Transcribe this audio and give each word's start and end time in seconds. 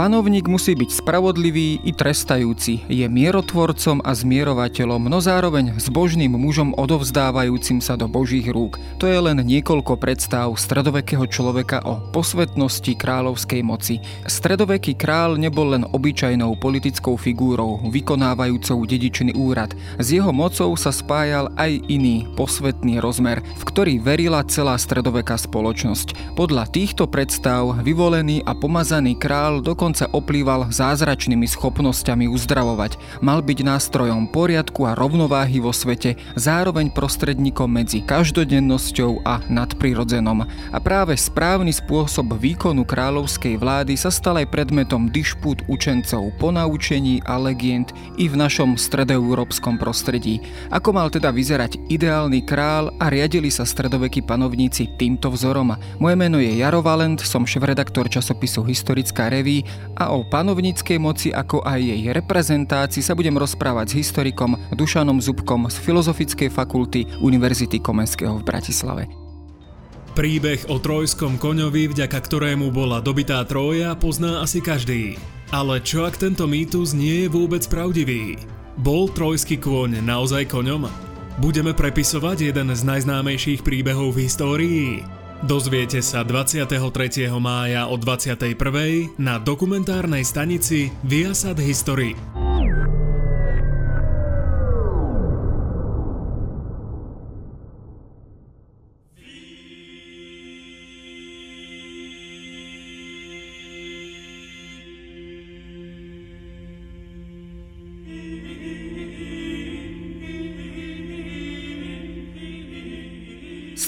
Panovník 0.00 0.48
musí 0.48 0.72
byť 0.72 1.04
spravodlivý 1.04 1.84
i 1.84 1.92
trestajúci, 1.92 2.88
je 2.88 3.04
mierotvorcom 3.04 4.00
a 4.00 4.16
zmierovateľom, 4.16 5.12
no 5.12 5.20
zároveň 5.20 5.76
zbožným 5.76 6.32
mužom 6.40 6.72
odovzdávajúcim 6.72 7.84
sa 7.84 8.00
do 8.00 8.08
Božích 8.08 8.48
rúk. 8.48 8.80
To 8.96 9.04
je 9.04 9.20
len 9.20 9.36
niekoľko 9.44 10.00
predstav 10.00 10.56
stredovekého 10.56 11.28
človeka 11.28 11.84
o 11.84 12.00
posvetnosti 12.16 12.96
kráľovskej 12.96 13.60
moci. 13.60 14.00
Stredoveký 14.24 14.96
král 14.96 15.36
nebol 15.36 15.76
len 15.76 15.84
obyčajnou 15.84 16.56
politickou 16.56 17.20
figúrou, 17.20 17.84
vykonávajúcou 17.92 18.80
dedičný 18.88 19.36
úrad. 19.36 19.76
S 20.00 20.16
jeho 20.16 20.32
mocou 20.32 20.72
sa 20.80 20.96
spájal 20.96 21.52
aj 21.60 21.76
iný, 21.92 22.24
posvetný 22.40 23.04
rozmer, 23.04 23.44
v 23.44 23.62
ktorý 23.68 24.00
verila 24.00 24.48
celá 24.48 24.80
stredoveká 24.80 25.36
spoločnosť. 25.36 26.32
Podľa 26.40 26.72
týchto 26.72 27.04
predstav 27.04 27.84
vyvolený 27.84 28.40
a 28.48 28.56
pomazaný 28.56 29.20
král 29.20 29.60
dokonca 29.60 29.89
dokonca 29.90 30.14
oplýval 30.14 30.70
zázračnými 30.70 31.50
schopnosťami 31.50 32.30
uzdravovať. 32.30 32.94
Mal 33.26 33.42
byť 33.42 33.58
nástrojom 33.66 34.30
poriadku 34.30 34.86
a 34.86 34.94
rovnováhy 34.94 35.58
vo 35.58 35.74
svete, 35.74 36.14
zároveň 36.38 36.94
prostredníkom 36.94 37.66
medzi 37.66 37.98
každodennosťou 38.06 39.26
a 39.26 39.42
nadprirodzenom. 39.50 40.46
A 40.46 40.78
práve 40.78 41.18
správny 41.18 41.74
spôsob 41.74 42.38
výkonu 42.38 42.86
kráľovskej 42.86 43.58
vlády 43.58 43.98
sa 43.98 44.14
stal 44.14 44.38
aj 44.38 44.54
predmetom 44.54 45.10
dišpút 45.10 45.66
učencov 45.66 46.38
ponaučení 46.38 47.26
a 47.26 47.34
legend 47.42 47.90
i 48.14 48.30
v 48.30 48.38
našom 48.38 48.78
stredoeurópskom 48.78 49.74
prostredí. 49.74 50.38
Ako 50.70 50.94
mal 50.94 51.10
teda 51.10 51.34
vyzerať 51.34 51.82
ideálny 51.90 52.46
král 52.46 52.94
a 53.02 53.10
riadili 53.10 53.50
sa 53.50 53.66
stredovekí 53.66 54.22
panovníci 54.22 54.86
týmto 54.94 55.34
vzorom. 55.34 55.74
Moje 55.98 56.14
meno 56.14 56.38
je 56.38 56.62
Jaro 56.62 56.78
Valent, 56.78 57.18
som 57.18 57.42
šéf-redaktor 57.42 58.06
časopisu 58.06 58.62
Historická 58.62 59.26
reví 59.26 59.66
a 59.96 60.16
o 60.16 60.24
panovníckej 60.24 60.96
moci 60.96 61.28
ako 61.28 61.60
aj 61.66 61.80
jej 61.80 62.02
reprezentácii 62.14 63.04
sa 63.04 63.12
budem 63.12 63.36
rozprávať 63.36 63.92
s 63.92 64.06
historikom 64.06 64.56
Dušanom 64.72 65.20
Zubkom 65.20 65.68
z 65.68 65.76
Filozofickej 65.82 66.48
fakulty 66.48 67.04
Univerzity 67.20 67.82
Komenského 67.82 68.40
v 68.40 68.46
Bratislave. 68.46 69.04
Príbeh 70.16 70.66
o 70.68 70.82
trojskom 70.82 71.38
koňovi, 71.38 71.94
vďaka 71.94 72.18
ktorému 72.18 72.74
bola 72.74 72.98
dobitá 72.98 73.40
Troja, 73.46 73.94
pozná 73.94 74.42
asi 74.42 74.58
každý. 74.58 75.14
Ale 75.54 75.78
čo 75.82 76.02
ak 76.02 76.18
tento 76.18 76.50
mýtus 76.50 76.94
nie 76.94 77.26
je 77.26 77.28
vôbec 77.30 77.62
pravdivý? 77.70 78.38
Bol 78.78 79.10
trojský 79.10 79.58
kôň 79.58 80.02
naozaj 80.02 80.50
koňom? 80.50 80.90
Budeme 81.38 81.72
prepisovať 81.72 82.52
jeden 82.52 82.74
z 82.74 82.82
najznámejších 82.84 83.62
príbehov 83.62 84.18
v 84.18 84.26
histórii. 84.26 85.19
Dozviete 85.40 86.04
sa 86.04 86.20
23. 86.20 86.68
mája 87.40 87.88
o 87.88 87.96
21. 87.96 88.60
na 89.16 89.40
dokumentárnej 89.40 90.20
stanici 90.20 90.92
Viasat 91.00 91.56
History. 91.56 92.39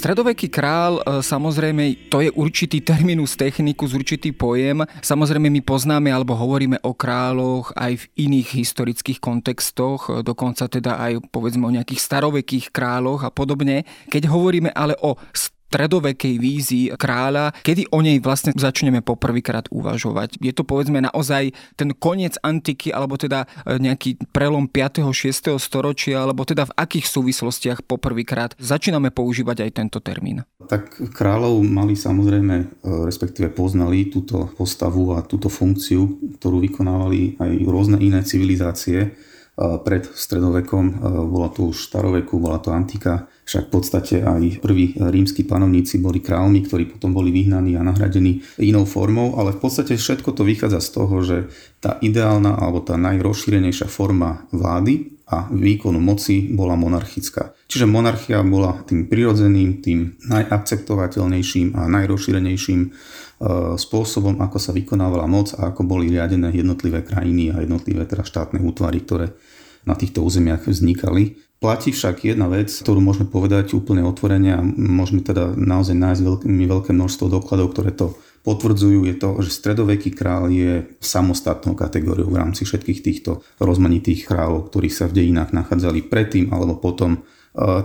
Stredoveký 0.03 0.51
král, 0.51 0.99
e, 0.99 1.23
samozrejme, 1.23 2.11
to 2.11 2.19
je 2.19 2.27
určitý 2.35 2.83
terminus 2.83 3.39
technicus, 3.39 3.95
určitý 3.95 4.35
pojem. 4.35 4.83
Samozrejme, 4.99 5.47
my 5.47 5.63
poznáme 5.63 6.11
alebo 6.11 6.35
hovoríme 6.35 6.75
o 6.83 6.91
kráľoch 6.91 7.71
aj 7.71 8.03
v 8.03 8.27
iných 8.27 8.51
historických 8.51 9.23
kontextoch, 9.23 10.11
e, 10.11 10.13
dokonca 10.19 10.67
teda 10.67 10.99
aj 10.99 11.23
povedzme 11.31 11.63
o 11.63 11.71
nejakých 11.71 12.03
starovekých 12.03 12.75
kráľoch 12.75 13.23
a 13.23 13.31
podobne. 13.31 13.87
Keď 14.11 14.27
hovoríme 14.27 14.75
ale 14.75 14.99
o 14.99 15.15
stredovekej 15.73 16.37
vízii 16.37 16.85
kráľa, 16.93 17.49
kedy 17.65 17.89
o 17.89 18.05
nej 18.05 18.21
vlastne 18.21 18.53
začneme 18.53 19.01
poprvýkrát 19.01 19.65
uvažovať. 19.73 20.37
Je 20.37 20.53
to 20.53 20.61
povedzme 20.61 21.01
naozaj 21.01 21.49
ten 21.73 21.97
koniec 21.97 22.37
antiky, 22.45 22.93
alebo 22.93 23.17
teda 23.17 23.49
e, 23.65 23.81
nejaký 23.81 24.21
prelom 24.29 24.69
5. 24.69 25.09
6. 25.09 25.57
storočia, 25.57 26.21
alebo 26.21 26.45
teda 26.45 26.69
v 26.69 26.75
akých 26.77 27.09
súvislostiach 27.09 27.81
poprvýkrát 27.89 28.53
začíname 28.61 29.09
používať 29.09 29.65
aj 29.65 29.71
tento 29.73 29.97
termín? 29.97 30.45
Tak 30.69 31.09
kráľov 31.17 31.65
mali 31.65 31.97
samozrejme, 31.97 32.55
e, 32.61 32.65
respektíve 33.09 33.49
poznali 33.49 34.13
túto 34.13 34.53
postavu 34.53 35.17
a 35.17 35.25
túto 35.25 35.49
funkciu, 35.49 36.37
ktorú 36.37 36.61
vykonávali 36.69 37.41
aj 37.41 37.51
rôzne 37.65 37.97
iné 37.97 38.21
civilizácie 38.21 39.17
pred 39.57 40.01
stredovekom, 40.09 40.85
bola 41.29 41.53
to 41.53 41.69
už 41.69 41.85
staroveku, 41.85 42.41
bola 42.41 42.57
to 42.57 42.73
antika, 42.73 43.29
však 43.45 43.69
v 43.69 43.71
podstate 43.71 44.15
aj 44.25 44.65
prví 44.65 44.97
rímsky 44.97 45.45
panovníci 45.45 46.01
boli 46.01 46.25
kráľmi, 46.25 46.65
ktorí 46.65 46.89
potom 46.89 47.13
boli 47.13 47.29
vyhnaní 47.29 47.77
a 47.77 47.85
nahradení 47.85 48.41
inou 48.57 48.89
formou, 48.89 49.37
ale 49.37 49.53
v 49.53 49.61
podstate 49.61 49.93
všetko 49.93 50.33
to 50.33 50.41
vychádza 50.41 50.79
z 50.81 50.89
toho, 50.89 51.15
že 51.21 51.37
tá 51.77 52.01
ideálna 52.01 52.57
alebo 52.57 52.81
tá 52.81 52.97
najrozšírenejšia 52.97 53.85
forma 53.91 54.49
vlády 54.49 55.21
a 55.29 55.47
výkonu 55.53 56.01
moci 56.01 56.49
bola 56.49 56.73
monarchická. 56.73 57.53
Čiže 57.69 57.85
monarchia 57.85 58.41
bola 58.41 58.81
tým 58.85 59.05
prirodzeným, 59.05 59.85
tým 59.85 60.17
najakceptovateľnejším 60.29 61.77
a 61.77 61.85
najrozšírenejším 61.89 62.81
spôsobom, 63.75 64.39
ako 64.39 64.55
sa 64.55 64.71
vykonávala 64.71 65.27
moc 65.27 65.51
a 65.59 65.75
ako 65.75 65.83
boli 65.83 66.07
riadené 66.07 66.47
jednotlivé 66.55 67.03
krajiny 67.03 67.51
a 67.51 67.59
jednotlivé 67.59 68.07
teda 68.07 68.23
štátne 68.23 68.63
útvary, 68.63 69.03
ktoré 69.03 69.35
na 69.83 69.99
týchto 69.99 70.23
územiach 70.23 70.63
vznikali. 70.63 71.43
Platí 71.59 71.91
však 71.91 72.27
jedna 72.27 72.47
vec, 72.51 72.71
ktorú 72.71 72.99
môžeme 73.03 73.27
povedať 73.27 73.75
úplne 73.75 74.03
otvorene 74.03 74.51
a 74.55 74.59
môžeme 74.63 75.23
teda 75.23 75.55
naozaj 75.55 75.95
nájsť 75.95 76.21
veľmi 76.23 76.65
veľké 76.67 76.91
množstvo 76.95 77.27
dokladov, 77.31 77.71
ktoré 77.71 77.91
to 77.95 78.15
potvrdzujú, 78.43 79.07
je 79.07 79.15
to, 79.15 79.29
že 79.39 79.55
stredoveký 79.55 80.11
král 80.11 80.51
je 80.51 80.83
samostatnou 80.99 81.79
kategóriou 81.79 82.27
v 82.27 82.43
rámci 82.43 82.67
všetkých 82.67 82.99
týchto 82.99 83.39
rozmanitých 83.63 84.27
kráľov, 84.27 84.67
ktorí 84.67 84.91
sa 84.91 85.07
v 85.07 85.23
dejinách 85.23 85.55
nachádzali 85.55 86.11
predtým 86.11 86.51
alebo 86.51 86.75
potom. 86.75 87.23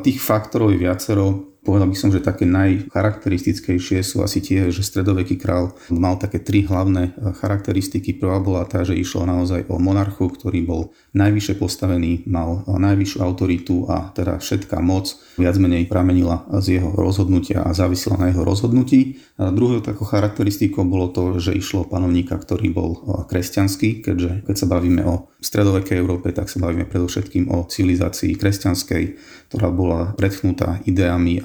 Tých 0.02 0.18
faktorov 0.18 0.74
je 0.74 0.82
viacero, 0.82 1.57
Povedal 1.58 1.90
by 1.90 1.96
som, 1.98 2.14
že 2.14 2.22
také 2.22 2.46
najcharakteristickejšie 2.46 4.06
sú 4.06 4.22
asi 4.22 4.38
tie, 4.38 4.70
že 4.70 4.86
stredoveký 4.86 5.42
král 5.42 5.74
mal 5.90 6.14
také 6.14 6.38
tri 6.38 6.62
hlavné 6.62 7.10
e, 7.10 7.34
charakteristiky. 7.34 8.14
Prvá 8.14 8.38
bola 8.38 8.62
tá, 8.62 8.86
že 8.86 8.94
išlo 8.94 9.26
naozaj 9.26 9.66
o 9.66 9.82
monarchu, 9.82 10.30
ktorý 10.30 10.62
bol 10.62 10.94
najvyššie 11.18 11.54
postavený, 11.58 12.30
mal 12.30 12.62
najvyššiu 12.62 13.18
autoritu 13.18 13.90
a 13.90 14.14
teda 14.14 14.38
všetká 14.38 14.78
moc 14.78 15.18
viac 15.34 15.58
menej 15.58 15.90
pramenila 15.90 16.46
z 16.62 16.78
jeho 16.78 16.94
rozhodnutia 16.94 17.66
a 17.66 17.74
závisela 17.74 18.22
na 18.22 18.30
jeho 18.30 18.46
rozhodnutí. 18.46 19.18
A 19.42 19.50
druhou 19.50 19.82
takou 19.82 20.06
charakteristikou 20.06 20.86
bolo 20.86 21.10
to, 21.10 21.42
že 21.42 21.58
išlo 21.58 21.90
panovníka, 21.90 22.38
ktorý 22.38 22.70
bol 22.70 22.90
e, 22.94 22.98
kresťanský, 23.26 24.06
keďže 24.06 24.46
keď 24.46 24.54
sa 24.54 24.66
bavíme 24.70 25.02
o 25.10 25.26
stredovekej 25.42 25.98
Európe, 25.98 26.30
tak 26.30 26.46
sa 26.46 26.62
bavíme 26.62 26.86
predovšetkým 26.86 27.50
o 27.50 27.66
civilizácii 27.66 28.38
kresťanskej, 28.38 29.04
ktorá 29.50 29.68
bola 29.74 30.14
predchnutá 30.14 30.82
ideami 30.86 31.38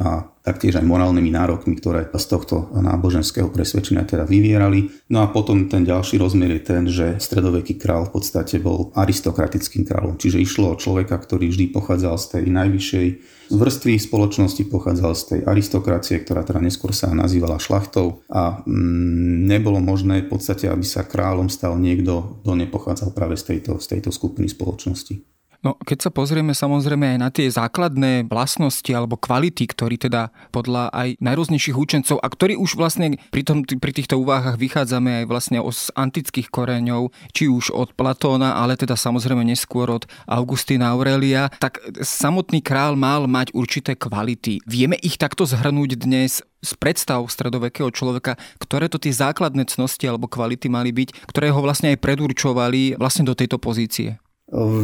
taktiež 0.44 0.76
aj 0.76 0.86
morálnymi 0.86 1.32
nárokmi, 1.32 1.80
ktoré 1.80 2.12
z 2.12 2.26
tohto 2.28 2.68
náboženského 2.76 3.48
presvedčenia 3.48 4.04
teda 4.04 4.28
vyvierali. 4.28 4.92
No 5.08 5.24
a 5.24 5.32
potom 5.32 5.72
ten 5.72 5.88
ďalší 5.88 6.20
rozmer 6.20 6.52
je 6.60 6.62
ten, 6.62 6.84
že 6.92 7.16
stredoveký 7.18 7.80
král 7.80 8.04
v 8.12 8.20
podstate 8.20 8.60
bol 8.60 8.92
aristokratickým 8.94 9.88
kráľom, 9.88 10.20
čiže 10.20 10.44
išlo 10.44 10.76
o 10.76 10.80
človeka, 10.80 11.16
ktorý 11.16 11.48
vždy 11.48 11.72
pochádzal 11.72 12.16
z 12.20 12.26
tej 12.38 12.46
najvyššej 12.52 13.08
vrstvy 13.56 13.94
spoločnosti, 14.04 14.64
pochádzal 14.68 15.12
z 15.16 15.24
tej 15.24 15.40
aristokracie, 15.48 16.20
ktorá 16.20 16.44
teda 16.44 16.60
neskôr 16.60 16.92
sa 16.92 17.12
nazývala 17.16 17.62
šlachtou 17.62 18.24
a 18.28 18.64
mm, 18.68 19.48
nebolo 19.48 19.80
možné 19.80 20.28
v 20.28 20.32
podstate, 20.36 20.68
aby 20.68 20.84
sa 20.84 21.08
kráľom 21.08 21.48
stal 21.48 21.80
niekto, 21.80 22.44
kto 22.44 22.52
nepochádzal 22.68 23.16
práve 23.16 23.40
z 23.40 23.56
tejto, 23.56 23.80
z 23.80 23.96
tejto 23.96 24.12
skupiny 24.12 24.52
spoločnosti. 24.52 25.33
No, 25.64 25.80
keď 25.80 25.98
sa 26.04 26.12
pozrieme 26.12 26.52
samozrejme 26.52 27.16
aj 27.16 27.20
na 27.24 27.32
tie 27.32 27.48
základné 27.48 28.28
vlastnosti 28.28 28.92
alebo 28.92 29.16
kvality, 29.16 29.64
ktorí 29.64 29.96
teda 29.96 30.36
podľa 30.52 30.92
aj 30.92 31.24
najrôznejších 31.24 31.80
učencov 31.80 32.20
a 32.20 32.28
ktorí 32.28 32.60
už 32.60 32.76
vlastne 32.76 33.16
pri, 33.32 33.48
tom, 33.48 33.64
pri 33.64 33.96
týchto 33.96 34.20
úvahách 34.20 34.60
vychádzame 34.60 35.24
aj 35.24 35.26
vlastne 35.32 35.64
z 35.64 35.88
antických 35.96 36.52
koreňov, 36.52 37.16
či 37.32 37.48
už 37.48 37.72
od 37.72 37.96
Platóna, 37.96 38.60
ale 38.60 38.76
teda 38.76 39.00
samozrejme 39.00 39.40
neskôr 39.48 39.88
od 39.88 40.04
Augustína 40.28 40.92
Aurelia, 40.92 41.48
tak 41.64 41.80
samotný 41.96 42.60
král 42.60 43.00
mal 43.00 43.24
mať 43.32 43.56
určité 43.56 43.96
kvality. 43.96 44.60
Vieme 44.68 45.00
ich 45.00 45.16
takto 45.16 45.48
zhrnúť 45.48 45.96
dnes 45.96 46.44
z 46.64 46.72
predstav 46.76 47.24
stredovekého 47.32 47.88
človeka, 47.92 48.36
ktoré 48.60 48.92
to 48.92 49.00
tie 49.00 49.16
základné 49.16 49.68
cnosti 49.72 50.04
alebo 50.12 50.28
kvality 50.28 50.68
mali 50.68 50.92
byť, 50.92 51.28
ktoré 51.32 51.56
ho 51.56 51.60
vlastne 51.64 51.96
aj 51.96 52.04
predurčovali 52.04 53.00
vlastne 53.00 53.28
do 53.28 53.36
tejto 53.36 53.60
pozície. 53.60 54.23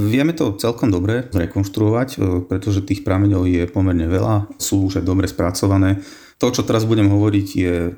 Vieme 0.10 0.34
to 0.34 0.58
celkom 0.58 0.90
dobre 0.90 1.30
zrekonštruovať, 1.30 2.10
e, 2.18 2.18
pretože 2.50 2.82
tých 2.82 3.06
prameňov 3.06 3.46
je 3.46 3.64
pomerne 3.70 4.10
veľa, 4.10 4.58
sú 4.58 4.90
už 4.90 5.02
aj 5.02 5.06
dobre 5.06 5.30
spracované. 5.30 6.02
To, 6.42 6.50
čo 6.50 6.66
teraz 6.66 6.90
budem 6.90 7.12
hovoriť, 7.12 7.48
je 7.54 7.76
e, 7.88 7.92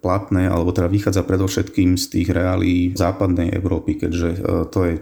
platné, 0.00 0.48
alebo 0.48 0.72
teda 0.72 0.88
vychádza 0.88 1.26
predovšetkým 1.28 2.00
z 2.00 2.04
tých 2.08 2.28
reálí 2.32 2.96
západnej 2.96 3.52
Európy, 3.52 4.00
keďže 4.00 4.28
e, 4.34 4.38
to 4.72 4.78
je 4.88 4.92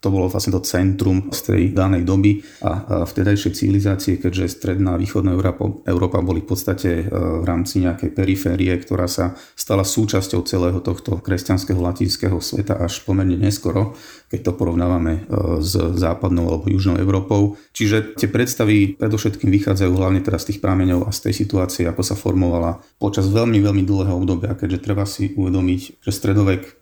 to 0.00 0.08
bolo 0.08 0.32
vlastne 0.32 0.56
to 0.56 0.64
centrum 0.64 1.28
z 1.28 1.40
tej 1.44 1.62
danej 1.76 2.08
doby 2.08 2.40
a 2.64 3.04
vtedajšej 3.04 3.52
civilizácie, 3.52 4.16
keďže 4.16 4.56
stredná 4.56 4.96
a 4.96 5.00
východná 5.00 5.36
Európa, 5.36 5.68
Európa 5.84 6.24
boli 6.24 6.40
v 6.40 6.48
podstate 6.48 7.04
e, 7.04 7.12
v 7.12 7.44
rámci 7.44 7.84
nejakej 7.84 8.16
periférie, 8.16 8.72
ktorá 8.80 9.04
sa 9.04 9.36
stala 9.52 9.84
súčasťou 9.84 10.40
celého 10.48 10.80
tohto 10.80 11.20
kresťanského 11.20 11.76
latinského 11.76 12.40
sveta 12.40 12.80
až 12.80 13.04
pomerne 13.04 13.36
neskoro, 13.36 13.92
keď 14.32 14.40
to 14.48 14.52
porovnávame 14.56 15.20
e, 15.20 15.22
s 15.60 15.76
západnou 15.76 16.48
alebo 16.48 16.72
južnou 16.72 16.96
Európou. 16.96 17.60
Čiže 17.76 18.16
tie 18.16 18.32
predstavy 18.32 18.96
predovšetkým 18.96 19.52
vychádzajú 19.52 19.92
hlavne 19.92 20.24
teraz 20.24 20.48
z 20.48 20.56
tých 20.56 20.64
prámeňov 20.64 21.04
a 21.04 21.12
z 21.12 21.28
tej 21.28 21.44
situácie, 21.44 21.84
ako 21.84 22.00
sa 22.00 22.16
formovala 22.16 22.80
počas 22.96 23.28
veľmi, 23.28 23.60
veľmi 23.60 23.84
dlhého 23.84 24.16
obdobia, 24.16 24.56
keďže 24.56 24.80
treba 24.80 25.04
si 25.04 25.36
uvedomiť, 25.36 26.00
že 26.00 26.08
stredovek 26.08 26.72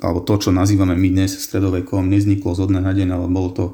alebo 0.00 0.20
to, 0.20 0.48
čo 0.48 0.50
nazývame 0.52 0.92
my 0.92 1.08
dnes 1.08 1.36
stredovekom, 1.40 2.08
nezniklo 2.08 2.52
z 2.52 2.68
dňa 2.68 2.80
na 2.84 2.92
deň, 2.92 3.08
ale 3.16 3.26
bolo 3.32 3.50
to 3.52 3.64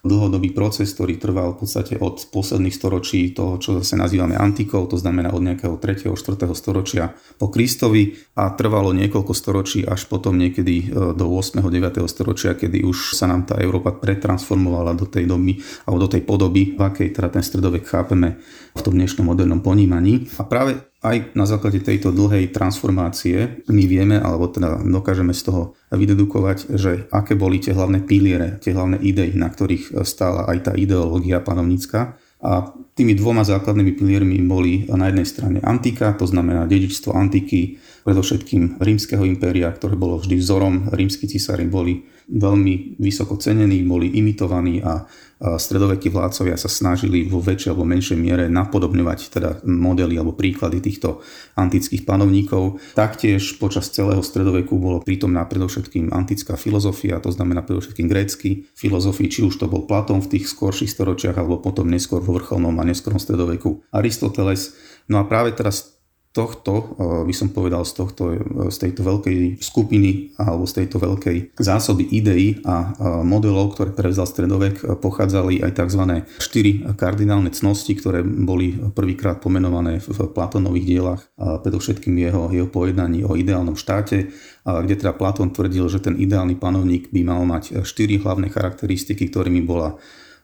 dlhodobý 0.00 0.56
proces, 0.56 0.96
ktorý 0.96 1.20
trval 1.20 1.52
v 1.52 1.64
podstate 1.64 2.00
od 2.00 2.24
posledných 2.32 2.72
storočí 2.72 3.36
toho, 3.36 3.60
čo 3.60 3.76
zase 3.80 4.00
nazývame 4.00 4.32
antikou, 4.32 4.88
to 4.88 4.96
znamená 4.96 5.28
od 5.36 5.44
nejakého 5.44 5.76
3. 5.76 6.16
4. 6.16 6.48
storočia 6.56 7.12
po 7.36 7.52
Kristovi 7.52 8.16
a 8.32 8.48
trvalo 8.56 8.96
niekoľko 8.96 9.32
storočí 9.36 9.84
až 9.84 10.08
potom 10.08 10.40
niekedy 10.40 10.88
e, 10.88 11.12
do 11.12 11.26
8. 11.28 11.60
9. 11.60 12.00
storočia, 12.08 12.56
kedy 12.56 12.80
už 12.80 13.12
sa 13.12 13.28
nám 13.28 13.44
tá 13.44 13.60
Európa 13.60 13.92
pretransformovala 13.92 14.96
do 14.96 15.04
tej 15.04 15.28
doby 15.28 15.60
alebo 15.84 15.98
do 16.00 16.08
tej 16.08 16.24
podoby, 16.24 16.72
v 16.76 16.80
akej 16.80 17.12
teda 17.12 17.28
ten 17.28 17.44
stredovek 17.44 17.84
chápeme 17.84 18.40
v 18.72 18.80
tom 18.80 18.96
dnešnom 18.96 19.28
modernom 19.28 19.60
ponímaní. 19.60 20.32
A 20.40 20.48
práve 20.48 20.89
aj 21.00 21.32
na 21.32 21.48
základe 21.48 21.80
tejto 21.80 22.12
dlhej 22.12 22.52
transformácie 22.52 23.64
my 23.72 23.84
vieme, 23.88 24.20
alebo 24.20 24.52
teda 24.52 24.84
dokážeme 24.84 25.32
z 25.32 25.48
toho 25.48 25.62
vydedukovať, 25.88 26.76
že 26.76 27.08
aké 27.08 27.32
boli 27.32 27.56
tie 27.56 27.72
hlavné 27.72 28.04
piliere, 28.04 28.60
tie 28.60 28.76
hlavné 28.76 29.00
idei, 29.00 29.32
na 29.32 29.48
ktorých 29.48 30.04
stála 30.04 30.44
aj 30.52 30.58
tá 30.68 30.72
ideológia 30.76 31.40
panovnícka. 31.40 32.20
A 32.40 32.72
tými 32.96 33.12
dvoma 33.16 33.44
základnými 33.44 33.96
piliermi 33.96 34.40
boli 34.44 34.88
na 34.88 35.12
jednej 35.12 35.28
strane 35.28 35.58
antika, 35.60 36.16
to 36.16 36.24
znamená 36.24 36.64
dedičstvo 36.64 37.12
antiky, 37.12 37.80
predovšetkým 38.06 38.80
rímskeho 38.80 39.24
impéria, 39.26 39.70
ktoré 39.72 39.96
bolo 39.96 40.20
vždy 40.20 40.36
vzorom. 40.40 40.74
Rímsky 40.94 41.28
císari 41.28 41.68
boli 41.68 42.06
veľmi 42.30 43.02
vysoko 43.02 43.34
cenení, 43.34 43.82
boli 43.82 44.14
imitovaní 44.14 44.78
a 44.86 45.02
stredovekí 45.40 46.12
vládcovia 46.12 46.54
sa 46.54 46.68
snažili 46.68 47.24
vo 47.26 47.40
väčšej 47.40 47.72
alebo 47.72 47.88
menšej 47.88 48.18
miere 48.20 48.44
napodobňovať 48.52 49.18
teda 49.32 49.50
modely 49.64 50.20
alebo 50.20 50.36
príklady 50.36 50.84
týchto 50.84 51.24
antických 51.56 52.04
panovníkov. 52.04 52.78
Taktiež 52.92 53.56
počas 53.56 53.88
celého 53.90 54.20
stredoveku 54.20 54.76
bolo 54.76 55.00
prítomná 55.00 55.48
predovšetkým 55.48 56.12
antická 56.12 56.60
filozofia, 56.60 57.24
to 57.24 57.32
znamená 57.32 57.64
predovšetkým 57.64 58.06
grécky 58.06 58.68
filozofii, 58.76 59.28
či 59.32 59.40
už 59.48 59.58
to 59.58 59.66
bol 59.66 59.88
Platón 59.88 60.20
v 60.22 60.38
tých 60.38 60.52
skorších 60.52 60.92
storočiach 60.92 61.34
alebo 61.34 61.58
potom 61.58 61.88
neskôr 61.88 62.20
vo 62.20 62.36
vrcholnom 62.36 62.76
a 62.78 62.84
neskorom 62.86 63.18
stredoveku 63.18 63.80
Aristoteles. 63.90 64.76
No 65.08 65.18
a 65.18 65.26
práve 65.26 65.56
teraz 65.56 65.98
tohto, 66.30 66.72
eh, 66.78 66.84
by 67.26 67.34
som 67.34 67.50
povedal, 67.50 67.82
z, 67.82 67.92
tohto, 67.98 68.22
eh, 68.30 68.38
z 68.70 68.76
tejto 68.78 69.02
veľkej 69.02 69.58
skupiny 69.58 70.38
alebo 70.38 70.62
z 70.66 70.82
tejto 70.82 71.02
veľkej 71.02 71.58
zásoby 71.58 72.06
ideí 72.10 72.62
a 72.64 72.92
modelov, 73.22 73.76
ktoré 73.76 73.90
prevzal 73.92 74.24
stredovek, 74.24 75.00
pochádzali 75.00 75.62
aj 75.64 75.72
tzv. 75.76 76.02
štyri 76.40 76.84
kardinálne 76.96 77.52
cnosti, 77.52 77.92
ktoré 77.96 78.24
boli 78.24 78.72
prvýkrát 78.92 79.42
pomenované 79.42 80.00
v 80.00 80.30
Platónových 80.30 80.86
dielach, 80.86 81.22
predovšetkým 81.36 82.14
jeho, 82.16 82.48
jeho 82.52 82.68
pojednaní 82.68 83.24
o 83.24 83.36
ideálnom 83.36 83.76
štáte, 83.76 84.32
kde 84.64 84.94
teda 84.96 85.12
Platón 85.16 85.52
tvrdil, 85.52 85.88
že 85.88 86.00
ten 86.00 86.16
ideálny 86.16 86.56
panovník 86.56 87.12
by 87.12 87.20
mal 87.24 87.42
mať 87.44 87.84
štyri 87.84 88.20
hlavné 88.20 88.48
charakteristiky, 88.52 89.28
ktorými 89.28 89.64
bola 89.64 89.96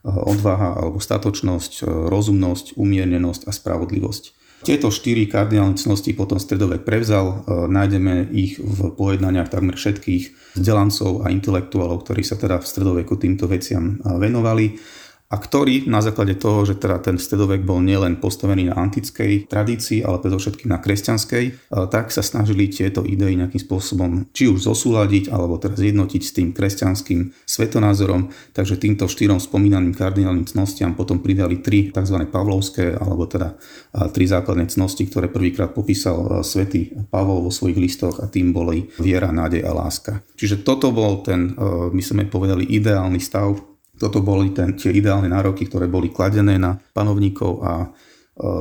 odvaha 0.05 0.77
alebo 0.77 1.01
statočnosť, 1.01 1.87
rozumnosť, 2.09 2.79
umiernenosť 2.79 3.49
a 3.49 3.53
spravodlivosť. 3.53 4.36
Tieto 4.67 4.91
štyri 4.91 5.31
kardinálne 5.31 5.79
cnosti 5.79 6.11
potom 6.11 6.43
stredovek 6.43 6.83
prevzal. 6.83 7.47
E, 7.47 7.71
nájdeme 7.71 8.35
ich 8.35 8.59
v 8.59 8.91
pojednaniach 8.99 9.47
takmer 9.47 9.79
všetkých 9.79 10.59
vzdelancov 10.59 11.23
a 11.23 11.31
intelektuálov, 11.31 12.03
ktorí 12.03 12.27
sa 12.27 12.35
teda 12.35 12.59
v 12.59 12.67
stredoveku 12.67 13.15
týmto 13.15 13.47
veciam 13.47 13.95
e, 13.95 14.19
venovali 14.19 14.75
a 15.27 15.37
ktorý 15.43 15.91
na 15.91 15.99
základe 15.99 16.39
toho, 16.39 16.63
že 16.63 16.79
teda 16.79 17.03
ten 17.03 17.19
stredovek 17.19 17.67
bol 17.67 17.83
nielen 17.83 18.23
postavený 18.23 18.71
na 18.71 18.79
antickej 18.79 19.51
tradícii, 19.51 20.07
ale 20.07 20.23
predovšetkým 20.23 20.71
na 20.71 20.79
kresťanskej, 20.79 21.45
e, 21.45 21.53
tak 21.91 22.15
sa 22.15 22.23
snažili 22.23 22.71
tieto 22.71 23.03
idei 23.03 23.35
nejakým 23.35 23.59
spôsobom 23.59 24.31
či 24.31 24.47
už 24.47 24.63
zosúľadiť, 24.71 25.35
alebo 25.35 25.59
teraz 25.59 25.83
zjednotiť 25.83 26.23
s 26.23 26.31
tým 26.31 26.49
kresťanským 26.55 27.43
svetonázorom. 27.43 28.31
Takže 28.55 28.79
týmto 28.79 29.11
štyrom 29.11 29.43
spomínaným 29.43 29.99
kardinálnym 29.99 30.47
cnostiam 30.47 30.95
potom 30.95 31.19
pridali 31.19 31.59
tri 31.59 31.91
tzv. 31.91 32.23
pavlovské, 32.31 32.95
alebo 32.95 33.27
teda 33.27 33.59
tri 34.15 34.31
základné 34.31 34.71
cnosti, 34.71 35.11
ktoré 35.11 35.27
prvýkrát 35.27 35.75
popísal 35.75 36.23
e, 36.23 36.47
svätý 36.47 36.95
Pavol 37.11 37.43
vo 37.43 37.51
svojich 37.51 37.83
listoch 37.83 38.23
a 38.23 38.31
tým 38.31 38.55
boli 38.55 38.87
viera, 39.03 39.35
nádej 39.35 39.67
a 39.67 39.75
láska. 39.75 40.23
Čiže 40.39 40.63
toto 40.63 40.95
bol 40.95 41.27
ten, 41.27 41.51
e, 41.51 41.91
my 41.91 42.03
sme 42.03 42.31
povedali, 42.31 42.63
ideálny 42.63 43.19
stav 43.19 43.76
toto 43.97 44.21
boli 44.21 44.53
ten, 44.53 44.77
tie 44.77 44.93
ideálne 44.93 45.27
nároky, 45.27 45.67
ktoré 45.67 45.91
boli 45.91 46.13
kladené 46.13 46.61
na 46.61 46.77
panovníkov 46.77 47.53
a 47.65 47.73
e, 47.83 47.89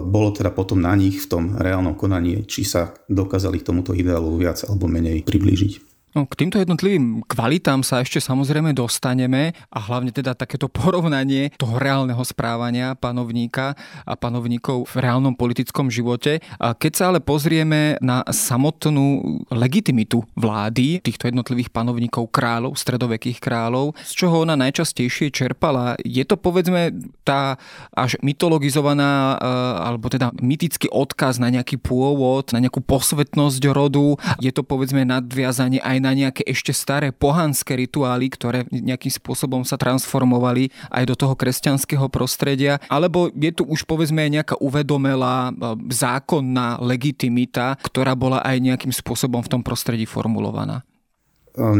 bolo 0.01 0.33
teda 0.33 0.49
potom 0.55 0.81
na 0.81 0.95
nich 0.95 1.21
v 1.21 1.29
tom 1.29 1.43
reálnom 1.59 1.93
konaní, 1.93 2.47
či 2.49 2.65
sa 2.65 2.95
dokázali 3.05 3.61
k 3.61 3.67
tomuto 3.69 3.91
ideálu 3.93 4.33
viac 4.39 4.63
alebo 4.65 4.89
menej 4.89 5.21
priblížiť. 5.27 5.84
No, 6.15 6.23
k 6.23 6.47
týmto 6.47 6.63
jednotlivým 6.63 7.27
kvalitám 7.27 7.83
sa 7.83 7.99
ešte 7.99 8.23
samozrejme 8.23 8.71
dostaneme 8.71 9.51
a 9.67 9.83
hlavne 9.83 10.15
teda 10.15 10.31
takéto 10.31 10.71
porovnanie 10.71 11.51
toho 11.59 11.75
reálneho 11.75 12.23
správania 12.23 12.95
panovníka 12.95 13.75
a 14.07 14.15
panovníkov 14.15 14.87
v 14.87 15.03
reálnom 15.03 15.35
politickom 15.35 15.91
živote. 15.91 16.39
A 16.55 16.71
keď 16.71 16.91
sa 16.95 17.03
ale 17.11 17.19
pozrieme 17.19 17.99
na 17.99 18.23
samotnú 18.31 19.43
legitimitu 19.51 20.23
vlády 20.39 21.03
týchto 21.03 21.27
jednotlivých 21.27 21.75
panovníkov 21.75 22.31
kráľov, 22.31 22.79
stredovekých 22.79 23.43
kráľov, 23.43 23.99
z 24.07 24.23
čoho 24.23 24.47
ona 24.47 24.55
najčastejšie 24.55 25.35
čerpala, 25.35 25.99
je 25.99 26.23
to 26.23 26.39
povedzme 26.39 26.95
tá 27.27 27.59
až 27.91 28.15
mytologizovaná 28.23 29.35
e, 29.35 29.51
alebo 29.83 30.07
teda 30.07 30.31
mytický 30.39 30.87
odkaz 30.95 31.43
na 31.43 31.51
nejaký 31.51 31.75
pôvod, 31.75 32.55
na 32.55 32.63
nejakú 32.63 32.79
posvetnosť 32.79 33.67
rodu, 33.75 34.15
je 34.39 34.55
to 34.55 34.63
povedzme 34.63 35.03
nadviazanie 35.03 35.83
aj 35.83 36.04
na 36.05 36.13
nejaké 36.13 36.45
ešte 36.45 36.69
staré 36.69 37.09
pohanské 37.09 37.73
rituály, 37.73 38.29
ktoré 38.29 38.69
nejakým 38.69 39.09
spôsobom 39.09 39.65
sa 39.65 39.81
transformovali 39.81 40.69
aj 40.93 41.03
do 41.09 41.15
toho 41.17 41.33
kresťanského 41.33 42.05
prostredia, 42.13 42.77
alebo 42.85 43.33
je 43.33 43.49
tu 43.49 43.65
už 43.65 43.89
povedzme 43.89 44.21
aj 44.21 44.31
nejaká 44.41 44.55
uvedomelá 44.61 45.49
e, 45.49 45.51
zákonná 45.89 46.77
legitimita, 46.85 47.81
ktorá 47.81 48.13
bola 48.13 48.45
aj 48.45 48.61
nejakým 48.61 48.93
spôsobom 48.93 49.41
v 49.41 49.51
tom 49.51 49.61
prostredí 49.65 50.05
formulovaná? 50.05 50.85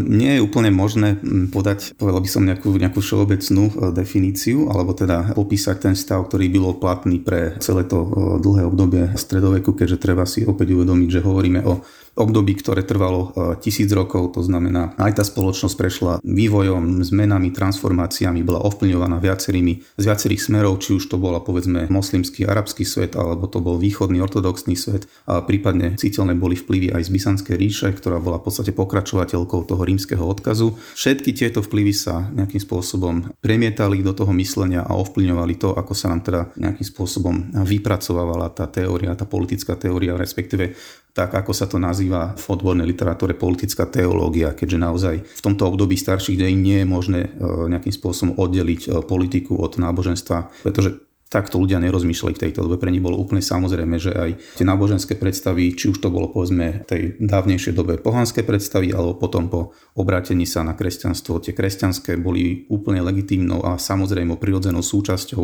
Nie 0.08 0.40
je 0.40 0.46
úplne 0.46 0.72
možné 0.72 1.20
podať, 1.52 2.00
povedal 2.00 2.24
by 2.24 2.30
som 2.32 2.48
nejakú, 2.48 2.72
nejakú 2.80 3.04
všeobecnú 3.04 3.64
e, 3.68 3.74
definíciu, 3.92 4.72
alebo 4.72 4.96
teda 4.96 5.36
popísať 5.36 5.92
ten 5.92 5.96
stav, 6.00 6.24
ktorý 6.32 6.48
bol 6.56 6.80
platný 6.80 7.20
pre 7.20 7.60
celé 7.60 7.84
to 7.84 8.08
e, 8.08 8.10
dlhé 8.40 8.64
obdobie 8.72 9.04
stredoveku, 9.20 9.76
keďže 9.76 10.00
treba 10.00 10.24
si 10.24 10.48
opäť 10.48 10.80
uvedomiť, 10.80 11.20
že 11.20 11.26
hovoríme 11.28 11.68
o 11.68 11.84
období, 12.16 12.56
ktoré 12.56 12.82
trvalo 12.88 13.36
e, 13.36 13.60
tisíc 13.60 13.92
rokov, 13.92 14.40
to 14.40 14.42
znamená 14.42 14.96
aj 14.96 15.20
tá 15.20 15.24
spoločnosť 15.28 15.76
prešla 15.76 16.14
vývojom, 16.24 17.04
zmenami, 17.04 17.52
transformáciami, 17.52 18.40
bola 18.42 18.64
ovplyvňovaná 18.64 19.20
viacerými, 19.20 20.00
z 20.00 20.04
viacerých 20.04 20.42
smerov, 20.42 20.80
či 20.80 20.96
už 20.96 21.12
to 21.12 21.20
bola 21.20 21.44
povedzme 21.44 21.92
moslimský, 21.92 22.48
arabský 22.48 22.88
svet, 22.88 23.20
alebo 23.20 23.52
to 23.52 23.60
bol 23.60 23.76
východný 23.76 24.24
ortodoxný 24.24 24.80
svet, 24.80 25.12
a 25.28 25.44
prípadne 25.44 26.00
citeľné 26.00 26.40
boli 26.40 26.56
vplyvy 26.56 26.96
aj 26.96 27.04
z 27.04 27.10
Byzantskej 27.12 27.56
ríše, 27.60 27.92
ktorá 27.92 28.24
bola 28.24 28.40
v 28.40 28.48
podstate 28.48 28.72
pokračovateľkou 28.72 29.68
toho 29.68 29.84
rímskeho 29.84 30.24
odkazu. 30.24 30.80
Všetky 30.96 31.36
tieto 31.36 31.60
vplyvy 31.60 31.94
sa 31.94 32.32
nejakým 32.32 32.64
spôsobom 32.64 33.36
premietali 33.44 34.00
do 34.00 34.16
toho 34.16 34.32
myslenia 34.40 34.88
a 34.88 34.96
ovplyvňovali 34.96 35.54
to, 35.60 35.76
ako 35.76 35.92
sa 35.92 36.10
nám 36.16 36.24
teda 36.24 36.42
nejakým 36.56 36.88
spôsobom 36.88 37.36
vypracovávala 37.68 38.56
tá 38.56 38.72
teória, 38.72 39.18
tá 39.20 39.28
politická 39.28 39.76
teória, 39.76 40.16
respektíve 40.16 40.78
tak 41.16 41.32
ako 41.32 41.56
sa 41.56 41.72
to 41.72 41.80
nazýva 41.80 42.36
v 42.36 42.46
odbornej 42.52 42.84
literatúre 42.84 43.40
politická 43.40 43.88
teológia, 43.88 44.52
keďže 44.52 44.78
naozaj 44.78 45.16
v 45.24 45.42
tomto 45.42 45.64
období 45.72 45.96
starších 45.96 46.36
dejín 46.36 46.60
nie 46.60 46.84
je 46.84 46.88
možné 46.92 47.22
e, 47.24 47.30
nejakým 47.72 47.96
spôsobom 47.96 48.36
oddeliť 48.36 48.82
e, 48.84 48.88
politiku 49.00 49.56
od 49.56 49.80
náboženstva, 49.80 50.68
pretože 50.68 51.00
takto 51.26 51.58
ľudia 51.58 51.82
nerozmýšľali 51.82 52.34
v 52.38 52.44
tejto 52.48 52.64
dobe. 52.64 52.78
Pre 52.78 52.94
nich 52.94 53.02
bolo 53.02 53.18
úplne 53.18 53.42
samozrejme, 53.42 53.98
že 53.98 54.14
aj 54.14 54.62
tie 54.62 54.66
náboženské 54.66 55.18
predstavy, 55.18 55.74
či 55.74 55.90
už 55.90 55.98
to 55.98 56.14
bolo 56.14 56.30
povedzme 56.30 56.86
tej 56.86 57.18
dávnejšej 57.18 57.74
dobe 57.74 57.98
pohanské 57.98 58.46
predstavy, 58.46 58.94
alebo 58.94 59.18
potom 59.18 59.50
po 59.50 59.74
obrátení 59.98 60.46
sa 60.46 60.62
na 60.62 60.78
kresťanstvo, 60.78 61.42
tie 61.42 61.58
kresťanské 61.58 62.22
boli 62.22 62.70
úplne 62.70 63.02
legitímnou 63.02 63.66
a 63.66 63.82
samozrejme 63.82 64.38
prirodzenou 64.38 64.86
súčasťou 64.86 65.44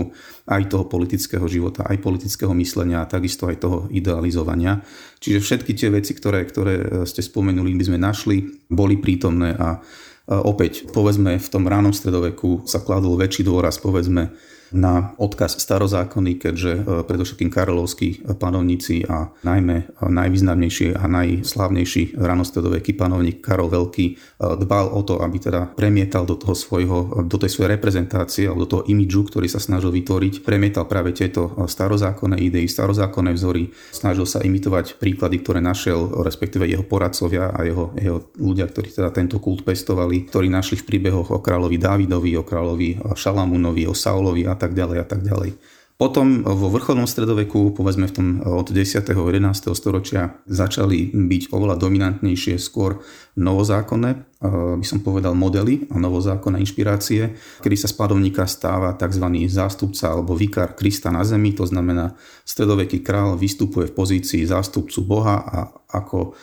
aj 0.54 0.62
toho 0.70 0.86
politického 0.86 1.44
života, 1.50 1.84
aj 1.90 1.98
politického 1.98 2.54
myslenia 2.56 3.02
a 3.02 3.10
takisto 3.10 3.50
aj 3.50 3.58
toho 3.60 3.78
idealizovania. 3.90 4.86
Čiže 5.18 5.40
všetky 5.42 5.72
tie 5.74 5.90
veci, 5.90 6.14
ktoré, 6.14 6.46
ktoré 6.46 7.04
ste 7.10 7.26
spomenuli, 7.26 7.74
by 7.74 7.84
sme 7.90 7.98
našli, 7.98 8.38
boli 8.70 9.02
prítomné 9.02 9.58
a 9.58 9.82
opäť, 10.30 10.94
povedzme, 10.94 11.42
v 11.42 11.48
tom 11.50 11.66
ránom 11.66 11.92
stredoveku 11.92 12.70
sa 12.70 12.80
kladol 12.86 13.18
väčší 13.18 13.44
dôraz, 13.44 13.82
povedzme, 13.82 14.32
na 14.72 15.12
odkaz 15.20 15.60
starozákonný, 15.60 16.40
keďže 16.40 16.72
e, 16.72 16.82
predovšetkým 17.04 17.52
karolovskí 17.52 18.24
panovníci 18.40 19.04
a 19.04 19.32
najmä 19.44 20.00
najvýznamnejší 20.00 20.96
a 20.96 21.06
najslávnejší 21.12 22.16
ranostredoveký 22.16 22.96
panovník 22.96 23.44
Karol 23.44 23.68
Veľký 23.68 24.06
e, 24.08 24.14
dbal 24.40 24.96
o 24.96 25.02
to, 25.04 25.20
aby 25.20 25.38
teda 25.44 25.76
premietal 25.76 26.24
do 26.24 26.40
toho 26.40 26.56
svojho, 26.56 27.28
do 27.28 27.38
tej 27.38 27.52
svojej 27.52 27.76
reprezentácie 27.76 28.48
alebo 28.48 28.64
do 28.64 28.72
toho 28.80 28.84
imidžu, 28.88 29.28
ktorý 29.28 29.52
sa 29.52 29.60
snažil 29.60 29.92
vytvoriť, 29.92 30.44
premietal 30.48 30.88
práve 30.88 31.12
tieto 31.12 31.68
starozákonné 31.68 32.40
idei, 32.40 32.66
starozákonné 32.66 33.36
vzory, 33.36 33.76
snažil 33.92 34.24
sa 34.24 34.40
imitovať 34.40 34.96
príklady, 34.98 35.44
ktoré 35.44 35.60
našiel, 35.60 36.24
respektíve 36.24 36.64
jeho 36.64 36.88
poradcovia 36.88 37.52
a 37.52 37.68
jeho, 37.68 37.92
jeho 38.00 38.20
ľudia, 38.40 38.72
ktorí 38.72 38.88
teda 38.96 39.12
tento 39.12 39.44
kult 39.44 39.68
pestovali, 39.68 40.32
ktorí 40.32 40.48
našli 40.48 40.80
v 40.80 40.88
príbehoch 40.88 41.34
o 41.36 41.44
kráľovi 41.44 41.76
Dávidovi, 41.76 42.32
o 42.40 42.48
kráľovi 42.48 42.90
Šalamúnovi, 43.18 43.84
o 43.90 43.96
Saulovi 43.96 44.48
a 44.48 44.61
tak 44.62 44.78
ďalej 44.78 44.98
a 45.02 45.06
tak 45.10 45.26
ďalej. 45.26 45.58
Potom 46.02 46.42
vo 46.42 46.74
vrcholnom 46.74 47.06
stredoveku, 47.06 47.78
povedzme 47.78 48.10
v 48.10 48.16
tom 48.18 48.28
od 48.42 48.74
10. 48.74 49.06
11. 49.06 49.38
storočia, 49.78 50.34
začali 50.50 51.14
byť 51.14 51.54
oveľa 51.54 51.78
dominantnejšie 51.78 52.58
skôr 52.58 53.06
novozákonné, 53.38 54.42
by 54.82 54.82
som 54.82 55.06
povedal 55.06 55.38
modely 55.38 55.86
a 55.94 56.02
novozákonné 56.02 56.58
inšpirácie, 56.58 57.38
kedy 57.62 57.76
sa 57.78 57.86
z 57.86 57.94
padovníka 58.02 58.50
stáva 58.50 58.98
tzv. 58.98 59.30
zástupca 59.46 60.18
alebo 60.18 60.34
vikár 60.34 60.74
Krista 60.74 61.14
na 61.14 61.22
zemi, 61.22 61.54
to 61.54 61.70
znamená 61.70 62.18
stredoveký 62.50 63.06
král 63.06 63.38
vystupuje 63.38 63.94
v 63.94 63.94
pozícii 63.94 64.42
zástupcu 64.50 65.06
Boha 65.06 65.38
a 65.38 65.70
ako 66.02 66.34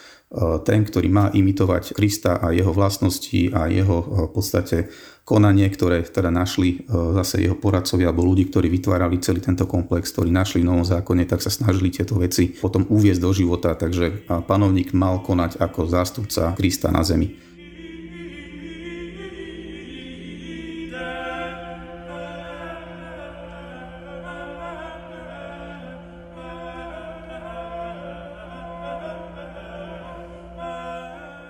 ten, 0.64 0.84
ktorý 0.84 1.08
má 1.08 1.32
imitovať 1.32 1.96
Krista 1.96 2.36
a 2.36 2.52
jeho 2.52 2.68
vlastnosti 2.76 3.48
a 3.48 3.64
jeho 3.72 4.28
v 4.28 4.32
podstate 4.36 4.92
konanie, 5.24 5.68
ktoré 5.68 6.04
teda 6.04 6.32
našli 6.32 6.84
e, 6.84 6.92
zase 7.20 7.44
jeho 7.44 7.56
poradcovia 7.56 8.08
alebo 8.08 8.24
ľudí, 8.24 8.48
ktorí 8.48 8.72
vytvárali 8.72 9.20
celý 9.20 9.44
tento 9.44 9.68
komplex, 9.68 10.08
ktorí 10.12 10.32
našli 10.32 10.64
v 10.64 10.68
novom 10.72 10.88
zákone, 10.88 11.28
tak 11.28 11.44
sa 11.44 11.52
snažili 11.52 11.92
tieto 11.92 12.16
veci 12.16 12.48
potom 12.48 12.88
uviezť 12.88 13.20
do 13.20 13.30
života. 13.36 13.76
Takže 13.76 14.24
panovník 14.48 14.96
mal 14.96 15.20
konať 15.20 15.60
ako 15.60 15.84
zástupca 15.84 16.56
Krista 16.56 16.88
na 16.88 17.04
zemi. 17.04 17.47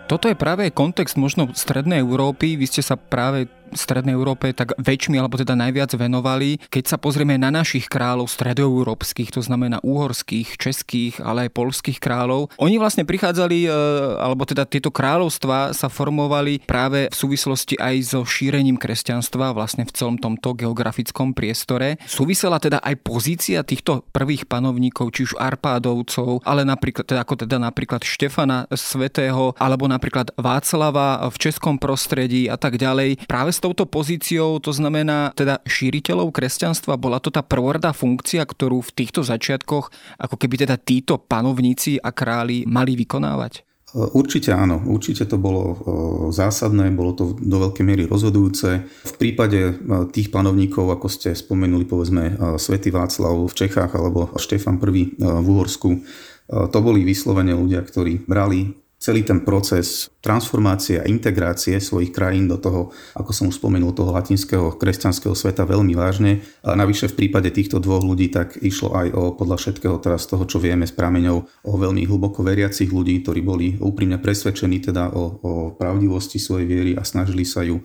Toto 0.09 0.25
je 0.25 0.35
práve 0.35 0.73
kontext 0.73 1.21
možno 1.21 1.53
strednej 1.53 2.01
Európy. 2.01 2.57
Vy 2.57 2.65
ste 2.65 2.81
sa 2.81 2.97
práve 2.97 3.45
Strednej 3.73 4.15
Európe 4.17 4.53
tak 4.53 4.77
väčšmi 4.79 5.17
alebo 5.21 5.37
teda 5.37 5.59
najviac 5.59 5.93
venovali. 5.95 6.61
Keď 6.69 6.85
sa 6.85 6.97
pozrieme 6.97 7.37
na 7.37 7.53
našich 7.53 7.89
kráľov 7.91 8.31
stredoeurópskych, 8.31 9.35
to 9.35 9.41
znamená 9.45 9.83
uhorských, 9.83 10.57
českých, 10.57 11.21
ale 11.21 11.49
aj 11.49 11.57
polských 11.57 11.99
kráľov, 11.99 12.53
oni 12.61 12.77
vlastne 12.77 13.09
prichádzali, 13.09 13.67
e, 13.67 13.71
alebo 14.19 14.45
teda 14.45 14.65
tieto 14.69 14.93
kráľovstva 14.93 15.73
sa 15.73 15.89
formovali 15.91 16.63
práve 16.65 17.09
v 17.09 17.17
súvislosti 17.17 17.79
aj 17.79 17.97
so 18.15 18.21
šírením 18.23 18.77
kresťanstva 18.77 19.57
vlastne 19.57 19.89
v 19.89 19.95
celom 19.95 20.17
tomto 20.21 20.55
geografickom 20.55 21.33
priestore. 21.33 21.99
Súvisela 22.07 22.61
teda 22.63 22.79
aj 22.83 22.95
pozícia 23.03 23.63
týchto 23.63 24.07
prvých 24.11 24.47
panovníkov, 24.47 25.15
či 25.15 25.29
už 25.29 25.39
Arpádovcov, 25.39 26.43
ale 26.45 26.63
napríklad, 26.63 27.05
teda 27.07 27.25
ako 27.25 27.35
teda 27.45 27.57
napríklad 27.59 28.03
Štefana 28.05 28.69
Svetého, 28.73 29.55
alebo 29.59 29.89
napríklad 29.91 30.33
Václava 30.39 31.27
v 31.29 31.37
českom 31.39 31.77
prostredí 31.77 32.47
a 32.47 32.57
tak 32.57 32.79
ďalej. 32.79 33.25
Práve 33.27 33.51
s 33.59 33.61
touto 33.61 33.91
pozíciou, 33.91 34.63
to 34.63 34.71
znamená 34.71 35.35
teda 35.35 35.59
šíriteľov 35.67 36.31
kresťanstva, 36.31 36.95
bola 36.95 37.19
to 37.19 37.35
tá 37.35 37.43
prvoradá 37.43 37.91
funkcia, 37.91 38.47
ktorú 38.47 38.87
v 38.87 38.95
týchto 38.95 39.27
začiatkoch 39.27 39.91
ako 40.23 40.35
keby 40.39 40.63
teda 40.63 40.79
títo 40.79 41.19
panovníci 41.19 41.99
a 41.99 42.15
králi 42.15 42.63
mali 42.71 42.95
vykonávať? 42.95 43.67
Určite 43.89 44.53
áno, 44.53 44.85
určite 44.85 45.25
to 45.25 45.41
bolo 45.41 45.81
zásadné, 46.29 46.93
bolo 46.93 47.17
to 47.17 47.33
do 47.41 47.57
veľkej 47.57 47.85
miery 47.89 48.05
rozhodujúce. 48.05 48.85
V 48.85 49.15
prípade 49.17 49.81
tých 50.13 50.29
panovníkov, 50.29 50.93
ako 50.93 51.09
ste 51.09 51.33
spomenuli, 51.33 51.89
povedzme 51.89 52.37
Svetý 52.61 52.93
Václav 52.93 53.49
v 53.49 53.57
Čechách 53.57 53.89
alebo 53.97 54.29
Štefan 54.37 54.77
I 54.77 55.17
v 55.17 55.47
Uhorsku, 55.49 56.05
to 56.53 56.79
boli 56.85 57.01
vyslovene 57.01 57.57
ľudia, 57.57 57.81
ktorí 57.81 58.29
brali 58.29 58.77
celý 58.99 59.23
ten 59.23 59.47
proces 59.47 60.11
transformácie 60.19 60.99
a 60.99 61.07
integrácie 61.07 61.79
svojich 61.79 62.11
krajín 62.11 62.51
do 62.51 62.59
toho, 62.59 62.91
ako 63.15 63.31
som 63.31 63.47
už 63.47 63.63
spomenul, 63.63 63.95
toho 63.95 64.11
latinského 64.11 64.75
kresťanského 64.75 65.39
sveta 65.39 65.63
veľmi 65.63 65.95
vážne. 65.95 66.43
A 66.67 66.75
navyše 66.75 67.07
v 67.07 67.25
prípade 67.25 67.55
týchto 67.55 67.79
dvoch 67.79 68.03
ľudí 68.03 68.27
tak 68.29 68.59
išlo 68.59 68.99
aj 68.99 69.07
o, 69.15 69.23
podľa 69.39 69.57
všetkého 69.63 69.97
teraz 70.03 70.27
toho, 70.27 70.43
čo 70.51 70.59
vieme 70.59 70.83
s 70.83 70.93
prameňov, 70.93 71.47
o 71.47 71.73
veľmi 71.79 72.11
hlboko 72.11 72.43
veriacich 72.43 72.91
ľudí, 72.91 73.23
ktorí 73.23 73.41
boli 73.41 73.67
úprimne 73.79 74.19
presvedčení 74.19 74.83
teda 74.83 75.15
o, 75.15 75.23
o 75.41 75.53
pravdivosti 75.79 76.43
svojej 76.43 76.67
viery 76.67 76.93
a 76.99 77.07
snažili 77.07 77.47
sa 77.47 77.63
ju 77.63 77.79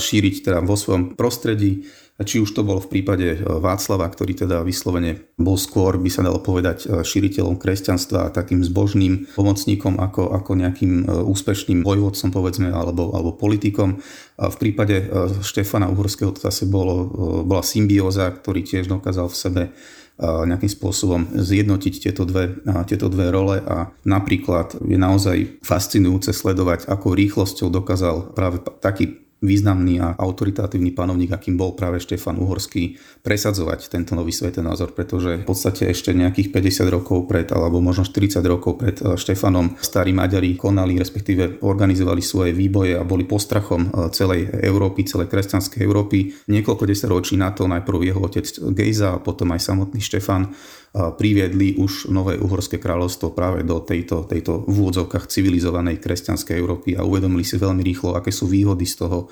šíriť 0.00 0.48
teda 0.48 0.58
vo 0.64 0.80
svojom 0.80 1.12
prostredí 1.12 1.84
či 2.22 2.38
už 2.38 2.54
to 2.54 2.62
bol 2.62 2.78
v 2.78 2.86
prípade 2.86 3.26
e, 3.34 3.38
Václava, 3.42 4.06
ktorý 4.06 4.46
teda 4.46 4.62
vyslovene 4.62 5.34
bol 5.34 5.58
skôr, 5.58 5.98
by 5.98 6.06
sa 6.06 6.22
dalo 6.22 6.38
povedať, 6.38 6.86
e, 6.86 7.02
šíriteľom 7.02 7.58
kresťanstva 7.58 8.30
a 8.30 8.32
takým 8.34 8.62
zbožným 8.62 9.34
pomocníkom 9.34 9.98
ako, 9.98 10.30
ako 10.30 10.50
nejakým 10.54 10.92
e, 11.02 11.04
úspešným 11.10 11.82
vojvodcom, 11.82 12.30
povedzme, 12.30 12.70
alebo, 12.70 13.10
alebo 13.10 13.34
politikom. 13.34 13.98
A 14.38 14.46
v 14.46 14.56
prípade 14.62 15.10
Štefana 15.42 15.90
Uhorského 15.90 16.30
to 16.34 16.42
zase 16.42 16.66
bolo, 16.66 17.06
bola 17.46 17.62
symbióza, 17.62 18.30
ktorý 18.30 18.66
tiež 18.66 18.90
dokázal 18.90 19.30
v 19.30 19.38
sebe 19.38 19.62
nejakým 20.18 20.70
spôsobom 20.70 21.34
zjednotiť 21.34 21.94
tieto 21.98 22.22
dve, 22.22 22.62
tieto 22.86 23.10
dve 23.10 23.34
role 23.34 23.58
a 23.58 23.90
napríklad 24.06 24.78
je 24.78 24.94
naozaj 24.94 25.58
fascinujúce 25.62 26.30
sledovať, 26.30 26.86
akou 26.86 27.14
rýchlosťou 27.18 27.66
dokázal 27.70 28.30
práve 28.34 28.62
taký 28.78 29.23
významný 29.44 30.00
a 30.00 30.16
autoritatívny 30.16 30.96
panovník, 30.96 31.36
akým 31.36 31.60
bol 31.60 31.76
práve 31.76 32.00
Štefan 32.00 32.40
Uhorský, 32.40 32.96
presadzovať 33.20 33.92
tento 33.92 34.16
nový 34.16 34.32
svetonázor, 34.32 34.96
pretože 34.96 35.44
v 35.44 35.46
podstate 35.46 35.92
ešte 35.92 36.16
nejakých 36.16 36.48
50 36.50 36.88
rokov 36.88 37.28
pred, 37.28 37.46
alebo 37.52 37.84
možno 37.84 38.08
40 38.08 38.40
rokov 38.48 38.80
pred 38.80 38.96
eh, 38.98 39.14
Štefanom 39.14 39.76
starí 39.84 40.16
Maďari 40.16 40.56
konali, 40.56 40.96
respektíve 40.96 41.60
organizovali 41.60 42.24
svoje 42.24 42.56
výboje 42.56 42.96
a 42.96 43.04
boli 43.04 43.28
postrachom 43.28 43.92
eh, 43.92 44.08
celej 44.16 44.48
Európy, 44.64 45.04
celej 45.04 45.28
kresťanskej 45.28 45.84
Európy. 45.84 46.32
Niekoľko 46.48 46.88
desaťročí 46.88 47.36
na 47.36 47.52
to 47.52 47.68
najprv 47.68 48.00
jeho 48.08 48.20
otec 48.24 48.48
Gejza 48.72 49.20
a 49.20 49.22
potom 49.22 49.52
aj 49.52 49.60
samotný 49.60 50.00
Štefan 50.00 50.56
priviedli 50.94 51.74
už 51.74 52.06
nové 52.14 52.38
uhorské 52.38 52.78
kráľovstvo 52.78 53.34
práve 53.34 53.66
do 53.66 53.82
tejto, 53.82 54.30
tejto 54.30 54.62
v 54.62 54.74
úvodzovkách 54.78 55.26
civilizovanej 55.26 55.98
kresťanskej 55.98 56.54
Európy 56.54 56.94
a 56.94 57.02
uvedomili 57.02 57.42
si 57.42 57.58
veľmi 57.58 57.82
rýchlo, 57.82 58.14
aké 58.14 58.30
sú 58.30 58.46
výhody 58.46 58.86
z 58.86 59.02
toho, 59.02 59.26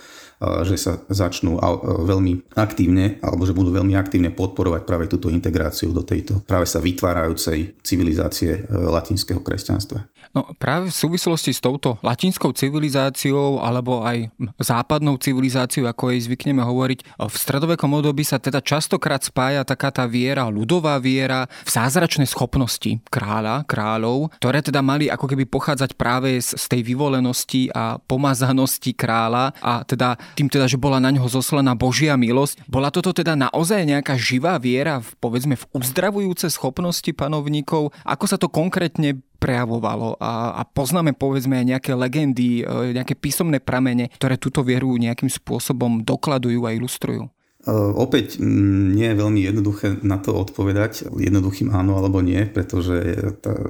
že 0.63 0.77
sa 0.79 0.93
začnú 1.09 1.59
veľmi 2.07 2.55
aktívne, 2.55 3.19
alebo 3.25 3.47
že 3.49 3.57
budú 3.57 3.73
veľmi 3.73 3.95
aktívne 3.97 4.31
podporovať 4.35 4.83
práve 4.85 5.09
túto 5.09 5.33
integráciu 5.33 5.95
do 5.95 6.05
tejto 6.05 6.43
práve 6.53 6.69
sa 6.69 6.85
vytvárajúcej 6.85 7.81
civilizácie 7.81 8.53
e, 8.53 8.61
latinského 8.69 9.41
kresťanstva. 9.41 10.05
No 10.33 10.49
práve 10.57 10.89
v 10.89 10.97
súvislosti 10.97 11.53
s 11.53 11.61
touto 11.61 12.01
latinskou 12.01 12.57
civilizáciou 12.57 13.61
alebo 13.61 14.01
aj 14.01 14.33
západnou 14.57 15.21
civilizáciou, 15.21 15.85
ako 15.85 16.13
jej 16.13 16.25
zvykneme 16.25 16.65
hovoriť, 16.65 17.21
v 17.21 17.37
stredovekom 17.37 18.01
období 18.01 18.25
sa 18.25 18.41
teda 18.41 18.65
častokrát 18.65 19.21
spája 19.21 19.61
taká 19.65 19.93
tá 19.93 20.09
viera, 20.09 20.49
ľudová 20.49 20.97
viera 20.97 21.45
v 21.65 21.71
zázračné 21.73 22.25
schopnosti 22.25 22.97
kráľa, 23.13 23.69
kráľov, 23.69 24.33
ktoré 24.41 24.65
teda 24.65 24.81
mali 24.81 25.13
ako 25.13 25.29
keby 25.29 25.45
pochádzať 25.45 26.01
práve 26.01 26.41
z 26.41 26.65
tej 26.65 26.81
vyvolenosti 26.81 27.69
a 27.77 28.01
pomazanosti 28.01 28.97
kráľa 28.97 29.53
a 29.61 29.85
teda 29.85 30.17
tým 30.35 30.49
teda, 30.49 30.67
že 30.69 30.81
bola 30.81 30.99
na 30.99 31.13
ňo 31.13 31.29
zoslaná 31.29 31.77
Božia 31.77 32.17
milosť. 32.17 32.65
Bola 32.67 32.89
toto 32.89 33.13
teda 33.13 33.37
naozaj 33.37 33.85
nejaká 33.85 34.17
živá 34.17 34.57
viera 34.57 35.01
v, 35.01 35.09
povedzme 35.21 35.55
v 35.57 35.65
uzdravujúce 35.77 36.49
schopnosti 36.49 37.09
panovníkov? 37.13 37.93
Ako 38.05 38.25
sa 38.25 38.37
to 38.41 38.49
konkrétne 38.49 39.21
prejavovalo 39.43 40.23
a, 40.23 40.55
a 40.55 40.63
poznáme 40.63 41.19
povedzme 41.19 41.59
aj 41.59 41.67
nejaké 41.75 41.93
legendy, 41.99 42.63
e, 42.63 42.95
nejaké 42.95 43.19
písomné 43.19 43.59
pramene, 43.59 44.07
ktoré 44.15 44.39
túto 44.39 44.63
vieru 44.63 44.95
nejakým 44.95 45.27
spôsobom 45.27 46.07
dokladujú 46.07 46.63
a 46.63 46.71
ilustrujú. 46.71 47.27
Opäť 47.71 48.43
nie 48.43 49.07
je 49.07 49.21
veľmi 49.23 49.39
jednoduché 49.39 50.03
na 50.03 50.19
to 50.19 50.35
odpovedať 50.35 51.07
jednoduchým 51.15 51.71
áno 51.71 51.95
alebo 51.95 52.19
nie, 52.19 52.43
pretože 52.51 52.95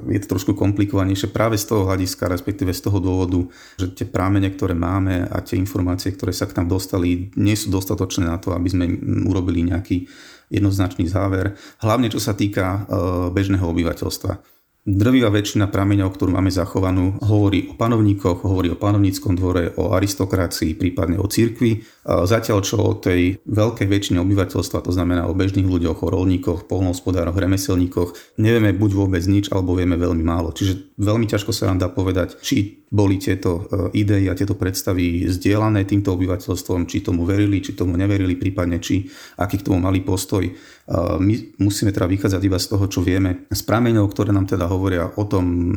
je 0.09 0.19
to 0.25 0.33
trošku 0.33 0.57
komplikovanejšie 0.57 1.29
práve 1.29 1.61
z 1.61 1.69
toho 1.69 1.85
hľadiska, 1.85 2.25
respektíve 2.25 2.73
z 2.73 2.89
toho 2.89 3.05
dôvodu, 3.05 3.45
že 3.77 3.93
tie 3.93 4.09
prámene, 4.09 4.49
ktoré 4.49 4.73
máme 4.73 5.29
a 5.29 5.45
tie 5.45 5.61
informácie, 5.61 6.17
ktoré 6.17 6.33
sa 6.33 6.49
k 6.49 6.57
nám 6.57 6.73
dostali, 6.73 7.29
nie 7.37 7.53
sú 7.53 7.69
dostatočné 7.69 8.25
na 8.25 8.41
to, 8.41 8.57
aby 8.57 8.69
sme 8.73 8.85
urobili 9.29 9.61
nejaký 9.69 10.09
jednoznačný 10.49 11.05
záver, 11.09 11.53
hlavne 11.85 12.09
čo 12.09 12.21
sa 12.21 12.33
týka 12.33 12.89
bežného 13.33 13.69
obyvateľstva. 13.69 14.52
Drvivá 14.83 15.31
väčšina 15.31 15.71
prameňov, 15.71 16.11
ktorú 16.11 16.35
máme 16.35 16.51
zachovanú, 16.51 17.15
hovorí 17.23 17.71
o 17.71 17.79
panovníkoch, 17.79 18.43
hovorí 18.43 18.75
o 18.75 18.81
panovníckom 18.83 19.39
dvore, 19.39 19.71
o 19.79 19.95
aristokracii, 19.95 20.75
prípadne 20.75 21.23
o 21.23 21.31
cirkvi. 21.31 21.87
Zatiaľ 22.03 22.59
čo 22.67 22.83
o 22.83 22.99
tej 22.99 23.39
veľkej 23.47 23.87
väčšine 23.87 24.19
obyvateľstva, 24.19 24.83
to 24.83 24.91
znamená 24.91 25.31
o 25.31 25.39
bežných 25.39 25.71
ľuďoch, 25.71 26.03
o 26.03 26.11
rolníkoch, 26.11 26.67
polnohospodároch, 26.67 27.39
remeselníkoch, 27.39 28.43
nevieme 28.43 28.75
buď 28.75 28.91
vôbec 28.99 29.23
nič, 29.23 29.55
alebo 29.55 29.79
vieme 29.79 29.95
veľmi 29.95 30.27
málo. 30.27 30.51
Čiže 30.51 30.99
veľmi 30.99 31.31
ťažko 31.31 31.55
sa 31.55 31.71
nám 31.71 31.79
dá 31.79 31.87
povedať, 31.87 32.43
či 32.43 32.83
boli 32.93 33.17
tieto 33.17 33.65
e, 33.71 33.97
idei 33.97 34.29
a 34.29 34.37
tieto 34.37 34.53
predstavy 34.53 35.25
zdieľané 35.31 35.89
týmto 35.89 36.13
obyvateľstvom, 36.13 36.85
či 36.85 37.01
tomu 37.01 37.25
verili, 37.25 37.65
či 37.65 37.73
tomu 37.73 37.97
neverili, 37.97 38.37
prípadne 38.37 38.83
či 38.83 39.09
aký 39.41 39.63
k 39.63 39.67
tomu 39.71 39.81
mali 39.81 40.05
postoj. 40.05 40.45
E, 40.93 41.17
my 41.17 41.35
musíme 41.65 41.89
teda 41.89 42.05
vychádzať 42.05 42.43
iba 42.45 42.61
z 42.61 42.69
toho, 42.69 42.85
čo 42.85 43.01
vieme. 43.01 43.49
Z 43.49 43.65
prameňov, 43.65 44.13
ktoré 44.13 44.37
nám 44.37 44.45
teda 44.45 44.69
hovoria 44.69 45.09
o 45.17 45.25
tom, 45.25 45.73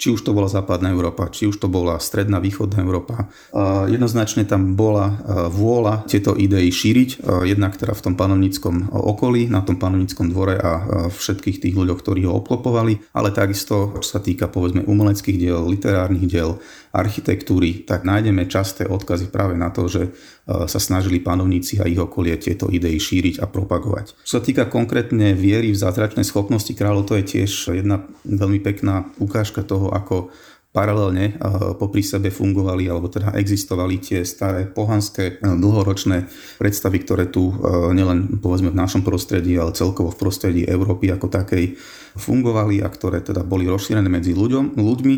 či 0.00 0.08
už 0.08 0.24
to 0.24 0.32
bola 0.32 0.48
západná 0.48 0.88
Európa, 0.88 1.28
či 1.28 1.44
už 1.44 1.60
to 1.60 1.68
bola 1.68 2.00
stredná, 2.00 2.40
východná 2.40 2.80
Európa. 2.80 3.28
E, 3.52 3.92
jednoznačne 3.92 4.48
tam 4.48 4.72
bola 4.72 5.20
vôľa 5.52 6.08
tieto 6.08 6.32
idei 6.32 6.72
šíriť, 6.72 7.26
jednak 7.44 7.76
teda 7.76 7.92
v 7.92 8.04
tom 8.10 8.14
panovníckom 8.16 8.94
okolí, 8.94 9.52
na 9.52 9.60
tom 9.60 9.76
panovníckom 9.76 10.32
dvore 10.32 10.56
a 10.56 10.72
všetkých 11.12 11.60
tých 11.60 11.74
ľuďoch, 11.76 12.00
ktorí 12.00 12.24
ho 12.24 12.40
obklopovali, 12.40 13.12
ale 13.12 13.34
takisto, 13.34 13.92
čo 14.00 14.08
sa 14.08 14.20
týka 14.22 14.48
povedzme 14.48 14.86
umeleckých 14.86 15.36
diel, 15.36 15.60
literárnych 15.68 16.24
diel, 16.24 16.56
architektúry, 16.94 17.82
tak 17.82 18.06
nájdeme 18.06 18.46
časté 18.46 18.86
odkazy 18.86 19.34
práve 19.34 19.58
na 19.58 19.74
to, 19.74 19.90
že 19.90 20.02
e, 20.06 20.10
sa 20.70 20.78
snažili 20.78 21.18
panovníci 21.18 21.82
a 21.82 21.90
ich 21.90 21.98
okolie 21.98 22.38
tieto 22.38 22.70
idei 22.70 22.94
šíriť 22.94 23.42
a 23.42 23.50
propagovať. 23.50 24.14
Čo 24.22 24.38
sa 24.38 24.42
týka 24.42 24.70
konkrétne 24.70 25.34
viery 25.34 25.74
v 25.74 25.82
zázračné 25.82 26.22
schopnosti 26.22 26.70
kráľov, 26.70 27.10
to 27.10 27.18
je 27.18 27.24
tiež 27.26 27.74
jedna 27.74 28.06
veľmi 28.22 28.62
pekná 28.62 29.10
ukážka 29.18 29.66
toho, 29.66 29.90
ako 29.90 30.30
paralelne 30.74 31.38
popri 31.78 32.02
sebe 32.02 32.34
fungovali 32.34 32.90
alebo 32.90 33.06
teda 33.06 33.38
existovali 33.38 34.02
tie 34.02 34.26
staré 34.26 34.66
pohanské 34.66 35.38
e, 35.38 35.46
dlhoročné 35.54 36.26
predstavy, 36.58 36.98
ktoré 37.06 37.30
tu 37.30 37.54
e, 37.54 37.54
nielen 37.94 38.42
povedzme 38.42 38.74
v 38.74 38.80
našom 38.82 39.06
prostredí, 39.06 39.54
ale 39.54 39.70
celkovo 39.70 40.10
v 40.10 40.18
prostredí 40.18 40.62
Európy 40.66 41.14
ako 41.14 41.30
takej 41.30 41.78
fungovali 42.14 42.80
a 42.82 42.88
ktoré 42.88 43.18
teda 43.20 43.42
boli 43.42 43.66
rozšírené 43.66 44.06
medzi 44.06 44.32
ľuďom, 44.34 44.78
ľuďmi 44.78 45.14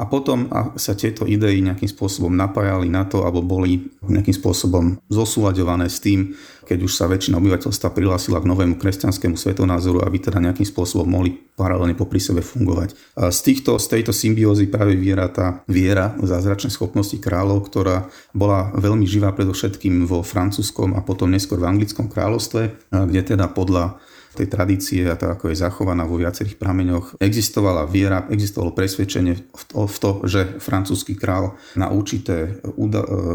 a 0.00 0.08
potom 0.08 0.48
sa 0.80 0.96
tieto 0.96 1.28
idei 1.28 1.60
nejakým 1.60 1.86
spôsobom 1.86 2.32
napájali 2.32 2.88
na 2.88 3.04
to, 3.04 3.22
alebo 3.22 3.44
boli 3.44 3.92
nejakým 4.00 4.32
spôsobom 4.32 4.96
zosúľaďované 5.12 5.92
s 5.92 6.00
tým, 6.00 6.32
keď 6.64 6.78
už 6.86 6.92
sa 6.96 7.04
väčšina 7.04 7.36
obyvateľstva 7.36 7.92
prihlásila 7.92 8.40
k 8.40 8.48
novému 8.48 8.80
kresťanskému 8.80 9.36
svetonázoru, 9.36 10.00
aby 10.00 10.16
teda 10.22 10.40
nejakým 10.40 10.64
spôsobom 10.64 11.04
mohli 11.04 11.36
paralelne 11.52 11.92
popri 11.92 12.16
sebe 12.16 12.40
fungovať. 12.40 12.96
A 13.20 13.28
z, 13.28 13.40
týchto, 13.44 13.76
z 13.76 14.00
tejto 14.00 14.16
symbiózy 14.16 14.72
práve 14.72 14.96
viera 14.96 15.28
tá 15.28 15.60
viera 15.68 16.16
v 16.16 16.24
zázračné 16.24 16.72
schopnosti 16.72 17.20
kráľov, 17.20 17.68
ktorá 17.68 18.08
bola 18.32 18.72
veľmi 18.78 19.04
živá 19.04 19.36
predovšetkým 19.36 20.08
vo 20.08 20.24
francúzskom 20.24 20.96
a 20.96 21.04
potom 21.04 21.28
neskôr 21.28 21.60
v 21.60 21.76
anglickom 21.76 22.08
kráľovstve, 22.08 22.88
kde 22.88 23.20
teda 23.20 23.52
podľa 23.52 24.00
tej 24.34 24.46
tradície 24.46 25.02
a 25.10 25.18
to, 25.18 25.30
ako 25.30 25.50
je 25.50 25.58
zachovaná 25.58 26.06
vo 26.06 26.18
viacerých 26.20 26.54
prameňoch, 26.54 27.18
existovala 27.18 27.86
viera, 27.90 28.26
existovalo 28.30 28.70
presvedčenie 28.70 29.34
v 29.34 29.62
to, 29.66 29.86
v 29.90 29.96
to 29.98 30.10
že 30.30 30.40
francúzsky 30.62 31.18
král 31.18 31.58
na 31.74 31.90
určité 31.90 32.62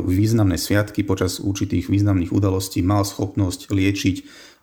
významné 0.07 0.55
sviatky 0.55 1.03
počas 1.03 1.43
určitých 1.43 1.91
významných 1.91 2.31
udalostí 2.31 2.79
mal 2.79 3.03
schopnosť 3.03 3.71
liečiť 3.71 4.15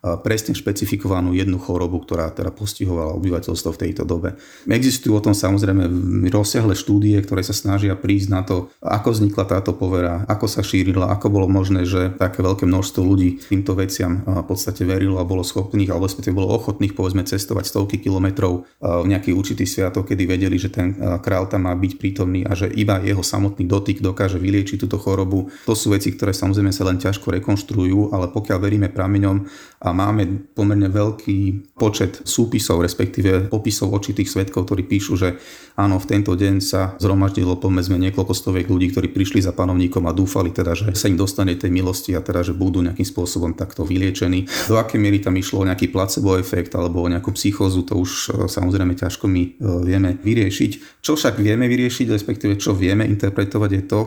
presne 0.03 0.51
špecifikovanú 0.51 1.31
jednu 1.31 1.55
chorobu, 1.55 2.03
ktorá 2.03 2.27
teda 2.35 2.51
postihovala 2.51 3.15
obyvateľstvo 3.15 3.71
v 3.71 3.81
tejto 3.87 4.03
dobe. 4.03 4.35
Existujú 4.67 5.15
o 5.15 5.23
tom 5.23 5.31
samozrejme 5.31 5.87
rozsiahle 6.27 6.75
štúdie, 6.75 7.15
ktoré 7.23 7.39
sa 7.39 7.55
snažia 7.55 7.95
prísť 7.95 8.27
na 8.27 8.43
to, 8.43 8.67
ako 8.83 9.15
vznikla 9.15 9.47
táto 9.47 9.71
povera, 9.71 10.27
ako 10.27 10.51
sa 10.51 10.59
šírila, 10.59 11.07
ako 11.07 11.31
bolo 11.31 11.47
možné, 11.47 11.87
že 11.87 12.11
také 12.19 12.43
veľké 12.43 12.67
množstvo 12.67 12.99
ľudí 12.99 13.39
týmto 13.47 13.79
veciam 13.79 14.19
v 14.27 14.43
podstate 14.43 14.83
verilo 14.83 15.23
a 15.23 15.23
bolo 15.23 15.39
schopných, 15.39 15.87
alebo 15.87 16.11
respektíve 16.11 16.35
bolo 16.35 16.51
ochotných 16.51 16.91
povedzme 16.91 17.23
cestovať 17.23 17.63
stovky 17.63 18.03
kilometrov 18.03 18.67
v 18.83 19.05
nejaký 19.07 19.31
určitý 19.31 19.63
sviatok, 19.63 20.11
kedy 20.11 20.27
vedeli, 20.27 20.59
že 20.59 20.67
ten 20.67 20.99
král 21.23 21.47
tam 21.47 21.63
má 21.63 21.71
byť 21.79 21.93
prítomný 21.95 22.43
a 22.43 22.51
že 22.51 22.67
iba 22.75 22.99
jeho 22.99 23.23
samotný 23.23 23.63
dotyk 23.63 24.03
dokáže 24.03 24.35
vyliečiť 24.35 24.83
túto 24.83 24.99
chorobu. 24.99 25.47
To 25.63 25.71
sú 25.71 25.95
veci, 25.95 26.11
ktoré 26.11 26.35
samozrejme 26.35 26.75
sa 26.75 26.83
len 26.83 26.99
ťažko 26.99 27.31
rekonštruujú, 27.39 28.11
ale 28.11 28.27
pokiaľ 28.27 28.57
veríme 28.59 28.91
prameňom 28.91 29.47
a 29.79 29.92
máme 29.93 30.51
pomerne 30.57 30.89
veľký 30.89 31.71
počet 31.77 32.25
súpisov, 32.25 32.81
respektíve 32.81 33.47
popisov 33.47 33.93
očitých 33.93 34.29
svetkov, 34.29 34.65
ktorí 34.65 34.89
píšu, 34.89 35.13
že 35.15 35.37
áno, 35.77 36.01
v 36.01 36.09
tento 36.09 36.33
deň 36.33 36.55
sa 36.59 36.97
zhromaždilo 36.97 37.57
pomedzme 37.61 37.95
niekoľko 38.01 38.33
stoviek 38.33 38.67
ľudí, 38.67 38.89
ktorí 38.91 39.13
prišli 39.13 39.45
za 39.45 39.53
panovníkom 39.53 40.05
a 40.09 40.13
dúfali 40.13 40.49
teda, 40.49 40.73
že 40.73 40.91
sa 40.97 41.09
im 41.09 41.17
dostane 41.17 41.53
tej 41.53 41.69
milosti 41.69 42.17
a 42.17 42.21
teda, 42.25 42.41
že 42.41 42.57
budú 42.57 42.81
nejakým 42.81 43.05
spôsobom 43.05 43.53
takto 43.53 43.85
vyliečení. 43.85 44.49
Do 44.67 44.81
akej 44.81 44.97
miery 44.97 45.21
tam 45.21 45.37
išlo 45.37 45.61
o 45.61 45.67
nejaký 45.69 45.93
placebo 45.93 46.35
efekt 46.35 46.73
alebo 46.73 47.05
o 47.05 47.11
nejakú 47.11 47.29
psychózu, 47.37 47.85
to 47.85 47.97
už 47.99 48.11
e, 48.11 48.49
samozrejme 48.49 48.97
ťažko 48.97 49.29
my 49.29 49.43
e, 49.43 49.49
vieme 49.85 50.17
vyriešiť. 50.17 51.03
Čo 51.03 51.13
však 51.19 51.37
vieme 51.37 51.69
vyriešiť, 51.69 52.07
respektíve 52.09 52.57
čo 52.57 52.71
vieme 52.73 53.03
interpretovať 53.03 53.71
je 53.75 53.83
to, 53.83 54.01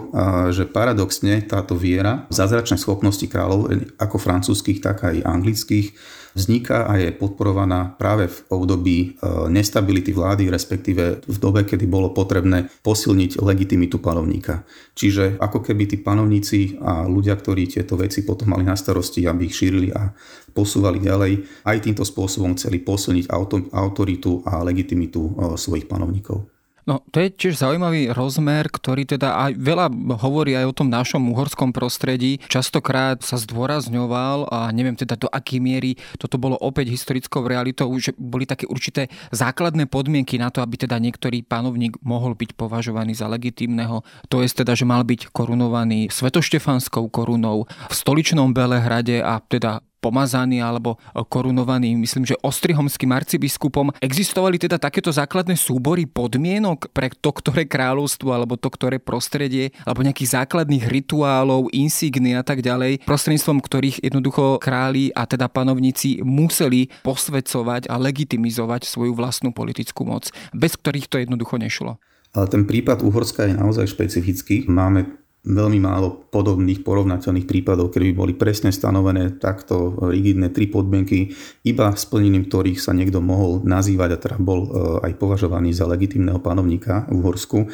že 0.48 0.64
paradoxne 0.64 1.44
táto 1.44 1.76
viera 1.76 2.24
v 2.32 2.34
zázračné 2.34 2.80
schopnosti 2.80 3.24
kráľov, 3.28 3.68
ako 4.00 4.16
francúzských, 4.16 4.80
tak 4.80 5.04
aj 5.04 5.20
anglických, 5.28 5.75
všetkých 5.76 6.14
vzniká 6.36 6.84
a 6.84 7.00
je 7.00 7.16
podporovaná 7.16 7.96
práve 7.96 8.28
v 8.28 8.38
období 8.52 8.98
e, 9.00 9.06
nestability 9.48 10.12
vlády, 10.12 10.52
respektíve 10.52 11.24
v 11.24 11.36
dobe, 11.40 11.64
kedy 11.64 11.88
bolo 11.88 12.12
potrebné 12.12 12.68
posilniť 12.84 13.40
legitimitu 13.40 13.96
panovníka. 13.96 14.68
Čiže 14.92 15.40
ako 15.40 15.64
keby 15.64 15.88
tí 15.88 15.96
panovníci 15.96 16.76
a 16.84 17.08
ľudia, 17.08 17.40
ktorí 17.40 17.72
tieto 17.72 17.96
veci 17.96 18.20
potom 18.20 18.52
mali 18.52 18.68
na 18.68 18.76
starosti, 18.76 19.24
aby 19.24 19.48
ich 19.48 19.56
šírili 19.56 19.88
a 19.96 20.12
posúvali 20.52 21.00
ďalej, 21.00 21.64
aj 21.64 21.76
týmto 21.80 22.04
spôsobom 22.04 22.52
chceli 22.60 22.84
posilniť 22.84 23.32
autoritu 23.72 24.44
a 24.44 24.60
legitimitu 24.60 25.20
e, 25.24 25.56
svojich 25.56 25.88
panovníkov. 25.88 26.55
No 26.86 27.02
to 27.10 27.18
je 27.18 27.34
tiež 27.34 27.58
zaujímavý 27.58 28.14
rozmer, 28.14 28.70
ktorý 28.70 29.10
teda 29.10 29.34
aj 29.50 29.58
veľa 29.58 29.90
hovorí 30.22 30.54
aj 30.54 30.70
o 30.70 30.76
tom 30.78 30.86
našom 30.86 31.34
uhorskom 31.34 31.74
prostredí. 31.74 32.38
Častokrát 32.46 33.26
sa 33.26 33.34
zdôrazňoval 33.42 34.46
a 34.46 34.70
neviem 34.70 34.94
teda 34.94 35.18
do 35.18 35.26
aký 35.26 35.58
miery 35.58 35.98
toto 36.14 36.38
bolo 36.38 36.54
opäť 36.62 36.94
historickou 36.94 37.42
realitou, 37.42 37.90
že 37.98 38.14
boli 38.14 38.46
také 38.46 38.70
určité 38.70 39.10
základné 39.34 39.90
podmienky 39.90 40.38
na 40.38 40.54
to, 40.54 40.62
aby 40.62 40.78
teda 40.78 41.02
niektorý 41.02 41.42
panovník 41.42 41.98
mohol 42.06 42.38
byť 42.38 42.54
považovaný 42.54 43.18
za 43.18 43.26
legitímneho. 43.26 44.06
To 44.30 44.46
je 44.46 44.54
teda, 44.54 44.78
že 44.78 44.86
mal 44.86 45.02
byť 45.02 45.34
korunovaný 45.34 46.06
svetoštefanskou 46.14 47.10
korunou 47.10 47.66
v 47.66 47.94
stoličnom 47.98 48.54
Belehrade 48.54 49.26
a 49.26 49.42
teda 49.42 49.82
pomazaný 50.00 50.62
alebo 50.62 51.00
korunovaný, 51.32 51.96
myslím, 51.98 52.28
že 52.28 52.38
ostrihomským 52.44 53.10
arcibiskupom. 53.10 53.90
Existovali 53.98 54.60
teda 54.60 54.78
takéto 54.78 55.10
základné 55.10 55.58
súbory 55.58 56.06
podmienok 56.06 56.92
pre 56.94 57.10
to, 57.10 57.30
ktoré 57.32 57.66
kráľovstvo 57.66 58.30
alebo 58.30 58.54
to, 58.54 58.70
ktoré 58.70 59.02
prostredie, 59.02 59.74
alebo 59.82 60.06
nejakých 60.06 60.42
základných 60.42 60.86
rituálov, 60.86 61.72
insigny 61.74 62.38
a 62.38 62.44
tak 62.46 62.62
ďalej, 62.62 63.04
prostredníctvom 63.08 63.58
ktorých 63.60 63.96
jednoducho 64.04 64.62
králi 64.62 65.10
a 65.12 65.26
teda 65.26 65.50
panovníci 65.50 66.22
museli 66.22 66.92
posvedcovať 67.02 67.90
a 67.90 67.98
legitimizovať 67.98 68.86
svoju 68.86 69.16
vlastnú 69.16 69.50
politickú 69.50 70.06
moc, 70.06 70.30
bez 70.54 70.78
ktorých 70.78 71.10
to 71.10 71.16
jednoducho 71.22 71.58
nešlo. 71.58 71.98
Ale 72.36 72.52
ten 72.52 72.68
prípad 72.68 73.00
Uhorska 73.00 73.48
je 73.48 73.56
naozaj 73.56 73.88
špecifický. 73.88 74.68
Máme 74.68 75.25
veľmi 75.46 75.78
málo 75.78 76.26
podobných 76.34 76.82
porovnateľných 76.82 77.46
prípadov, 77.46 77.94
kedy 77.94 78.12
by 78.12 78.14
boli 78.18 78.32
presne 78.34 78.74
stanovené 78.74 79.38
takto 79.38 79.94
rigidné 80.10 80.50
tri 80.50 80.66
podmienky, 80.66 81.32
iba 81.62 81.94
splnením 81.94 82.50
ktorých 82.50 82.82
sa 82.82 82.90
niekto 82.90 83.22
mohol 83.22 83.62
nazývať 83.62 84.10
a 84.10 84.18
teda 84.18 84.36
bol 84.42 84.60
e, 84.66 84.68
aj 85.06 85.12
považovaný 85.22 85.70
za 85.70 85.86
legitimného 85.86 86.42
panovníka 86.42 87.06
v 87.06 87.22
Uhorsku. 87.22 87.58
E, 87.62 87.66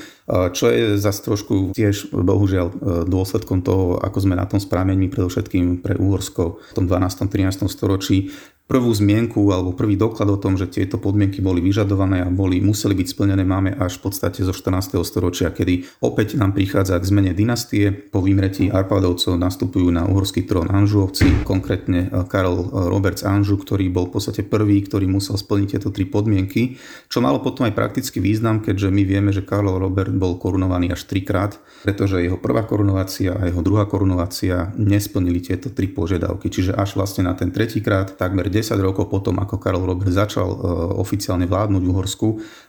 čo 0.53 0.69
je 0.69 1.01
zase 1.01 1.21
trošku 1.25 1.73
tiež 1.73 2.13
bohužiaľ 2.13 2.67
e, 2.69 2.75
dôsledkom 3.09 3.65
toho, 3.65 3.97
ako 4.05 4.19
sme 4.21 4.37
na 4.37 4.45
tom 4.45 4.61
správení 4.61 5.09
predovšetkým 5.09 5.81
pre 5.81 5.97
Uhorsko 5.97 6.61
v 6.61 6.73
tom 6.77 6.85
12. 6.85 7.25
13. 7.33 7.73
storočí, 7.73 8.29
prvú 8.71 8.95
zmienku 8.95 9.51
alebo 9.51 9.75
prvý 9.75 9.99
doklad 9.99 10.31
o 10.31 10.39
tom, 10.39 10.55
že 10.55 10.71
tieto 10.71 10.97
podmienky 10.97 11.43
boli 11.43 11.59
vyžadované 11.59 12.23
a 12.23 12.29
boli, 12.31 12.63
museli 12.63 12.95
byť 12.95 13.09
splnené, 13.11 13.43
máme 13.43 13.75
až 13.75 13.99
v 13.99 14.09
podstate 14.09 14.47
zo 14.47 14.55
14. 14.55 15.03
storočia, 15.03 15.51
kedy 15.51 16.01
opäť 16.01 16.39
nám 16.39 16.55
prichádza 16.55 16.97
k 17.03 17.05
zmene 17.05 17.33
dynastie. 17.35 17.91
Po 17.91 18.23
vymretí 18.23 18.71
Arpadovcov 18.71 19.35
nastupujú 19.35 19.91
na 19.91 20.07
uhorský 20.07 20.47
trón 20.47 20.71
Anžuovci, 20.71 21.43
konkrétne 21.43 22.09
eh, 22.09 22.25
Karol 22.31 22.63
eh, 22.63 22.67
Roberts 22.87 23.27
Anžu, 23.27 23.59
ktorý 23.59 23.91
bol 23.91 24.07
v 24.09 24.21
podstate 24.21 24.47
prvý, 24.47 24.79
ktorý 24.87 25.11
musel 25.11 25.35
splniť 25.35 25.69
tieto 25.77 25.91
tri 25.91 26.07
podmienky, 26.07 26.79
čo 27.11 27.19
malo 27.19 27.43
potom 27.43 27.67
aj 27.67 27.75
praktický 27.75 28.23
význam, 28.23 28.63
keďže 28.63 28.89
my 28.95 29.03
vieme, 29.03 29.31
že 29.35 29.43
Karol 29.43 29.83
Robert 29.83 30.15
bol 30.15 30.39
korunovaný 30.39 30.95
až 30.95 31.11
trikrát, 31.11 31.59
pretože 31.83 32.23
jeho 32.23 32.39
prvá 32.39 32.63
korunovácia 32.63 33.35
a 33.35 33.51
jeho 33.51 33.61
druhá 33.61 33.91
korunovácia 33.91 34.71
nesplnili 34.79 35.43
tieto 35.43 35.69
tri 35.69 35.91
požiadavky. 35.91 36.47
Čiže 36.47 36.79
až 36.79 36.95
vlastne 36.95 37.27
na 37.27 37.35
ten 37.35 37.51
tretíkrát, 37.51 38.15
takmer 38.15 38.52
10 38.53 38.73
10 38.73 38.89
rokov 38.89 39.11
potom, 39.13 39.37
ako 39.43 39.59
Karol 39.61 39.85
Robert 39.85 40.09
začal 40.09 40.49
e, 40.49 40.57
oficiálne 40.97 41.45
vládnuť 41.45 41.83
v 41.83 41.91
Uhorsku, 41.91 42.29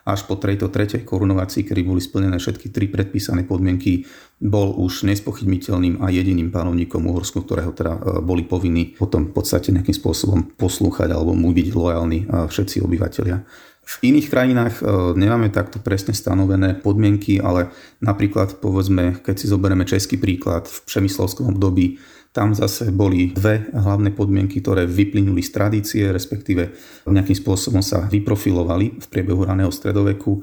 až 0.09 0.25
po 0.25 0.35
tejto 0.35 0.73
tretej 0.73 1.05
korunovácii, 1.05 1.63
kedy 1.63 1.81
boli 1.85 2.01
splnené 2.01 2.41
všetky 2.41 2.73
tri 2.73 2.89
predpísané 2.89 3.45
podmienky, 3.45 4.03
bol 4.41 4.75
už 4.75 5.07
nespochybniteľným 5.07 6.03
a 6.03 6.09
jediným 6.09 6.51
panovníkom 6.51 7.05
Uhorsku, 7.07 7.45
ktorého 7.45 7.71
teda 7.71 7.93
e, 7.95 8.01
boli 8.25 8.43
povinní 8.43 8.97
potom 8.97 9.29
v 9.29 9.37
podstate 9.37 9.69
nejakým 9.69 9.95
spôsobom 9.95 10.57
poslúchať 10.57 11.13
alebo 11.13 11.37
mu 11.37 11.53
byť 11.53 11.67
lojálni 11.71 12.19
e, 12.23 12.25
všetci 12.49 12.81
obyvateľia. 12.81 13.37
V 13.83 13.95
iných 13.99 14.31
krajinách 14.31 14.79
nemáme 15.19 15.51
takto 15.51 15.75
presne 15.75 16.15
stanovené 16.15 16.79
podmienky, 16.79 17.43
ale 17.43 17.67
napríklad 17.99 18.63
povedzme, 18.63 19.19
keď 19.19 19.35
si 19.35 19.51
zoberieme 19.51 19.83
český 19.83 20.15
príklad, 20.15 20.71
v 20.71 20.87
Přemyslovskom 20.87 21.51
období 21.51 21.99
tam 22.33 22.57
zase 22.57 22.89
boli 22.89 23.29
dve 23.31 23.69
hlavné 23.71 24.09
podmienky, 24.11 24.59
ktoré 24.59 24.89
vyplynuli 24.89 25.45
z 25.45 25.53
tradície, 25.53 26.03
respektíve 26.09 26.73
nejakým 27.05 27.37
spôsobom 27.37 27.85
sa 27.85 28.09
vyprofilovali 28.09 28.97
v 28.97 29.05
priebehu 29.05 29.45
raného 29.45 29.69
stredoveku. 29.69 30.41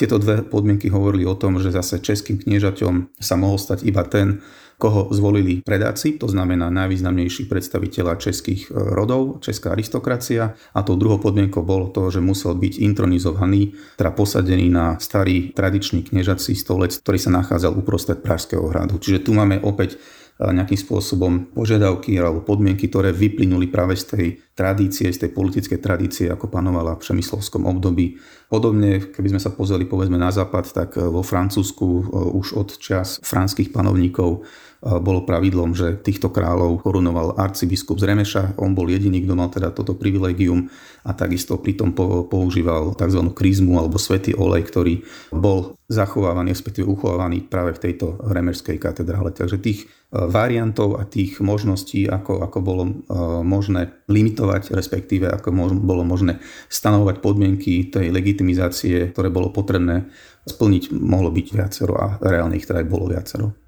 Tieto 0.00 0.16
dve 0.16 0.40
podmienky 0.40 0.88
hovorili 0.88 1.28
o 1.28 1.36
tom, 1.36 1.60
že 1.60 1.68
zase 1.68 2.00
českým 2.00 2.40
kniežaťom 2.40 3.20
sa 3.20 3.36
mohol 3.36 3.60
stať 3.60 3.84
iba 3.84 4.00
ten, 4.08 4.40
koho 4.76 5.08
zvolili 5.08 5.64
predáci, 5.64 6.20
to 6.20 6.28
znamená 6.28 6.68
najvýznamnejší 6.68 7.48
predstaviteľa 7.48 8.20
českých 8.20 8.68
e, 8.68 8.76
rodov, 8.76 9.40
česká 9.40 9.72
aristokracia. 9.72 10.52
A 10.76 10.84
tou 10.84 11.00
druhou 11.00 11.16
podmienkou 11.16 11.64
bolo 11.64 11.88
to, 11.88 12.12
že 12.12 12.20
musel 12.20 12.52
byť 12.52 12.84
intronizovaný, 12.84 13.72
teda 13.96 14.12
posadený 14.12 14.68
na 14.68 15.00
starý 15.00 15.56
tradičný 15.56 16.04
kniežací 16.12 16.52
stolec, 16.52 16.92
ktorý 17.00 17.16
sa 17.16 17.32
nachádzal 17.32 17.72
uprostred 17.72 18.20
Pražského 18.20 18.68
hradu. 18.68 19.00
Čiže 19.00 19.24
tu 19.24 19.32
máme 19.32 19.64
opäť 19.64 19.96
nejakým 20.36 20.76
spôsobom 20.76 21.56
požiadavky 21.56 22.12
alebo 22.20 22.44
podmienky, 22.44 22.92
ktoré 22.92 23.08
vyplynuli 23.08 23.72
práve 23.72 23.96
z 23.96 24.04
tej 24.04 24.26
tradície, 24.52 25.08
z 25.08 25.24
tej 25.24 25.30
politickej 25.32 25.80
tradície, 25.80 26.28
ako 26.28 26.52
panovala 26.52 26.96
v 26.96 27.02
Přemyslovskom 27.04 27.64
období. 27.64 28.20
Podobne, 28.52 29.00
keby 29.00 29.32
sme 29.32 29.40
sa 29.40 29.48
pozreli 29.56 29.88
povedzme 29.88 30.20
na 30.20 30.28
západ, 30.28 30.64
tak 30.76 31.00
vo 31.00 31.24
Francúzsku 31.24 31.86
e, 31.88 32.02
už 32.36 32.46
od 32.52 32.68
čas 32.76 33.16
franských 33.24 33.72
panovníkov 33.72 34.44
bolo 34.82 35.24
pravidlom, 35.24 35.72
že 35.72 35.98
týchto 35.98 36.28
kráľov 36.30 36.84
korunoval 36.84 37.40
arcibiskup 37.40 37.96
z 37.96 38.12
Remeša. 38.12 38.42
On 38.60 38.76
bol 38.76 38.86
jediný, 38.86 39.24
kto 39.24 39.34
mal 39.34 39.48
teda 39.48 39.72
toto 39.72 39.96
privilegium 39.96 40.68
a 41.02 41.16
takisto 41.16 41.58
pritom 41.58 41.96
používal 42.28 42.94
tzv. 42.94 43.22
krizmu 43.32 43.80
alebo 43.80 43.96
svetý 43.96 44.36
olej, 44.36 44.68
ktorý 44.68 44.94
bol 45.32 45.78
zachovávaný, 45.86 46.50
respektíve 46.50 46.86
uchovávaný 46.86 47.46
práve 47.46 47.78
v 47.78 47.82
tejto 47.88 48.18
remešskej 48.18 48.76
katedrále. 48.76 49.30
Takže 49.30 49.62
tých 49.62 49.86
e, 49.86 50.18
variantov 50.26 50.98
a 50.98 51.06
tých 51.06 51.38
možností, 51.38 52.10
ako, 52.10 52.42
ako 52.42 52.58
bolo 52.58 52.84
e, 52.86 52.92
možné 53.46 53.94
limitovať, 54.10 54.74
respektíve 54.74 55.30
ako 55.30 55.54
bolo 55.78 56.02
možné 56.02 56.42
stanovovať 56.66 57.22
podmienky 57.22 57.86
tej 57.86 58.10
legitimizácie, 58.10 59.14
ktoré 59.14 59.30
bolo 59.30 59.54
potrebné 59.54 60.10
splniť, 60.42 60.90
mohlo 60.90 61.30
byť 61.30 61.46
viacero 61.54 61.94
a 61.94 62.18
reálne 62.18 62.58
ich 62.58 62.66
teda 62.66 62.82
aj 62.82 62.90
bolo 62.90 63.06
viacero. 63.06 63.65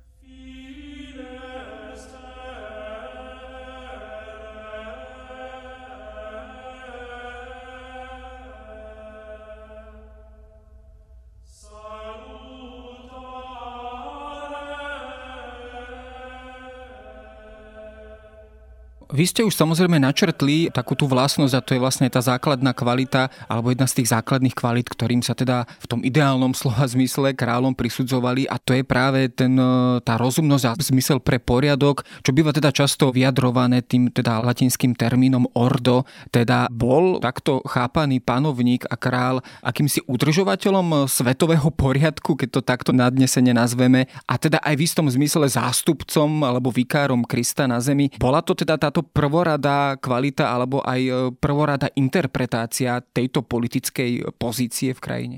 Vy 19.09 19.25
ste 19.25 19.41
už 19.41 19.57
samozrejme 19.57 19.97
načrtli 19.97 20.69
takú 20.69 20.93
tú 20.93 21.09
vlastnosť 21.09 21.55
a 21.57 21.65
to 21.65 21.73
je 21.73 21.81
vlastne 21.81 22.13
tá 22.13 22.21
základná 22.21 22.77
kvalita 22.77 23.33
alebo 23.49 23.73
jedna 23.73 23.89
z 23.89 24.05
tých 24.05 24.13
základných 24.13 24.53
kvalit, 24.53 24.85
ktorým 24.85 25.25
sa 25.25 25.33
teda 25.33 25.65
v 25.65 25.87
tom 25.89 26.05
ideálnom 26.05 26.53
slova 26.53 26.85
zmysle 26.85 27.33
kráľom 27.33 27.73
prisudzovali 27.73 28.45
a 28.53 28.61
to 28.61 28.77
je 28.77 28.85
práve 28.85 29.33
ten, 29.33 29.57
e, 29.57 30.05
tá 30.05 30.21
rozumnosť 30.21 30.65
a 30.69 30.73
zmysel 30.77 31.25
pre 31.25 31.41
poriadok, 31.41 32.05
čo 32.21 32.37
býva 32.37 32.53
teda 32.53 32.69
často 32.69 33.09
vyjadrované 33.09 33.81
tým 33.81 34.13
teda 34.13 34.45
latinským 34.45 34.93
termínom 34.93 35.49
ordo, 35.57 36.05
teda 36.29 36.69
bol 36.69 37.17
takto 37.17 37.65
chápaný 37.65 38.21
panovník 38.21 38.85
a 38.93 39.01
král 39.01 39.41
akýmsi 39.65 40.05
udržovateľom 40.05 41.09
svetového 41.09 41.73
poriadku, 41.73 42.37
keď 42.37 42.49
to 42.53 42.61
takto 42.61 42.93
nadnesene 42.93 43.57
nazveme 43.57 44.05
a 44.29 44.37
teda 44.37 44.61
aj 44.61 44.75
v 44.77 44.85
istom 44.85 45.09
zmysle 45.09 45.49
zástupcom 45.49 46.45
alebo 46.45 46.69
vikárom 46.69 47.25
Krista 47.25 47.65
na 47.65 47.81
zemi. 47.81 48.13
Bola 48.21 48.45
to 48.45 48.53
teda 48.53 48.77
táto 48.77 48.98
táto 48.99 49.07
prvorada 49.07 49.95
kvalita 50.03 50.51
alebo 50.51 50.83
aj 50.83 51.01
e, 51.07 51.13
prvorada 51.39 51.87
interpretácia 51.95 52.99
tejto 52.99 53.47
politickej 53.47 54.35
pozície 54.35 54.91
v 54.91 55.01
krajine? 55.01 55.37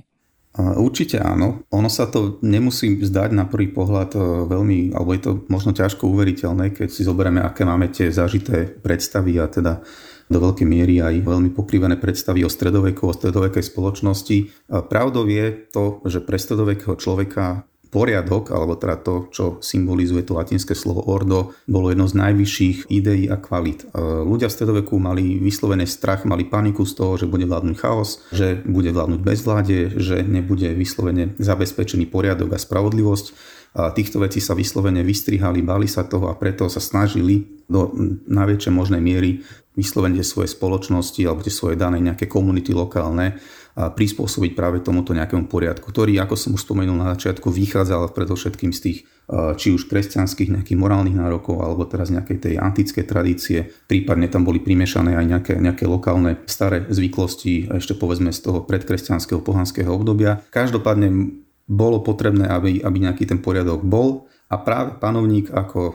Určite 0.58 1.22
áno. 1.22 1.62
Ono 1.70 1.86
sa 1.86 2.10
to 2.10 2.42
nemusí 2.42 2.98
zdať 2.98 3.30
na 3.30 3.46
prvý 3.46 3.70
pohľad 3.70 4.10
e, 4.16 4.20
veľmi, 4.48 4.96
alebo 4.96 5.10
je 5.14 5.22
to 5.22 5.32
možno 5.46 5.76
ťažko 5.76 6.08
uveriteľné, 6.08 6.72
keď 6.74 6.88
si 6.88 7.04
zoberieme, 7.04 7.44
aké 7.44 7.62
máme 7.68 7.92
tie 7.92 8.08
zažité 8.08 8.66
predstavy 8.66 9.36
a 9.38 9.46
teda 9.46 9.84
do 10.30 10.38
veľkej 10.38 10.66
miery 10.66 11.02
aj 11.02 11.26
veľmi 11.26 11.50
pokrivené 11.52 11.98
predstavy 11.98 12.46
o 12.46 12.50
stredoveku, 12.50 13.02
o 13.02 13.12
stredovekej 13.12 13.66
spoločnosti. 13.66 14.70
Pravdou 14.70 15.26
je 15.26 15.70
to, 15.74 16.06
že 16.06 16.22
pre 16.22 16.38
stredovekého 16.38 16.94
človeka 16.94 17.66
poriadok, 17.90 18.54
alebo 18.54 18.78
teda 18.78 18.96
to, 19.02 19.26
čo 19.34 19.44
symbolizuje 19.58 20.22
to 20.22 20.38
latinské 20.38 20.78
slovo 20.78 21.02
ordo, 21.10 21.52
bolo 21.66 21.90
jedno 21.90 22.06
z 22.06 22.14
najvyšších 22.22 22.78
ideí 22.86 23.26
a 23.26 23.36
kvalit. 23.36 23.84
E, 23.84 23.86
ľudia 24.22 24.46
v 24.46 24.56
stredoveku 24.56 24.94
mali 25.02 25.42
vyslovený 25.42 25.90
strach, 25.90 26.22
mali 26.22 26.46
paniku 26.46 26.86
z 26.86 26.94
toho, 26.94 27.18
že 27.18 27.26
bude 27.26 27.50
vládnuť 27.50 27.76
chaos, 27.76 28.22
že 28.30 28.62
bude 28.62 28.94
vládnuť 28.94 29.20
bezvláde, 29.20 29.78
že 29.98 30.22
nebude 30.22 30.70
vyslovene 30.72 31.34
zabezpečený 31.42 32.06
poriadok 32.06 32.54
a 32.54 32.62
spravodlivosť. 32.62 33.58
A 33.70 33.94
týchto 33.94 34.18
vecí 34.18 34.42
sa 34.42 34.58
vyslovene 34.58 35.06
vystrihali, 35.06 35.62
bali 35.62 35.86
sa 35.86 36.02
toho 36.02 36.26
a 36.26 36.34
preto 36.34 36.66
sa 36.66 36.82
snažili 36.82 37.62
do 37.70 37.94
najväčšej 38.26 38.72
možnej 38.74 38.98
miery 38.98 39.46
vyslovene 39.78 40.22
svoje 40.26 40.50
spoločnosti 40.50 41.22
alebo 41.22 41.46
tie 41.46 41.54
svoje 41.54 41.78
dané 41.78 42.02
nejaké 42.02 42.26
komunity 42.26 42.74
lokálne 42.74 43.38
prispôsobiť 43.78 44.52
práve 44.58 44.82
tomuto 44.82 45.14
nejakému 45.14 45.46
poriadku, 45.46 45.94
ktorý, 45.94 46.18
ako 46.18 46.34
som 46.34 46.58
už 46.58 46.66
spomenul 46.66 46.98
na 46.98 47.14
začiatku, 47.14 47.54
vychádzal 47.54 48.10
predovšetkým 48.12 48.74
z 48.74 48.80
tých 48.82 48.98
či 49.30 49.70
už 49.70 49.86
kresťanských 49.86 50.58
nejakých 50.58 50.74
morálnych 50.74 51.14
nárokov 51.14 51.62
alebo 51.62 51.86
teraz 51.86 52.10
nejakej 52.10 52.38
tej 52.50 52.54
antickej 52.58 53.04
tradície. 53.06 53.70
Prípadne 53.86 54.26
tam 54.26 54.42
boli 54.42 54.58
primiešané 54.58 55.14
aj 55.14 55.26
nejaké, 55.30 55.54
nejaké 55.62 55.86
lokálne 55.86 56.42
staré 56.50 56.82
zvyklosti, 56.90 57.70
ešte 57.70 57.94
povedzme 57.94 58.34
z 58.34 58.42
toho 58.42 58.66
predkresťanského 58.66 59.38
pohanského 59.38 59.94
obdobia. 59.94 60.42
Každopádne 60.50 61.30
bolo 61.70 62.02
potrebné, 62.02 62.50
aby, 62.50 62.82
aby 62.82 63.06
nejaký 63.06 63.30
ten 63.30 63.38
poriadok 63.38 63.86
bol 63.86 64.26
a 64.50 64.58
práve 64.58 64.98
panovník 64.98 65.54
ako 65.54 65.80
uh, 65.80 65.94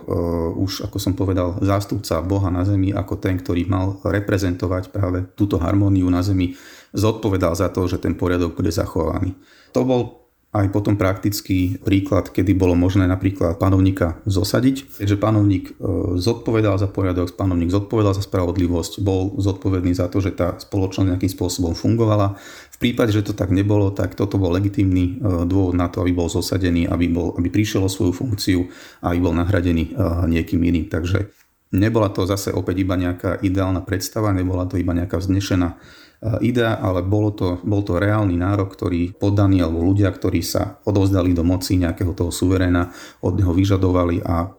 už, 0.64 0.88
ako 0.88 0.96
som 0.96 1.12
povedal, 1.12 1.60
zástupca 1.60 2.24
Boha 2.24 2.48
na 2.48 2.64
zemi, 2.64 2.96
ako 2.96 3.20
ten, 3.20 3.36
ktorý 3.36 3.68
mal 3.68 4.00
reprezentovať 4.00 4.96
práve 4.96 5.28
túto 5.36 5.60
harmóniu 5.60 6.08
na 6.08 6.24
zemi, 6.24 6.56
zodpovedal 6.96 7.52
za 7.52 7.68
to, 7.68 7.84
že 7.92 8.00
ten 8.00 8.16
poriadok 8.16 8.56
bude 8.56 8.72
zachovaný. 8.72 9.36
To 9.76 9.84
bol 9.84 10.26
aj 10.56 10.72
potom 10.72 10.96
praktický 10.96 11.84
príklad, 11.84 12.32
kedy 12.32 12.56
bolo 12.56 12.80
možné 12.80 13.04
napríklad 13.12 13.60
panovníka 13.60 14.24
zosadiť. 14.24 15.04
Keďže 15.04 15.20
panovník 15.20 15.66
e, 15.68 15.74
zodpovedal 16.16 16.80
za 16.80 16.88
poriadok, 16.88 17.36
panovník 17.36 17.68
zodpovedal 17.68 18.16
za 18.16 18.24
spravodlivosť, 18.24 19.04
bol 19.04 19.36
zodpovedný 19.36 19.92
za 19.92 20.08
to, 20.08 20.24
že 20.24 20.32
tá 20.32 20.56
spoločnosť 20.56 21.12
nejakým 21.12 21.28
spôsobom 21.28 21.76
fungovala. 21.76 22.40
V 22.76 22.78
prípade, 22.84 23.16
že 23.16 23.24
to 23.24 23.32
tak 23.32 23.56
nebolo, 23.56 23.96
tak 23.96 24.20
toto 24.20 24.36
bol 24.36 24.52
legitímny 24.52 25.16
e, 25.16 25.48
dôvod 25.48 25.80
na 25.80 25.88
to, 25.88 26.04
aby 26.04 26.12
bol 26.12 26.28
zosadený, 26.28 26.92
aby, 26.92 27.08
bol, 27.08 27.32
aby 27.40 27.48
prišiel 27.48 27.88
o 27.88 27.90
svoju 27.92 28.12
funkciu 28.12 28.68
a 29.00 29.16
aby 29.16 29.20
bol 29.24 29.32
nahradený 29.32 29.96
e, 29.96 30.02
niekým 30.28 30.60
iným. 30.60 30.92
Takže 30.92 31.32
nebola 31.72 32.12
to 32.12 32.28
zase 32.28 32.52
opäť 32.52 32.84
iba 32.84 33.00
nejaká 33.00 33.40
ideálna 33.40 33.80
predstava, 33.80 34.36
nebola 34.36 34.68
to 34.68 34.76
iba 34.76 34.92
nejaká 34.92 35.24
vznešená 35.24 35.80
idea, 36.42 36.80
ale 36.80 37.06
bolo 37.06 37.30
to, 37.36 37.48
bol 37.62 37.86
to 37.86 38.02
reálny 38.02 38.40
nárok, 38.40 38.74
ktorý 38.74 39.14
poddaní 39.14 39.62
alebo 39.62 39.84
ľudia, 39.84 40.10
ktorí 40.10 40.42
sa 40.42 40.82
odovzdali 40.88 41.36
do 41.36 41.46
moci 41.46 41.78
nejakého 41.78 42.16
toho 42.18 42.32
suveréna, 42.34 42.90
od 43.22 43.34
neho 43.38 43.54
vyžadovali 43.54 44.26
a 44.26 44.50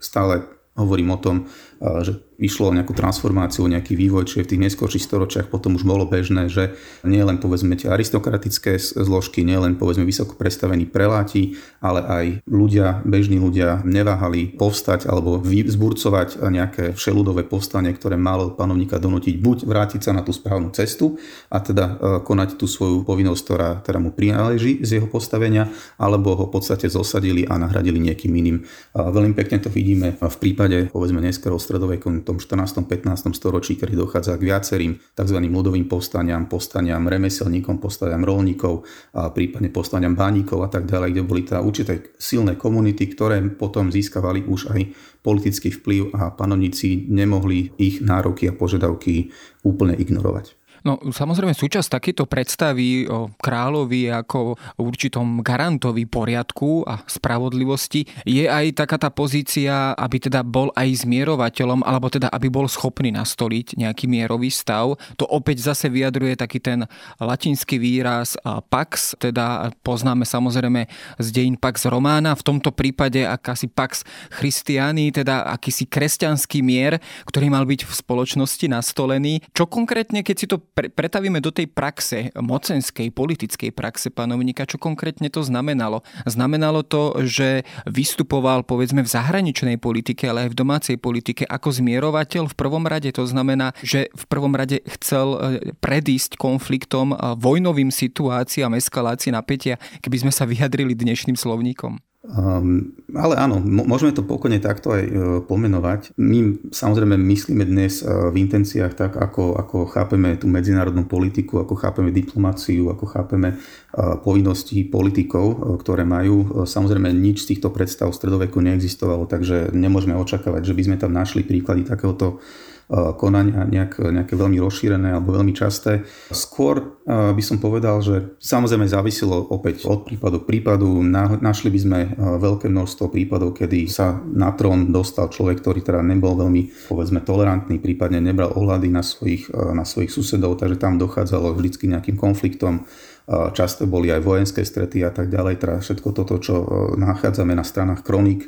stále 0.00 0.46
hovorím 0.76 1.16
o 1.16 1.18
tom, 1.18 1.36
že 1.80 2.26
išlo 2.36 2.68
o 2.72 2.76
nejakú 2.76 2.92
transformáciu, 2.92 3.64
nejaký 3.64 3.96
vývoj, 3.96 4.28
čiže 4.28 4.44
v 4.44 4.50
tých 4.52 4.64
neskôrších 4.68 5.04
storočiach 5.04 5.46
potom 5.48 5.76
už 5.76 5.88
bolo 5.88 6.04
bežné, 6.04 6.52
že 6.52 6.76
nie 7.04 7.20
len 7.24 7.40
povedzme 7.40 7.76
tie 7.76 7.88
aristokratické 7.88 8.76
zložky, 8.76 9.40
nie 9.40 9.56
len 9.56 9.80
povedzme 9.80 10.04
vysoko 10.04 10.36
predstavení 10.36 10.84
preláti, 10.84 11.56
ale 11.80 12.00
aj 12.04 12.24
ľudia, 12.44 13.00
bežní 13.08 13.40
ľudia 13.40 13.80
neváhali 13.88 14.52
povstať 14.56 15.08
alebo 15.08 15.40
vzburcovať 15.40 16.44
nejaké 16.48 16.84
všeludové 16.92 17.48
povstanie, 17.48 17.92
ktoré 17.96 18.20
malo 18.20 18.52
panovníka 18.52 19.00
donútiť 19.00 19.40
buď 19.40 19.58
vrátiť 19.64 20.00
sa 20.04 20.12
na 20.12 20.20
tú 20.20 20.36
správnu 20.36 20.72
cestu 20.76 21.16
a 21.48 21.60
teda 21.64 21.84
e, 21.84 21.94
konať 22.20 22.60
tú 22.60 22.68
svoju 22.68 23.04
povinnosť, 23.08 23.42
ktorá 23.44 23.68
teda 23.80 23.96
mu 23.96 24.12
prináleží 24.12 24.84
z 24.84 25.00
jeho 25.00 25.08
postavenia, 25.08 25.72
alebo 25.96 26.36
ho 26.36 26.44
v 26.48 26.52
podstate 26.52 26.92
zosadili 26.92 27.48
a 27.48 27.56
nahradili 27.56 27.96
niekým 27.96 28.32
iným. 28.32 28.56
Veľmi 28.92 29.32
pekne 29.32 29.60
to 29.60 29.72
vidíme 29.72 30.16
v 30.20 30.36
prípade 30.36 30.92
povedzme 30.92 31.20
neskoro 31.24 31.56
stredovekom 31.66 32.22
tom 32.22 32.38
14. 32.38 32.86
15. 32.86 33.34
storočí, 33.34 33.74
kedy 33.74 33.98
dochádza 33.98 34.38
k 34.38 34.46
viacerým 34.46 34.94
tzv. 34.94 35.38
ľudovým 35.42 35.90
povstaniam, 35.90 36.46
povstaniam 36.46 37.10
remeselníkom, 37.10 37.82
povstaniam 37.82 38.22
rolníkov, 38.22 38.86
a 39.18 39.34
prípadne 39.34 39.74
povstaniam 39.74 40.14
bánikov 40.14 40.62
a 40.62 40.70
tak 40.70 40.86
ďalej, 40.86 41.18
kde 41.18 41.22
boli 41.26 41.42
teda 41.42 41.58
určité 41.66 42.14
silné 42.14 42.54
komunity, 42.54 43.10
ktoré 43.10 43.42
potom 43.50 43.90
získavali 43.90 44.46
už 44.46 44.70
aj 44.70 44.80
politický 45.26 45.74
vplyv 45.74 46.14
a 46.14 46.30
panovníci 46.30 47.10
nemohli 47.10 47.74
ich 47.82 47.98
nároky 47.98 48.46
a 48.46 48.54
požiadavky 48.54 49.34
úplne 49.66 49.98
ignorovať. 49.98 50.65
No 50.86 51.02
samozrejme 51.02 51.50
súčasť 51.50 51.98
takéto 51.98 52.30
predstavy 52.30 53.10
o 53.10 53.34
kráľovi 53.42 54.06
ako 54.06 54.54
určitom 54.78 55.42
garantovi 55.42 56.06
poriadku 56.06 56.86
a 56.86 57.02
spravodlivosti 57.10 58.06
je 58.22 58.46
aj 58.46 58.78
taká 58.78 58.94
tá 58.94 59.10
pozícia, 59.10 59.98
aby 59.98 60.22
teda 60.22 60.46
bol 60.46 60.70
aj 60.78 61.02
zmierovateľom, 61.02 61.82
alebo 61.82 62.06
teda 62.06 62.30
aby 62.30 62.46
bol 62.46 62.70
schopný 62.70 63.10
nastoliť 63.10 63.74
nejaký 63.82 64.06
mierový 64.06 64.46
stav. 64.46 64.94
To 65.18 65.26
opäť 65.26 65.66
zase 65.66 65.90
vyjadruje 65.90 66.38
taký 66.38 66.62
ten 66.62 66.86
latinský 67.18 67.82
výraz 67.82 68.38
pax, 68.70 69.18
teda 69.18 69.74
poznáme 69.82 70.22
samozrejme 70.22 70.86
z 71.18 71.28
dejín 71.34 71.58
pax 71.58 71.90
romána, 71.90 72.38
v 72.38 72.46
tomto 72.46 72.70
prípade 72.70 73.26
akási 73.26 73.66
pax 73.66 74.06
christiani, 74.30 75.10
teda 75.10 75.50
akýsi 75.50 75.90
kresťanský 75.90 76.62
mier, 76.62 77.02
ktorý 77.26 77.50
mal 77.50 77.66
byť 77.66 77.82
v 77.82 77.92
spoločnosti 77.92 78.66
nastolený. 78.70 79.42
Čo 79.50 79.66
konkrétne, 79.66 80.22
keď 80.22 80.36
si 80.38 80.46
to 80.46 80.62
pre, 80.76 80.92
pretavíme 80.92 81.40
do 81.40 81.48
tej 81.48 81.72
praxe, 81.72 82.28
mocenskej, 82.36 83.08
politickej 83.08 83.72
praxe 83.72 84.12
panovníka, 84.12 84.68
čo 84.68 84.76
konkrétne 84.76 85.32
to 85.32 85.40
znamenalo? 85.40 86.04
Znamenalo 86.28 86.84
to, 86.84 87.24
že 87.24 87.64
vystupoval 87.88 88.68
povedzme 88.68 89.00
v 89.00 89.08
zahraničnej 89.08 89.80
politike, 89.80 90.28
ale 90.28 90.46
aj 90.46 90.52
v 90.52 90.58
domácej 90.60 90.96
politike 91.00 91.48
ako 91.48 91.72
zmierovateľ 91.72 92.52
v 92.52 92.58
prvom 92.60 92.84
rade. 92.84 93.08
To 93.16 93.24
znamená, 93.24 93.72
že 93.80 94.12
v 94.12 94.24
prvom 94.28 94.52
rade 94.52 94.84
chcel 95.00 95.26
e, 95.32 95.38
predísť 95.80 96.36
konfliktom, 96.36 97.16
vojnovým 97.40 97.88
situáciám, 97.88 98.76
eskalácii 98.76 99.32
napätia, 99.32 99.80
keby 100.04 100.28
sme 100.28 100.32
sa 100.34 100.44
vyjadrili 100.44 100.92
dnešným 100.92 101.40
slovníkom. 101.40 102.05
Um, 102.26 102.98
ale 103.14 103.38
áno, 103.38 103.62
môžeme 103.62 104.10
to 104.10 104.26
pokojne 104.26 104.58
takto 104.58 104.90
aj 104.90 105.04
uh, 105.06 105.14
pomenovať. 105.46 106.18
My 106.18 106.58
samozrejme 106.74 107.14
myslíme 107.14 107.62
dnes 107.62 108.02
uh, 108.02 108.34
v 108.34 108.42
intenciách 108.42 108.98
tak, 108.98 109.12
ako, 109.14 109.54
ako 109.54 109.86
chápeme 109.86 110.34
tú 110.34 110.50
medzinárodnú 110.50 111.06
politiku, 111.06 111.62
ako 111.62 111.78
chápeme 111.78 112.10
diplomáciu, 112.10 112.90
ako 112.90 113.06
chápeme 113.06 113.54
uh, 113.54 114.18
povinnosti 114.18 114.82
politikov, 114.90 115.78
ktoré 115.86 116.02
majú. 116.02 116.66
Samozrejme 116.66 117.14
nič 117.14 117.46
z 117.46 117.54
týchto 117.54 117.70
predstav 117.70 118.10
v 118.10 118.18
stredoveku 118.18 118.58
neexistovalo, 118.58 119.30
takže 119.30 119.70
nemôžeme 119.70 120.18
očakávať, 120.18 120.66
že 120.66 120.74
by 120.74 120.82
sme 120.82 120.96
tam 120.98 121.14
našli 121.14 121.46
príklady 121.46 121.86
takéhoto 121.86 122.42
konania 122.90 123.66
nejak, 123.66 123.98
nejaké 123.98 124.38
veľmi 124.38 124.62
rozšírené 124.62 125.10
alebo 125.10 125.34
veľmi 125.34 125.50
časté. 125.50 126.06
Skôr 126.30 127.02
by 127.06 127.42
som 127.42 127.58
povedal, 127.58 127.98
že 127.98 128.38
samozrejme 128.38 128.86
závisilo 128.86 129.42
opäť 129.50 129.86
od 129.90 130.06
prípadu 130.06 130.42
k 130.42 130.48
prípadu. 130.54 131.02
Našli 131.42 131.74
by 131.74 131.80
sme 131.82 131.98
veľké 132.18 132.70
množstvo 132.70 133.10
prípadov, 133.10 133.58
kedy 133.58 133.90
sa 133.90 134.22
na 134.30 134.54
trón 134.54 134.94
dostal 134.94 135.26
človek, 135.26 135.62
ktorý 135.66 135.82
teda 135.82 135.98
nebol 136.06 136.38
veľmi 136.38 136.86
povedzme 136.86 137.26
tolerantný, 137.26 137.82
prípadne 137.82 138.22
nebral 138.22 138.54
ohľady 138.54 138.86
na 138.86 139.02
svojich, 139.02 139.50
na 139.50 139.82
svojich 139.82 140.14
susedov, 140.14 140.62
takže 140.62 140.78
tam 140.78 140.94
dochádzalo 140.94 141.58
vždy 141.58 141.98
nejakým 141.98 142.14
konfliktom 142.14 142.86
často 143.26 143.90
boli 143.90 144.14
aj 144.14 144.22
vojenské 144.22 144.62
strety 144.62 145.02
a 145.02 145.10
tak 145.10 145.26
ďalej, 145.26 145.58
teda 145.58 145.82
všetko 145.82 146.14
toto, 146.14 146.38
čo 146.38 146.54
nachádzame 146.94 147.58
na 147.58 147.66
stranách 147.66 148.06
kronik 148.06 148.46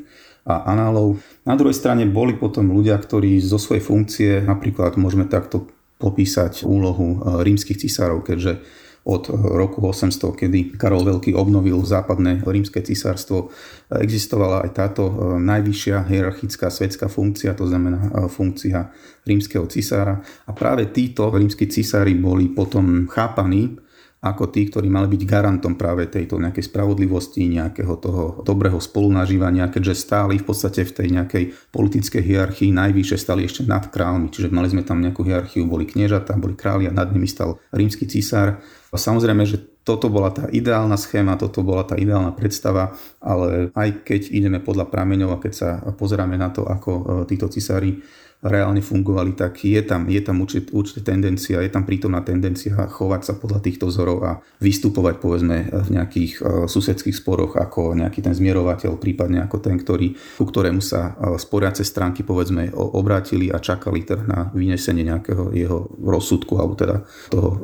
a 0.49 0.65
análov. 0.73 1.21
Na 1.45 1.53
druhej 1.61 1.77
strane 1.77 2.09
boli 2.09 2.41
potom 2.41 2.73
ľudia, 2.73 2.97
ktorí 2.97 3.37
zo 3.45 3.61
svojej 3.61 3.85
funkcie, 3.85 4.31
napríklad 4.41 4.97
môžeme 4.97 5.29
takto 5.29 5.69
popísať 6.01 6.65
úlohu 6.65 7.21
e, 7.21 7.45
rímskych 7.45 7.77
cisárov, 7.77 8.25
keďže 8.25 8.65
od 9.09 9.25
roku 9.33 9.81
800, 9.81 10.21
kedy 10.37 10.77
Karol 10.77 11.01
Veľký 11.09 11.33
obnovil 11.33 11.81
západné 11.81 12.45
rímske 12.45 12.85
cisárstvo, 12.85 13.49
existovala 13.89 14.69
aj 14.69 14.71
táto 14.77 15.05
e, 15.09 15.13
najvyššia 15.41 16.05
hierarchická 16.09 16.69
svetská 16.69 17.09
funkcia, 17.09 17.57
to 17.57 17.69
znamená 17.69 18.01
e, 18.05 18.11
funkcia 18.29 18.89
rímskeho 19.25 19.69
cisára. 19.69 20.21
A 20.49 20.53
práve 20.53 20.89
títo 20.93 21.29
rímsky 21.29 21.69
cisári 21.69 22.17
boli 22.17 22.53
potom 22.53 23.09
chápaní 23.09 23.81
ako 24.19 24.51
tí, 24.51 24.67
ktorí 24.67 24.91
mali 24.91 25.07
byť 25.07 25.23
garantom 25.23 25.79
práve 25.79 26.11
tejto 26.11 26.43
nejakej 26.43 26.67
spravodlivosti, 26.67 27.47
nejakého 27.47 27.95
toho 28.03 28.23
dobrého 28.43 28.83
spolunažívania, 28.83 29.71
keďže 29.71 29.95
stáli 29.95 30.43
v 30.43 30.47
podstate 30.47 30.83
v 30.83 30.95
tej 30.95 31.09
nejakej 31.15 31.45
politickej 31.71 32.23
hierarchii 32.27 32.75
najvyššie 32.75 33.19
stali 33.19 33.47
ešte 33.47 33.63
nad 33.71 33.87
kráľmi, 33.87 34.35
čiže 34.35 34.51
mali 34.51 34.75
sme 34.75 34.83
tam 34.83 34.99
nejakú 34.99 35.23
hierarchiu, 35.23 35.71
boli 35.71 35.87
kniežatá, 35.87 36.35
boli 36.35 36.59
králi 36.59 36.91
a 36.91 36.93
nad 36.93 37.15
nimi 37.15 37.31
stal 37.31 37.63
rímsky 37.71 38.11
císar. 38.11 38.59
A 38.91 38.97
samozrejme, 38.99 39.47
že 39.47 39.63
toto 39.89 40.13
bola 40.13 40.29
tá 40.29 40.51
ideálna 40.53 41.01
schéma, 41.01 41.41
toto 41.41 41.65
bola 41.65 41.81
tá 41.81 41.97
ideálna 41.97 42.37
predstava, 42.37 42.93
ale 43.25 43.73
aj 43.73 44.05
keď 44.05 44.35
ideme 44.35 44.61
podľa 44.61 44.91
prameňov 44.93 45.31
a 45.33 45.41
keď 45.41 45.53
sa 45.57 45.71
pozeráme 45.97 46.37
na 46.37 46.53
to, 46.53 46.69
ako 46.69 46.91
e, 46.93 47.03
títo 47.25 47.49
cisári 47.49 48.05
reálne 48.39 48.79
fungovali, 48.79 49.35
tak 49.35 49.67
je 49.67 49.83
tam, 49.83 50.07
je 50.07 50.23
tam 50.23 50.39
určite, 50.39 50.71
určite 50.71 51.03
tendencia, 51.03 51.59
je 51.59 51.71
tam 51.75 51.83
prítomná 51.83 52.23
tendencia 52.23 52.75
chovať 52.75 53.23
sa 53.27 53.35
podľa 53.35 53.59
týchto 53.59 53.91
vzorov 53.91 54.19
a 54.23 54.33
vystupovať 54.63 55.15
povedzme 55.19 55.57
v 55.75 55.89
nejakých 55.99 56.33
uh, 56.39 56.47
susedských 56.71 57.19
sporoch 57.19 57.59
ako 57.59 57.99
nejaký 57.99 58.23
ten 58.23 58.35
zmierovateľ, 58.35 58.95
prípadne 59.03 59.43
ako 59.43 59.59
ten, 59.59 59.75
ktorý, 59.75 60.15
ku 60.39 60.45
ktorému 60.47 60.79
sa 60.79 61.19
uh, 61.19 61.35
sporiace 61.35 61.83
stránky 61.83 62.23
povedzme 62.23 62.71
obrátili 62.75 63.51
a 63.51 63.59
čakali 63.59 64.07
teda 64.07 64.23
na 64.23 64.41
vynesenie 64.55 65.03
nejakého 65.03 65.51
jeho 65.51 65.91
rozsudku 65.99 66.55
alebo 66.63 66.79
teda 66.79 67.03
toho 67.35 67.59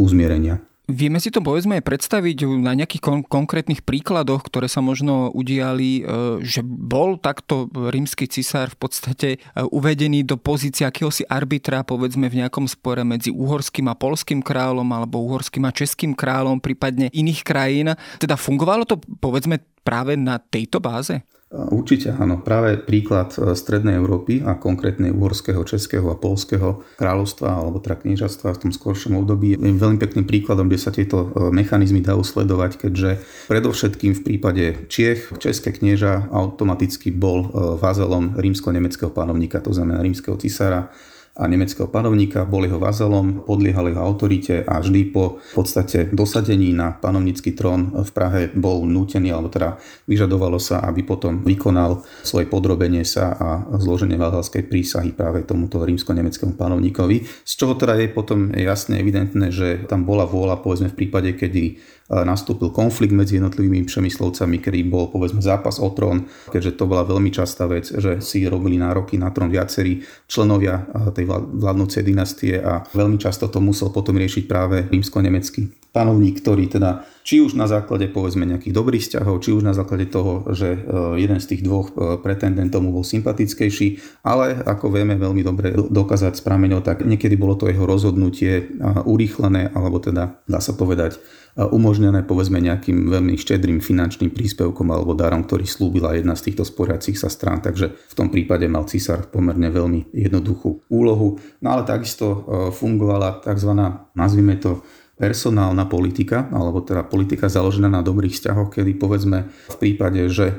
uzmierenia. 0.00 0.56
Vieme 0.84 1.16
si 1.16 1.32
to 1.32 1.40
povedzme 1.40 1.80
predstaviť 1.80 2.44
na 2.60 2.76
nejakých 2.76 3.00
kon- 3.00 3.24
konkrétnych 3.24 3.80
príkladoch, 3.88 4.44
ktoré 4.44 4.68
sa 4.68 4.84
možno 4.84 5.32
udiali, 5.32 6.04
e, 6.04 6.42
že 6.44 6.60
bol 6.60 7.16
takto 7.16 7.72
rímsky 7.72 8.28
cisár 8.28 8.68
v 8.68 8.78
podstate 8.84 9.28
e, 9.32 9.64
uvedený 9.64 10.28
do 10.28 10.36
pozície 10.36 10.84
akéhosi 10.84 11.24
arbitra 11.24 11.88
povedzme 11.88 12.28
v 12.28 12.44
nejakom 12.44 12.68
spore 12.68 13.00
medzi 13.00 13.32
uhorským 13.32 13.88
a 13.88 13.96
polským 13.96 14.44
kráľom 14.44 14.84
alebo 14.92 15.24
uhorským 15.24 15.64
a 15.64 15.72
českým 15.72 16.12
kráľom, 16.12 16.60
prípadne 16.60 17.08
iných 17.16 17.40
krajín. 17.48 17.96
Teda 18.20 18.36
fungovalo 18.36 18.84
to 18.84 19.00
povedzme 19.24 19.64
práve 19.88 20.20
na 20.20 20.36
tejto 20.36 20.84
báze? 20.84 21.24
Určite 21.54 22.10
áno. 22.10 22.42
Práve 22.42 22.80
príklad 22.82 23.30
e, 23.38 23.54
Strednej 23.54 23.94
Európy 24.00 24.42
a 24.42 24.58
konkrétne 24.58 25.14
uhorského, 25.14 25.62
českého 25.62 26.02
a 26.10 26.18
polského 26.18 26.82
kráľovstva 26.98 27.62
alebo 27.62 27.78
teda 27.78 28.02
kniežatstva 28.02 28.58
v 28.58 28.60
tom 28.66 28.72
skoršom 28.74 29.14
období 29.22 29.54
je 29.54 29.60
veľmi 29.60 30.02
pekným 30.02 30.26
príkladom, 30.26 30.66
kde 30.66 30.82
sa 30.82 30.90
tieto 30.90 31.30
e, 31.30 31.54
mechanizmy 31.54 32.02
dajú 32.02 32.26
sledovať, 32.26 32.82
keďže 32.82 33.22
predovšetkým 33.46 34.12
v 34.18 34.24
prípade 34.26 34.64
Čiech, 34.90 35.30
České 35.38 35.70
knieža 35.70 36.26
automaticky 36.34 37.14
bol 37.14 37.46
e, 37.46 37.48
vázalom 37.78 38.34
rímsko-nemeckého 38.34 39.14
panovníka, 39.14 39.62
to 39.62 39.70
znamená 39.70 40.02
rímskeho 40.02 40.34
cisára 40.40 40.90
a 41.34 41.50
nemeckého 41.50 41.90
panovníka, 41.90 42.46
bol 42.46 42.62
jeho 42.62 42.78
vazalom, 42.78 43.42
podliehal 43.42 43.90
jeho 43.90 44.02
autorite 44.06 44.62
a 44.62 44.78
vždy 44.78 45.10
po 45.10 45.42
v 45.42 45.54
podstate 45.58 46.14
dosadení 46.14 46.70
na 46.70 46.94
panovnícky 46.94 47.58
trón 47.58 47.90
v 47.90 48.10
Prahe 48.14 48.54
bol 48.54 48.86
nútený, 48.86 49.34
alebo 49.34 49.50
teda 49.50 49.74
vyžadovalo 50.06 50.62
sa, 50.62 50.86
aby 50.86 51.02
potom 51.02 51.42
vykonal 51.42 52.06
svoje 52.22 52.46
podrobenie 52.46 53.02
sa 53.02 53.34
a 53.34 53.48
zloženie 53.82 54.14
vazalskej 54.14 54.70
prísahy 54.70 55.10
práve 55.10 55.42
tomuto 55.42 55.82
rímsko-nemeckému 55.82 56.54
panovníkovi. 56.54 57.26
Z 57.42 57.52
čoho 57.58 57.74
teda 57.74 57.98
je 57.98 58.14
potom 58.14 58.54
jasne 58.54 59.02
evidentné, 59.02 59.50
že 59.50 59.90
tam 59.90 60.06
bola 60.06 60.30
vôľa, 60.30 60.62
povedzme 60.62 60.94
v 60.94 60.98
prípade, 61.02 61.34
kedy 61.34 61.82
nastúpil 62.06 62.70
konflikt 62.70 63.10
medzi 63.10 63.42
jednotlivými 63.42 63.90
přemyslovcami, 63.90 64.62
kedy 64.62 64.86
bol 64.86 65.10
povedzme 65.10 65.42
zápas 65.42 65.82
o 65.82 65.90
trón, 65.90 66.30
keďže 66.54 66.78
to 66.78 66.84
bola 66.86 67.02
veľmi 67.02 67.34
častá 67.34 67.66
vec, 67.66 67.90
že 67.90 68.22
si 68.22 68.46
robili 68.46 68.78
nároky 68.78 69.18
na 69.18 69.34
trón 69.34 69.50
viacerí 69.50 70.06
členovia 70.30 70.86
tej 71.16 71.24
tej 71.24 71.40
vládnúcej 71.56 72.02
dynastie 72.04 72.60
a 72.60 72.84
veľmi 72.92 73.16
často 73.16 73.48
to 73.48 73.58
musel 73.64 73.88
potom 73.88 74.20
riešiť 74.20 74.44
práve 74.44 74.84
rímsko-nemecký 74.92 75.72
panovník, 75.94 76.42
ktorý 76.42 76.68
teda 76.68 77.06
či 77.24 77.40
už 77.40 77.56
na 77.56 77.64
základe 77.64 78.10
povedzme 78.10 78.44
nejakých 78.44 78.74
dobrých 78.74 79.04
vzťahov, 79.06 79.40
či 79.40 79.54
už 79.54 79.62
na 79.62 79.72
základe 79.72 80.10
toho, 80.10 80.44
že 80.52 80.74
e, 80.74 80.78
jeden 81.22 81.38
z 81.38 81.54
tých 81.54 81.62
dvoch 81.62 81.94
e, 81.94 82.18
pretendentov 82.20 82.82
mu 82.82 82.90
bol 82.90 83.06
sympatickejší, 83.06 84.20
ale 84.26 84.58
ako 84.58 84.90
vieme 84.90 85.14
veľmi 85.14 85.40
dobre 85.46 85.72
dokázať 85.72 86.34
s 86.36 86.42
prameňou, 86.42 86.82
tak 86.82 87.06
niekedy 87.06 87.38
bolo 87.38 87.54
to 87.54 87.70
jeho 87.70 87.86
rozhodnutie 87.86 88.74
urýchlené, 89.06 89.70
alebo 89.72 90.02
teda 90.02 90.42
dá 90.44 90.58
sa 90.58 90.74
povedať 90.74 91.16
umožnené 91.54 92.26
povedzme 92.26 92.58
nejakým 92.58 93.06
veľmi 93.06 93.38
štedrým 93.38 93.78
finančným 93.78 94.34
príspevkom 94.34 94.90
alebo 94.90 95.14
darom, 95.14 95.46
ktorý 95.46 95.62
slúbila 95.66 96.18
jedna 96.18 96.34
z 96.34 96.50
týchto 96.50 96.66
sporiacich 96.66 97.14
sa 97.14 97.30
strán. 97.30 97.62
Takže 97.62 97.94
v 97.94 98.14
tom 98.14 98.28
prípade 98.28 98.66
mal 98.66 98.90
císar 98.90 99.30
pomerne 99.30 99.70
veľmi 99.70 100.10
jednoduchú 100.10 100.90
úlohu. 100.90 101.38
No 101.62 101.68
ale 101.78 101.86
takisto 101.86 102.26
e, 102.26 102.38
fungovala 102.74 103.38
tzv. 103.46 103.70
nazvime 104.18 104.58
to 104.58 104.82
personálna 105.14 105.86
politika, 105.86 106.50
alebo 106.50 106.82
teda 106.82 107.06
politika 107.06 107.46
založená 107.46 107.86
na 107.86 108.02
dobrých 108.02 108.34
vzťahoch, 108.34 108.74
kedy 108.74 108.98
povedzme 108.98 109.46
v 109.46 109.76
prípade, 109.78 110.26
že 110.26 110.50
e, 110.50 110.54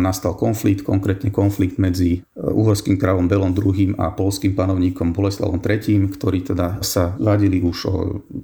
nastal 0.00 0.32
konflikt, 0.32 0.80
konkrétne 0.80 1.28
konflikt 1.28 1.76
medzi 1.76 2.24
e, 2.24 2.40
uhorským 2.40 2.96
kráľom 2.96 3.28
Belom 3.28 3.52
II 3.52 4.00
a 4.00 4.16
polským 4.16 4.56
panovníkom 4.56 5.12
Boleslavom 5.12 5.60
III, 5.60 6.08
ktorí 6.08 6.40
teda 6.40 6.80
sa 6.80 7.20
vadili 7.20 7.60
už 7.60 7.78
o, 7.84 7.92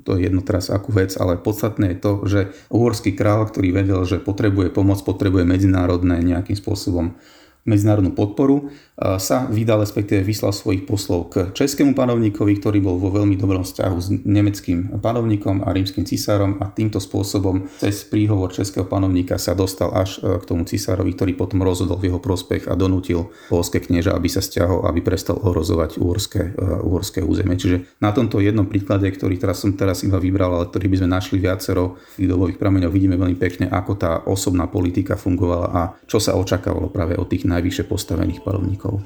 to 0.04 0.20
je 0.20 0.28
jedno 0.28 0.44
teraz 0.44 0.68
akú 0.68 0.92
vec, 0.92 1.16
ale 1.16 1.40
podstatné 1.40 1.96
je 1.96 1.98
to, 1.98 2.12
že 2.28 2.40
uhorský 2.68 3.16
kráľ, 3.16 3.48
ktorý 3.48 3.72
vedel, 3.72 4.00
že 4.04 4.20
potrebuje 4.20 4.70
pomoc, 4.70 5.00
potrebuje 5.00 5.48
medzinárodné 5.48 6.20
nejakým 6.20 6.54
spôsobom 6.54 7.16
medzinárodnú 7.64 8.12
podporu, 8.12 8.70
sa 8.94 9.50
vydal, 9.50 9.82
respektíve 9.82 10.22
vyslal 10.22 10.54
svojich 10.54 10.86
poslov 10.86 11.34
k 11.34 11.34
českému 11.50 11.98
panovníkovi, 11.98 12.62
ktorý 12.62 12.78
bol 12.78 12.94
vo 13.02 13.10
veľmi 13.10 13.34
dobrom 13.34 13.66
vzťahu 13.66 13.96
s 13.98 14.06
nemeckým 14.22 15.02
panovníkom 15.02 15.66
a 15.66 15.74
rímským 15.74 16.06
cisárom 16.06 16.62
a 16.62 16.70
týmto 16.70 17.02
spôsobom 17.02 17.66
cez 17.82 18.06
príhovor 18.06 18.54
českého 18.54 18.86
panovníka 18.86 19.34
sa 19.34 19.58
dostal 19.58 19.90
až 19.90 20.22
e, 20.22 20.38
k 20.38 20.46
tomu 20.46 20.62
cisárovi, 20.62 21.10
ktorý 21.18 21.34
potom 21.34 21.66
rozhodol 21.66 21.98
v 21.98 22.14
jeho 22.14 22.22
prospech 22.22 22.70
a 22.70 22.78
donútil 22.78 23.34
polské 23.50 23.82
knieža, 23.82 24.14
aby 24.14 24.30
sa 24.30 24.38
stiahol, 24.38 24.86
aby 24.86 25.02
prestal 25.02 25.42
ohrozovať 25.42 25.98
uhorské, 25.98 26.54
e, 26.54 26.62
uhorské 26.86 27.18
územie. 27.26 27.58
Čiže 27.58 27.98
na 27.98 28.14
tomto 28.14 28.38
jednom 28.38 28.70
príklade, 28.70 29.10
ktorý 29.10 29.42
teraz 29.42 29.66
som 29.66 29.74
teraz 29.74 30.06
iba 30.06 30.22
vybral, 30.22 30.54
ale 30.54 30.70
ktorý 30.70 30.86
by 30.86 30.96
sme 31.02 31.08
našli 31.10 31.42
viacero 31.42 31.98
v 32.14 32.30
dobových 32.30 32.62
prameňov, 32.62 32.94
vidíme 32.94 33.18
veľmi 33.18 33.38
pekne, 33.42 33.66
ako 33.74 33.92
tá 33.98 34.22
osobná 34.30 34.70
politika 34.70 35.18
fungovala 35.18 35.66
a 35.74 35.82
čo 36.06 36.22
sa 36.22 36.38
očakávalo 36.38 36.94
práve 36.94 37.18
od 37.18 37.26
tých 37.26 37.42
najvyššie 37.54 37.84
postavených 37.86 38.42
palovníkov. 38.42 39.00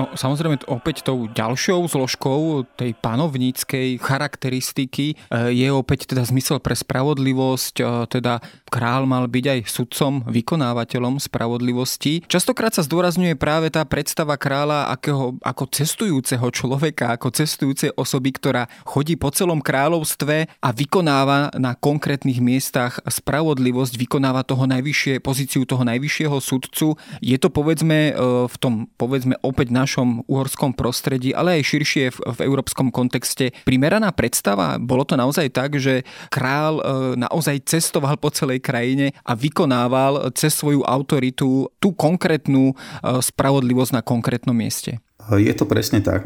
No 0.00 0.08
samozrejme 0.16 0.64
opäť 0.64 1.04
tou 1.04 1.28
ďalšou 1.28 1.84
zložkou 1.84 2.64
tej 2.72 2.96
panovníckej 3.04 4.00
charakteristiky 4.00 5.12
e, 5.12 5.14
je 5.52 5.68
opäť 5.68 6.08
teda 6.08 6.24
zmysel 6.24 6.56
pre 6.56 6.72
spravodlivosť, 6.72 7.74
e, 7.76 8.08
teda 8.08 8.40
král 8.72 9.04
mal 9.04 9.28
byť 9.28 9.44
aj 9.44 9.60
sudcom, 9.68 10.24
vykonávateľom 10.24 11.20
spravodlivosti. 11.20 12.24
Častokrát 12.24 12.72
sa 12.72 12.80
zdôrazňuje 12.80 13.36
práve 13.36 13.68
tá 13.68 13.84
predstava 13.84 14.40
kráľa 14.40 14.88
akého, 14.88 15.36
ako 15.44 15.68
cestujúceho 15.68 16.48
človeka, 16.48 17.12
ako 17.20 17.36
cestujúcej 17.36 17.92
osoby, 17.92 18.32
ktorá 18.32 18.72
chodí 18.88 19.20
po 19.20 19.28
celom 19.28 19.60
kráľovstve 19.60 20.48
a 20.64 20.68
vykonáva 20.72 21.52
na 21.60 21.76
konkrétnych 21.76 22.40
miestach 22.40 23.04
spravodlivosť, 23.04 24.00
vykonáva 24.00 24.48
toho 24.48 24.64
najvyššie, 24.64 25.20
pozíciu 25.20 25.68
toho 25.68 25.84
najvyššieho 25.84 26.40
sudcu. 26.40 26.96
Je 27.20 27.36
to 27.36 27.52
povedzme 27.52 27.98
e, 28.08 28.12
v 28.48 28.56
tom 28.56 28.88
povedzme 28.96 29.36
opäť 29.44 29.68
našom 29.90 30.22
uhorskom 30.30 30.70
prostredí, 30.70 31.34
ale 31.34 31.58
aj 31.58 31.66
širšie 31.66 32.04
v, 32.14 32.18
v 32.22 32.38
európskom 32.46 32.94
kontexte 32.94 33.50
primeraná 33.66 34.14
predstava? 34.14 34.78
Bolo 34.78 35.02
to 35.02 35.18
naozaj 35.18 35.50
tak, 35.50 35.74
že 35.82 36.06
král 36.30 36.78
e, 36.78 37.18
naozaj 37.18 37.66
cestoval 37.66 38.14
po 38.14 38.30
celej 38.30 38.62
krajine 38.62 39.10
a 39.26 39.34
vykonával 39.34 40.30
cez 40.38 40.54
svoju 40.54 40.86
autoritu 40.86 41.66
tú 41.82 41.90
konkrétnu 41.90 42.70
e, 42.70 42.74
spravodlivosť 43.18 43.98
na 43.98 44.02
konkrétnom 44.06 44.54
mieste? 44.54 45.02
Je 45.34 45.50
to 45.58 45.66
presne 45.66 45.98
tak. 46.06 46.22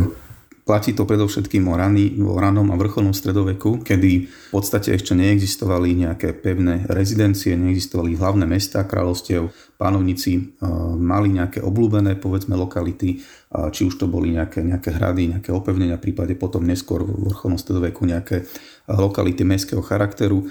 Platí 0.64 0.96
to 0.96 1.04
predovšetkým 1.04 1.68
o, 1.68 1.76
rany, 1.76 2.16
o 2.24 2.40
ranom 2.40 2.72
a 2.72 2.80
vrcholnom 2.80 3.12
stredoveku, 3.12 3.84
kedy 3.84 4.10
v 4.24 4.50
podstate 4.52 4.96
ešte 4.96 5.12
neexistovali 5.12 5.92
nejaké 5.92 6.32
pevné 6.32 6.88
rezidencie, 6.88 7.52
neexistovali 7.52 8.16
hlavné 8.16 8.48
mesta 8.48 8.80
kráľovstiev, 8.88 9.52
pánovníci 9.76 10.32
e, 10.34 10.42
mali 10.96 11.36
nejaké 11.36 11.60
obľúbené 11.60 12.16
povedzme 12.16 12.56
lokality, 12.56 13.20
či 13.54 13.86
už 13.86 13.94
to 14.00 14.10
boli 14.10 14.34
nejaké, 14.34 14.66
nejaké 14.66 14.90
hrady, 14.90 15.36
nejaké 15.36 15.54
opevnenia, 15.54 16.00
prípade 16.00 16.34
potom 16.34 16.66
neskôr 16.66 17.06
v 17.06 17.30
vrcholnom 17.30 17.60
stredoveku 17.60 18.02
nejaké 18.02 18.48
lokality 18.90 19.46
mestského 19.46 19.84
charakteru. 19.84 20.48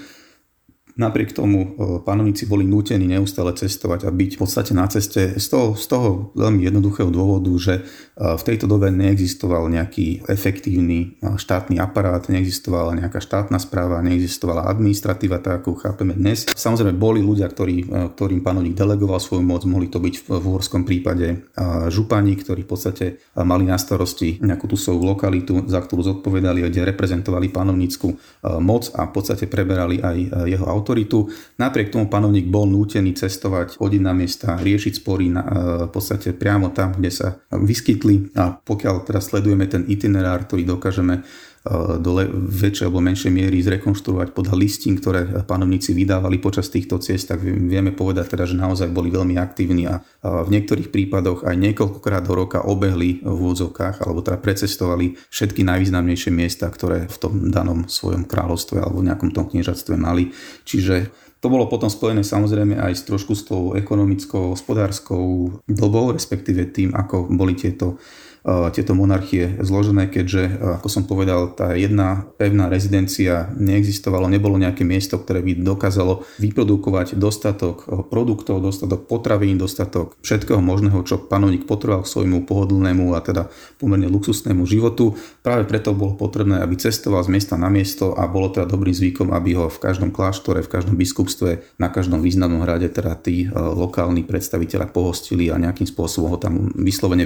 Napriek 0.94 1.34
tomu 1.34 1.60
e, 1.66 1.70
panovníci 2.06 2.46
boli 2.46 2.70
nútení 2.70 3.10
neustále 3.10 3.50
cestovať 3.58 4.06
a 4.06 4.14
byť 4.14 4.38
v 4.38 4.40
podstate 4.40 4.78
na 4.78 4.86
ceste 4.86 5.42
z 5.42 5.46
toho, 5.50 5.74
z 5.74 5.86
toho 5.90 6.10
veľmi 6.38 6.62
jednoduchého 6.70 7.10
dôvodu, 7.10 7.50
že 7.58 7.74
e, 7.82 7.82
v 8.14 8.44
tejto 8.46 8.70
dobe 8.70 8.94
neexistoval 8.94 9.66
nejaký 9.74 10.30
efektívny 10.30 11.18
e, 11.18 11.38
štátny 11.38 11.82
aparát, 11.82 12.22
neexistovala 12.30 12.94
nejaká 12.98 13.18
štátna 13.18 13.58
správa, 13.58 14.06
neexistovala 14.06 14.70
administratíva, 14.70 15.42
tak 15.42 15.64
ako 15.64 15.82
chápeme 15.82 16.14
dnes. 16.14 16.46
Samozrejme 16.54 16.94
boli 16.94 17.26
ľudia, 17.26 17.50
ktorí, 17.50 17.90
ktorým 18.14 18.46
panovník 18.46 18.78
delegoval 18.78 19.18
svoju 19.18 19.42
moc, 19.42 19.66
mohli 19.66 19.90
to 19.90 19.98
byť 19.98 20.16
v, 20.24 20.28
v 20.30 20.46
horskom 20.54 20.84
prípade 20.86 21.48
župani, 21.90 22.38
ktorí 22.38 22.66
v 22.66 22.70
podstate 22.70 23.06
mali 23.38 23.66
na 23.66 23.78
starosti 23.80 24.42
nejakú 24.42 24.70
tú 24.70 24.78
svoju 24.78 25.02
lokalitu, 25.02 25.66
za 25.66 25.82
ktorú 25.82 26.06
zodpovedali, 26.06 26.66
kde 26.66 26.90
reprezentovali 26.90 27.50
panovnícku 27.50 28.08
moc 28.62 28.90
a 28.94 29.10
v 29.10 29.12
podstate 29.14 29.46
preberali 29.50 30.02
aj 30.02 30.18
jeho 30.50 30.66
autoritu. 30.70 31.30
Napriek 31.58 31.94
tomu 31.94 32.10
panovník 32.10 32.50
bol 32.50 32.70
nútený 32.70 33.14
cestovať, 33.18 33.78
chodiť 33.80 34.02
na 34.04 34.14
miesta, 34.14 34.60
riešiť 34.60 34.94
spory 35.00 35.26
na, 35.32 35.42
e, 35.42 35.50
v 35.88 35.92
podstate 35.92 36.36
priamo 36.36 36.76
tam, 36.76 36.94
kde 36.98 37.12
sa 37.12 37.28
vyskytli. 37.50 38.03
A 38.36 38.54
pokiaľ 38.54 39.08
teraz 39.08 39.32
sledujeme 39.32 39.66
ten 39.72 39.88
itinerár, 39.88 40.46
ktorý 40.46 40.68
dokážeme 40.68 41.24
E, 41.64 41.96
do 41.96 42.20
väčšej 42.52 42.92
alebo 42.92 43.00
menšej 43.00 43.32
miery 43.32 43.64
zrekonštruovať 43.64 44.36
podľa 44.36 44.56
listín, 44.60 45.00
ktoré 45.00 45.48
panovníci 45.48 45.96
vydávali 45.96 46.36
počas 46.44 46.68
týchto 46.68 47.00
ciest, 47.00 47.32
tak 47.32 47.40
vieme 47.40 47.96
povedať 47.96 48.36
teda, 48.36 48.44
že 48.44 48.60
naozaj 48.60 48.92
boli 48.92 49.08
veľmi 49.08 49.40
aktívni 49.40 49.88
a 49.88 50.04
v 50.20 50.50
niektorých 50.52 50.92
prípadoch 50.92 51.48
aj 51.48 51.56
niekoľkokrát 51.56 52.28
do 52.28 52.36
roka 52.36 52.60
obehli 52.68 53.24
v 53.24 53.32
úvodzovkách 53.32 54.04
alebo 54.04 54.20
teda 54.20 54.44
precestovali 54.44 55.16
všetky 55.32 55.64
najvýznamnejšie 55.64 56.36
miesta, 56.36 56.68
ktoré 56.68 57.08
v 57.08 57.18
tom 57.18 57.48
danom 57.48 57.88
svojom 57.88 58.28
kráľovstve 58.28 58.84
alebo 58.84 59.00
v 59.00 59.08
nejakom 59.08 59.32
tom 59.32 59.48
kniežatstve 59.48 59.96
mali. 59.96 60.36
Čiže 60.68 61.16
to 61.44 61.52
bolo 61.52 61.68
potom 61.68 61.92
spojené 61.92 62.24
samozrejme 62.24 62.80
aj 62.80 62.94
s 62.96 63.04
trošku 63.04 63.36
s 63.36 63.44
tou 63.44 63.76
ekonomickou, 63.76 64.56
hospodárskou 64.56 65.52
dobou, 65.68 66.16
respektíve 66.16 66.72
tým, 66.72 66.96
ako 66.96 67.28
boli 67.36 67.52
tieto 67.52 68.00
tieto 68.76 68.92
monarchie 68.92 69.56
zložené, 69.64 70.12
keďže, 70.12 70.60
ako 70.84 70.88
som 70.92 71.08
povedal, 71.08 71.56
tá 71.56 71.80
jedna 71.80 72.28
pevná 72.36 72.68
rezidencia 72.68 73.48
neexistovalo, 73.56 74.28
nebolo 74.28 74.60
nejaké 74.60 74.84
miesto, 74.84 75.16
ktoré 75.16 75.40
by 75.40 75.64
dokázalo 75.64 76.28
vyprodukovať 76.44 77.16
dostatok 77.16 77.88
produktov, 78.12 78.60
dostatok 78.60 79.08
potravín, 79.08 79.56
dostatok 79.56 80.20
všetkého 80.20 80.60
možného, 80.60 81.08
čo 81.08 81.24
panovník 81.24 81.64
potreboval 81.64 82.04
k 82.04 82.12
svojmu 82.12 82.44
pohodlnému 82.44 83.16
a 83.16 83.24
teda 83.24 83.48
pomerne 83.80 84.12
luxusnému 84.12 84.68
životu. 84.68 85.16
Práve 85.40 85.64
preto 85.64 85.96
bolo 85.96 86.20
potrebné, 86.20 86.60
aby 86.60 86.76
cestoval 86.76 87.24
z 87.24 87.32
miesta 87.32 87.56
na 87.56 87.72
miesto 87.72 88.12
a 88.12 88.28
bolo 88.28 88.52
teda 88.52 88.68
dobrým 88.68 88.92
zvykom, 88.92 89.32
aby 89.32 89.56
ho 89.56 89.72
v 89.72 89.80
každom 89.80 90.12
kláštore, 90.12 90.60
v 90.60 90.72
každom 90.72 91.00
biskupstve, 91.00 91.80
na 91.80 91.88
každom 91.88 92.20
významnom 92.20 92.60
hrade 92.68 92.92
teda 92.92 93.16
tí 93.16 93.48
lokálni 93.56 94.28
predstaviteľa 94.28 94.92
pohostili 94.92 95.48
a 95.48 95.56
nejakým 95.56 95.88
spôsobom 95.88 96.36
ho 96.36 96.38
tam 96.38 96.76
vyslovene 96.76 97.24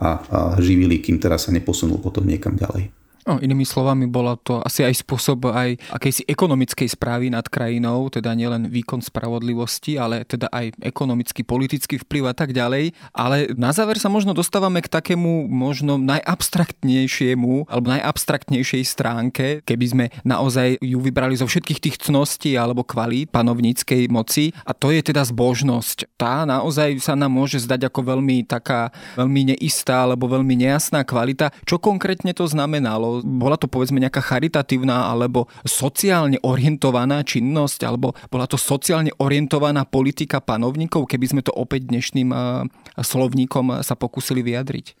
a, 0.00 0.08
a 0.08 0.10
živili, 0.58 1.00
kým 1.00 1.20
teraz 1.20 1.46
sa 1.46 1.54
neposunul 1.54 2.00
potom 2.00 2.24
niekam 2.24 2.56
ďalej. 2.56 3.03
No, 3.24 3.40
inými 3.40 3.64
slovami, 3.64 4.04
bola 4.04 4.36
to 4.36 4.60
asi 4.60 4.84
aj 4.84 5.00
spôsob 5.00 5.48
aj 5.48 5.80
akejsi 5.96 6.28
ekonomickej 6.28 6.92
správy 6.92 7.32
nad 7.32 7.48
krajinou, 7.48 8.12
teda 8.12 8.36
nielen 8.36 8.68
výkon 8.68 9.00
spravodlivosti, 9.00 9.96
ale 9.96 10.28
teda 10.28 10.52
aj 10.52 10.76
ekonomický, 10.84 11.40
politický 11.40 11.96
vplyv 12.04 12.28
a 12.28 12.34
tak 12.36 12.52
ďalej. 12.52 12.92
Ale 13.16 13.56
na 13.56 13.72
záver 13.72 13.96
sa 13.96 14.12
možno 14.12 14.36
dostávame 14.36 14.84
k 14.84 14.92
takému 14.92 15.48
možno 15.48 15.96
najabstraktnejšiemu 15.96 17.64
alebo 17.64 17.86
najabstraktnejšej 17.96 18.82
stránke, 18.84 19.46
keby 19.64 19.86
sme 19.88 20.04
naozaj 20.20 20.76
ju 20.84 21.00
vybrali 21.00 21.40
zo 21.40 21.48
všetkých 21.48 21.80
tých 21.80 21.96
cností 22.04 22.60
alebo 22.60 22.84
kvalít 22.84 23.32
panovníckej 23.32 24.04
moci 24.12 24.52
a 24.68 24.76
to 24.76 24.92
je 24.92 25.00
teda 25.00 25.24
zbožnosť. 25.24 26.20
Tá 26.20 26.44
naozaj 26.44 27.00
sa 27.00 27.16
nám 27.16 27.32
môže 27.32 27.56
zdať 27.64 27.88
ako 27.88 28.04
veľmi 28.04 28.44
taká 28.44 28.92
veľmi 29.16 29.56
neistá 29.56 30.04
alebo 30.04 30.28
veľmi 30.28 30.60
nejasná 30.60 31.08
kvalita. 31.08 31.48
Čo 31.64 31.80
konkrétne 31.80 32.36
to 32.36 32.44
znamenalo? 32.44 33.13
Bola 33.22 33.60
to 33.60 33.70
povedzme 33.70 34.02
nejaká 34.02 34.24
charitatívna 34.24 35.12
alebo 35.12 35.46
sociálne 35.62 36.40
orientovaná 36.42 37.22
činnosť, 37.22 37.86
alebo 37.86 38.16
bola 38.32 38.48
to 38.48 38.58
sociálne 38.58 39.14
orientovaná 39.20 39.86
politika 39.86 40.40
panovníkov, 40.42 41.06
keby 41.06 41.26
sme 41.30 41.42
to 41.44 41.52
opäť 41.52 41.86
dnešným 41.92 42.32
slovníkom 42.98 43.84
sa 43.84 43.94
pokúsili 43.94 44.42
vyjadriť? 44.42 44.96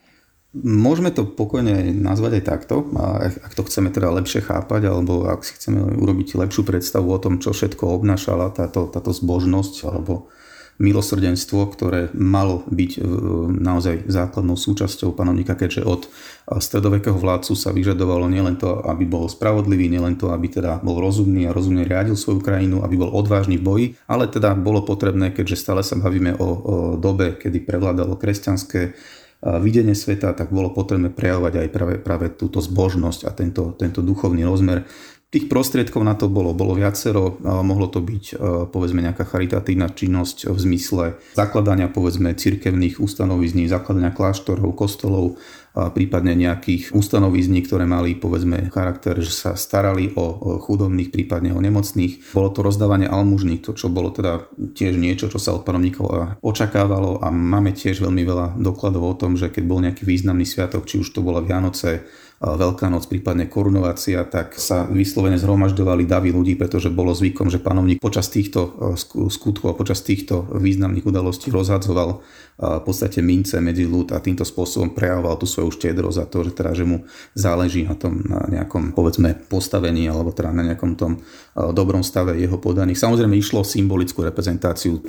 Môžeme 0.54 1.10
to 1.10 1.26
pokojne 1.26 1.90
nazvať 1.98 2.38
aj 2.38 2.44
takto, 2.46 2.86
ak 2.94 3.58
to 3.58 3.66
chceme 3.66 3.90
teda 3.90 4.14
lepšie 4.22 4.38
chápať, 4.38 4.86
alebo 4.86 5.26
ak 5.26 5.42
si 5.42 5.58
chceme 5.58 5.98
urobiť 5.98 6.38
lepšiu 6.38 6.62
predstavu 6.62 7.10
o 7.10 7.18
tom, 7.18 7.42
čo 7.42 7.50
všetko 7.50 7.82
obnášala 7.90 8.54
táto, 8.54 8.86
táto 8.86 9.10
zbožnosť, 9.10 9.74
alebo 9.90 10.30
milosrdenstvo, 10.78 11.70
ktoré 11.70 12.10
malo 12.14 12.66
byť 12.66 12.92
e, 12.96 13.00
naozaj 13.62 14.10
základnou 14.10 14.58
súčasťou 14.58 15.14
panovníka, 15.14 15.54
keďže 15.54 15.86
od 15.86 16.10
stredovekého 16.58 17.14
vládcu 17.14 17.54
sa 17.54 17.70
vyžadovalo 17.70 18.26
nielen 18.26 18.58
to, 18.58 18.82
aby 18.84 19.06
bol 19.06 19.30
spravodlivý, 19.30 19.86
nielen 19.86 20.18
to, 20.18 20.34
aby 20.34 20.50
teda 20.50 20.82
bol 20.82 20.98
rozumný 20.98 21.46
a 21.46 21.54
rozumne 21.54 21.86
riadil 21.86 22.18
svoju 22.18 22.42
krajinu, 22.42 22.82
aby 22.82 22.98
bol 22.98 23.10
odvážny 23.14 23.56
v 23.56 23.66
boji, 23.66 23.86
ale 24.10 24.26
teda 24.26 24.52
bolo 24.58 24.82
potrebné, 24.82 25.30
keďže 25.30 25.62
stále 25.62 25.80
sa 25.86 25.94
bavíme 25.94 26.36
o, 26.36 26.44
o 26.44 26.46
dobe, 26.98 27.38
kedy 27.38 27.62
prevládalo 27.62 28.18
kresťanské 28.18 28.98
videnie 29.44 29.92
sveta, 29.92 30.32
tak 30.32 30.48
bolo 30.48 30.72
potrebné 30.72 31.12
prejavovať 31.12 31.54
aj 31.60 31.68
práve, 31.68 31.94
práve 32.00 32.26
túto 32.32 32.64
zbožnosť 32.64 33.28
a 33.28 33.30
tento, 33.36 33.76
tento 33.76 34.00
duchovný 34.00 34.40
rozmer 34.48 34.88
Tých 35.32 35.50
prostriedkov 35.50 36.06
na 36.06 36.14
to 36.14 36.30
bolo, 36.30 36.54
bolo 36.54 36.78
viacero. 36.78 37.42
Mohlo 37.42 37.90
to 37.90 37.98
byť 37.98 38.38
povedzme 38.70 39.02
nejaká 39.02 39.26
charitatívna 39.26 39.90
činnosť 39.90 40.46
v 40.46 40.58
zmysle 40.62 41.04
zakladania 41.34 41.90
povedzme 41.90 42.38
cirkevných 42.38 43.02
ustanovizní, 43.02 43.66
zakladania 43.66 44.14
kláštorov, 44.14 44.78
kostolov, 44.78 45.34
prípadne 45.74 46.38
nejakých 46.38 46.94
ustanovizní, 46.94 47.66
ktoré 47.66 47.82
mali 47.82 48.14
povedzme 48.14 48.70
charakter, 48.70 49.18
že 49.18 49.34
sa 49.34 49.50
starali 49.58 50.14
o 50.14 50.54
chudobných, 50.62 51.10
prípadne 51.10 51.50
o 51.50 51.58
nemocných. 51.58 52.30
Bolo 52.30 52.54
to 52.54 52.62
rozdávanie 52.62 53.10
almužných, 53.10 53.58
to 53.58 53.74
čo 53.74 53.90
bolo 53.90 54.14
teda 54.14 54.46
tiež 54.54 54.94
niečo, 54.94 55.26
čo 55.26 55.42
sa 55.42 55.50
od 55.50 55.66
panovníkov 55.66 56.38
očakávalo 56.46 57.18
a 57.18 57.34
máme 57.34 57.74
tiež 57.74 58.06
veľmi 58.06 58.22
veľa 58.22 58.46
dokladov 58.54 59.02
o 59.02 59.18
tom, 59.18 59.34
že 59.34 59.50
keď 59.50 59.64
bol 59.66 59.82
nejaký 59.82 60.06
významný 60.06 60.46
sviatok, 60.46 60.86
či 60.86 61.02
už 61.02 61.10
to 61.10 61.26
bola 61.26 61.42
Vianoce, 61.42 62.06
Veľká 62.44 62.92
noc, 62.92 63.08
prípadne 63.08 63.48
korunovácia, 63.48 64.20
tak 64.28 64.60
sa 64.60 64.84
vyslovene 64.84 65.40
zhromažďovali 65.40 66.04
davy 66.04 66.28
ľudí, 66.28 66.60
pretože 66.60 66.92
bolo 66.92 67.16
zvykom, 67.16 67.48
že 67.48 67.56
panovník 67.56 68.04
počas 68.04 68.28
týchto 68.28 68.92
skutkov 69.32 69.72
a 69.72 69.78
počas 69.78 70.04
týchto 70.04 70.44
významných 70.52 71.08
udalostí 71.08 71.48
rozhadzoval 71.48 72.20
v 72.54 72.82
podstate 72.84 73.24
mince 73.24 73.58
medzi 73.64 73.88
ľud 73.88 74.12
a 74.12 74.20
týmto 74.20 74.44
spôsobom 74.44 74.92
prejavoval 74.92 75.40
tú 75.40 75.48
svoju 75.48 75.74
štedrosť 75.74 76.18
a 76.20 76.26
to, 76.28 76.38
že, 76.44 76.52
teda, 76.54 76.70
že 76.76 76.84
mu 76.84 77.02
záleží 77.34 77.82
na 77.82 77.96
tom 77.96 78.20
na 78.22 78.46
nejakom 78.46 78.94
povedzme 78.94 79.34
postavení 79.50 80.06
alebo 80.06 80.30
teda 80.30 80.54
na 80.54 80.62
nejakom 80.68 80.94
tom 80.94 81.24
dobrom 81.56 82.04
stave 82.06 82.38
jeho 82.38 82.60
podaných. 82.60 83.00
Samozrejme 83.00 83.34
išlo 83.34 83.64
o 83.64 83.66
symbolickú 83.66 84.22
reprezentáciu. 84.22 85.02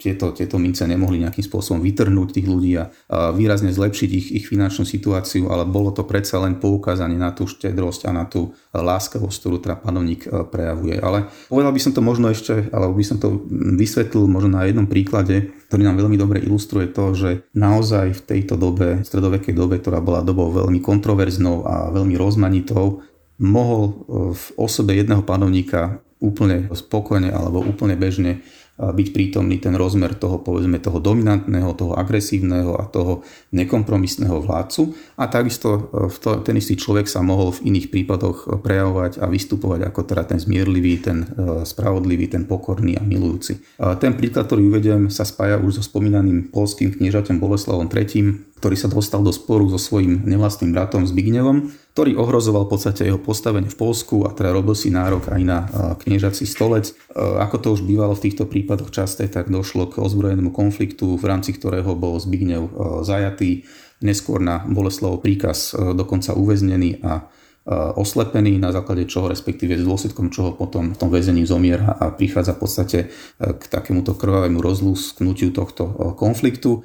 Tieto, 0.00 0.32
tieto 0.32 0.56
mince 0.56 0.86
nemohli 0.88 1.20
nejakým 1.20 1.44
spôsobom 1.44 1.84
vytrhnúť 1.84 2.40
tých 2.40 2.46
ľudí 2.48 2.80
a 2.80 2.88
výrazne 3.34 3.74
zlepšiť 3.74 4.10
ich, 4.14 4.28
ich 4.32 4.46
finančnú 4.48 4.88
situáciu, 4.88 5.52
ale 5.52 5.68
bolo 5.68 5.92
to 5.92 6.06
predsa 6.08 6.40
len 6.40 6.56
poukázanie 6.76 7.16
na 7.16 7.32
tú 7.32 7.48
štedrosť 7.48 8.04
a 8.04 8.12
na 8.12 8.28
tú 8.28 8.52
láskavosť, 8.76 9.36
ktorú 9.40 9.56
teda 9.64 9.80
panovník 9.80 10.28
prejavuje. 10.52 11.00
Ale 11.00 11.32
povedal 11.48 11.72
by 11.72 11.80
som 11.80 11.92
to 11.96 12.04
možno 12.04 12.28
ešte, 12.28 12.68
alebo 12.68 12.92
by 12.92 13.04
som 13.08 13.16
to 13.16 13.48
vysvetlil 13.80 14.28
možno 14.28 14.60
na 14.60 14.68
jednom 14.68 14.84
príklade, 14.84 15.56
ktorý 15.72 15.88
nám 15.88 15.96
veľmi 16.04 16.20
dobre 16.20 16.44
ilustruje 16.44 16.92
to, 16.92 17.16
že 17.16 17.30
naozaj 17.56 18.12
v 18.12 18.24
tejto 18.28 18.60
dobe, 18.60 19.00
stredovekej 19.00 19.56
dobe, 19.56 19.80
ktorá 19.80 20.04
bola 20.04 20.20
dobou 20.20 20.52
veľmi 20.52 20.84
kontroverznou 20.84 21.64
a 21.64 21.88
veľmi 21.88 22.12
rozmanitou, 22.20 23.00
mohol 23.40 24.04
v 24.36 24.46
osobe 24.60 24.92
jedného 24.92 25.24
panovníka 25.24 26.04
úplne 26.20 26.68
spokojne 26.72 27.28
alebo 27.28 27.60
úplne 27.60 27.96
bežne 27.96 28.40
byť 28.76 29.08
prítomný 29.16 29.56
ten 29.56 29.72
rozmer 29.72 30.12
toho, 30.12 30.44
povedzme, 30.44 30.76
toho 30.76 31.00
dominantného, 31.00 31.72
toho 31.72 31.96
agresívneho 31.96 32.76
a 32.76 32.84
toho 32.84 33.24
nekompromisného 33.56 34.44
vládcu. 34.44 34.92
A 35.16 35.32
takisto 35.32 35.88
e, 35.88 36.12
to, 36.20 36.44
ten 36.44 36.60
istý 36.60 36.76
človek 36.76 37.08
sa 37.08 37.24
mohol 37.24 37.56
v 37.56 37.72
iných 37.72 37.88
prípadoch 37.88 38.60
prejavovať 38.60 39.24
a 39.24 39.26
vystupovať 39.32 39.80
ako 39.88 40.00
teda 40.04 40.28
ten 40.28 40.36
zmierlivý, 40.36 41.00
ten 41.00 41.24
e, 41.24 41.64
spravodlivý, 41.64 42.28
ten 42.28 42.44
pokorný 42.44 43.00
a 43.00 43.02
milujúci. 43.02 43.58
Ten 44.00 44.12
príklad, 44.14 44.44
ktorý 44.48 44.68
uvedem, 44.68 45.08
sa 45.08 45.24
spája 45.24 45.56
už 45.56 45.80
so 45.80 45.82
spomínaným 45.82 46.52
polským 46.52 46.92
kniežaťom 46.92 47.40
Boleslavom 47.40 47.88
III, 47.88 48.55
ktorý 48.66 48.82
sa 48.82 48.90
dostal 48.90 49.22
do 49.22 49.30
sporu 49.30 49.70
so 49.70 49.78
svojím 49.78 50.26
nevlastným 50.26 50.74
bratom 50.74 51.06
Zbignevom, 51.06 51.70
ktorý 51.94 52.18
ohrozoval 52.18 52.66
v 52.66 52.74
podstate 52.74 53.06
jeho 53.06 53.14
postavenie 53.14 53.70
v 53.70 53.78
Polsku 53.78 54.26
a 54.26 54.34
teda 54.34 54.50
robil 54.50 54.74
si 54.74 54.90
nárok 54.90 55.30
aj 55.30 55.42
na 55.46 55.70
kniežací 56.02 56.50
stolec. 56.50 56.90
Ako 57.14 57.62
to 57.62 57.78
už 57.78 57.86
bývalo 57.86 58.18
v 58.18 58.26
týchto 58.26 58.42
prípadoch 58.50 58.90
časté, 58.90 59.30
tak 59.30 59.54
došlo 59.54 59.86
k 59.86 60.02
ozbrojenému 60.02 60.50
konfliktu, 60.50 61.14
v 61.14 61.24
rámci 61.30 61.54
ktorého 61.54 61.94
bol 61.94 62.18
Zbignev 62.18 62.66
zajatý. 63.06 63.62
Neskôr 64.02 64.42
na 64.42 64.66
Boleslav 64.66 65.22
príkaz 65.22 65.70
dokonca 65.94 66.34
uväznený 66.34 67.06
a 67.06 67.30
oslepený, 67.70 68.58
na 68.58 68.74
základe 68.74 69.06
čoho, 69.06 69.30
respektíve 69.30 69.78
s 69.78 69.86
dôsledkom 69.86 70.26
čoho 70.34 70.58
potom 70.58 70.90
v 70.90 70.98
tom 70.98 71.06
väzení 71.14 71.46
zomiera 71.46 71.94
a 72.02 72.10
prichádza 72.10 72.58
v 72.58 72.60
podstate 72.66 72.98
k 73.38 73.62
takémuto 73.70 74.18
krvavému 74.18 74.58
rozlúsknutiu 74.58 75.54
tohto 75.54 76.14
konfliktu. 76.18 76.82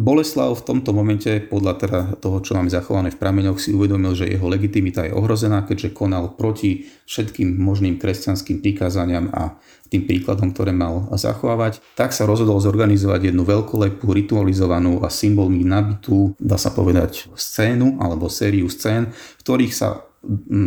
Boleslav 0.00 0.56
v 0.56 0.64
tomto 0.64 0.96
momente, 0.96 1.28
podľa 1.52 1.72
teda 1.76 2.00
toho, 2.16 2.40
čo 2.40 2.56
máme 2.56 2.72
zachované 2.72 3.12
v 3.12 3.20
prameňoch, 3.20 3.60
si 3.60 3.76
uvedomil, 3.76 4.16
že 4.16 4.24
jeho 4.24 4.48
legitimita 4.48 5.04
je 5.04 5.12
ohrozená, 5.12 5.68
keďže 5.68 5.92
konal 5.92 6.32
proti 6.32 6.88
všetkým 7.04 7.60
možným 7.60 8.00
kresťanským 8.00 8.64
prikázaniam 8.64 9.28
a 9.36 9.60
tým 9.92 10.08
príkladom, 10.08 10.56
ktoré 10.56 10.72
mal 10.72 11.12
zachovávať, 11.12 11.84
tak 11.92 12.16
sa 12.16 12.24
rozhodol 12.24 12.56
zorganizovať 12.56 13.28
jednu 13.28 13.44
veľkolepú, 13.44 14.08
ritualizovanú 14.08 15.04
a 15.04 15.12
symbolmi 15.12 15.60
nabitú, 15.60 16.32
dá 16.40 16.56
sa 16.56 16.72
povedať, 16.72 17.28
scénu 17.36 18.00
alebo 18.00 18.32
sériu 18.32 18.72
scén, 18.72 19.12
v 19.12 19.42
ktorých 19.44 19.76
sa 19.76 20.08